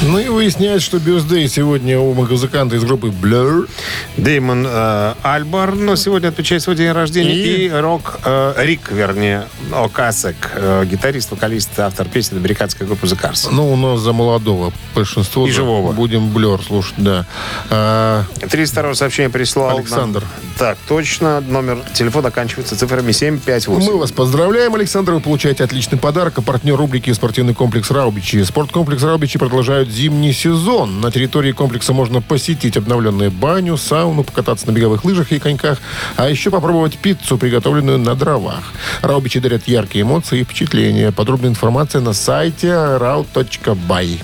Ну 0.07 0.21
и 0.21 0.29
выясняется, 0.29 0.87
что 0.87 0.99
бюздей 1.01 1.49
сегодня 1.49 1.99
у 1.99 2.15
музыканта 2.15 2.77
из 2.77 2.85
группы 2.85 3.09
Blur. 3.09 3.69
Дэймон 4.17 4.65
э, 4.69 5.15
Альборн 5.23 5.97
сегодня 5.97 6.29
отмечает 6.29 6.63
свой 6.63 6.77
день 6.77 6.93
рождения. 6.93 7.35
И? 7.35 7.67
И, 7.67 7.71
Рок, 7.71 8.21
э, 8.25 8.55
Рик, 8.59 8.93
вернее, 8.93 9.49
Окасек, 9.73 10.37
э, 10.55 10.85
гитарист, 10.87 11.33
вокалист, 11.33 11.77
автор 11.81 12.07
песен 12.07 12.37
американской 12.37 12.87
группы 12.87 13.07
The 13.07 13.21
Cars. 13.21 13.49
Ну, 13.51 13.73
у 13.73 13.77
нас 13.77 13.99
за 13.99 14.13
молодого 14.13 14.73
большинство. 14.95 15.45
И 15.47 15.51
живого. 15.51 15.93
Будем 15.93 16.29
Blur 16.29 16.65
слушать, 16.65 16.95
да. 16.99 17.27
А, 17.71 18.23
32 18.49 18.95
сообщение 18.95 19.31
прислал. 19.31 19.77
Александр. 19.77 20.21
нам. 20.21 20.31
Так, 20.59 20.79
точно. 20.87 21.41
Номер 21.41 21.81
телефона 21.95 22.29
оканчивается 22.29 22.79
цифрами 22.79 23.11
758. 23.11 23.93
мы 23.93 23.99
вас 23.99 24.13
поздравляем, 24.13 24.75
Александр. 24.75 25.13
Вы 25.13 25.21
получаете 25.21 25.65
отличный 25.65 25.99
подарок. 25.99 26.39
А 26.39 26.43
партнер 26.43 26.77
рубрики 26.77 27.13
«Спортивный 27.13 27.55
комплекс 27.55 27.91
Раубичи». 27.91 28.43
Спорткомплекс 28.45 29.03
Раубичи 29.03 29.39
продолжают 29.39 29.95
зимний 29.97 30.32
сезон. 30.32 31.01
На 31.01 31.11
территории 31.11 31.53
комплекса 31.53 31.92
можно 31.92 32.20
посетить 32.20 32.76
обновленную 32.76 33.30
баню, 33.30 33.76
сауну, 33.76 34.24
покататься 34.24 34.66
на 34.66 34.72
беговых 34.72 35.05
лыжах 35.05 35.32
и 35.32 35.38
коньках, 35.38 35.78
а 36.16 36.28
еще 36.28 36.51
попробовать 36.51 36.99
пиццу, 36.99 37.38
приготовленную 37.38 37.99
на 37.99 38.14
дровах. 38.14 38.72
Раубичи 39.01 39.40
дарят 39.40 39.66
яркие 39.66 40.03
эмоции 40.03 40.40
и 40.40 40.44
впечатления. 40.44 41.12
Подробная 41.12 41.51
информация 41.51 42.01
на 42.03 42.12
сайте 42.12 42.68
rau.by. 42.68 44.20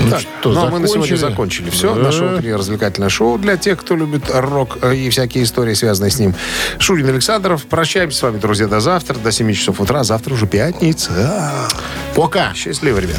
Ну 0.00 0.10
Так, 0.10 0.20
что, 0.20 0.52
ну, 0.52 0.66
а 0.66 0.70
мы 0.70 0.78
на 0.78 0.88
сегодня 0.88 1.16
закончили? 1.16 1.68
Все, 1.70 1.94
Да. 1.94 2.02
наше 2.02 2.24
утреннее 2.24 2.56
развлекательное 2.56 3.08
шоу 3.08 3.38
для 3.38 3.56
тех, 3.56 3.78
кто 3.80 3.96
любит 3.96 4.30
рок 4.32 4.78
э, 4.82 4.94
и 4.94 5.10
всякие 5.10 5.42
истории, 5.44 5.74
связанные 5.74 6.10
с 6.10 6.18
ним. 6.18 6.34
Шурин 6.78 7.08
Александров. 7.08 7.66
Прощаемся 7.66 8.18
с 8.18 8.22
вами, 8.22 8.38
друзья, 8.38 8.68
до 8.68 8.80
завтра, 8.80 9.14
до 9.14 9.32
7 9.32 9.52
часов 9.52 9.80
утра. 9.80 10.04
Завтра 10.04 10.34
уже 10.34 10.46
пятница. 10.46 11.68
Пока. 12.14 12.54
Счастливо, 12.54 12.98
ребят. 12.98 13.18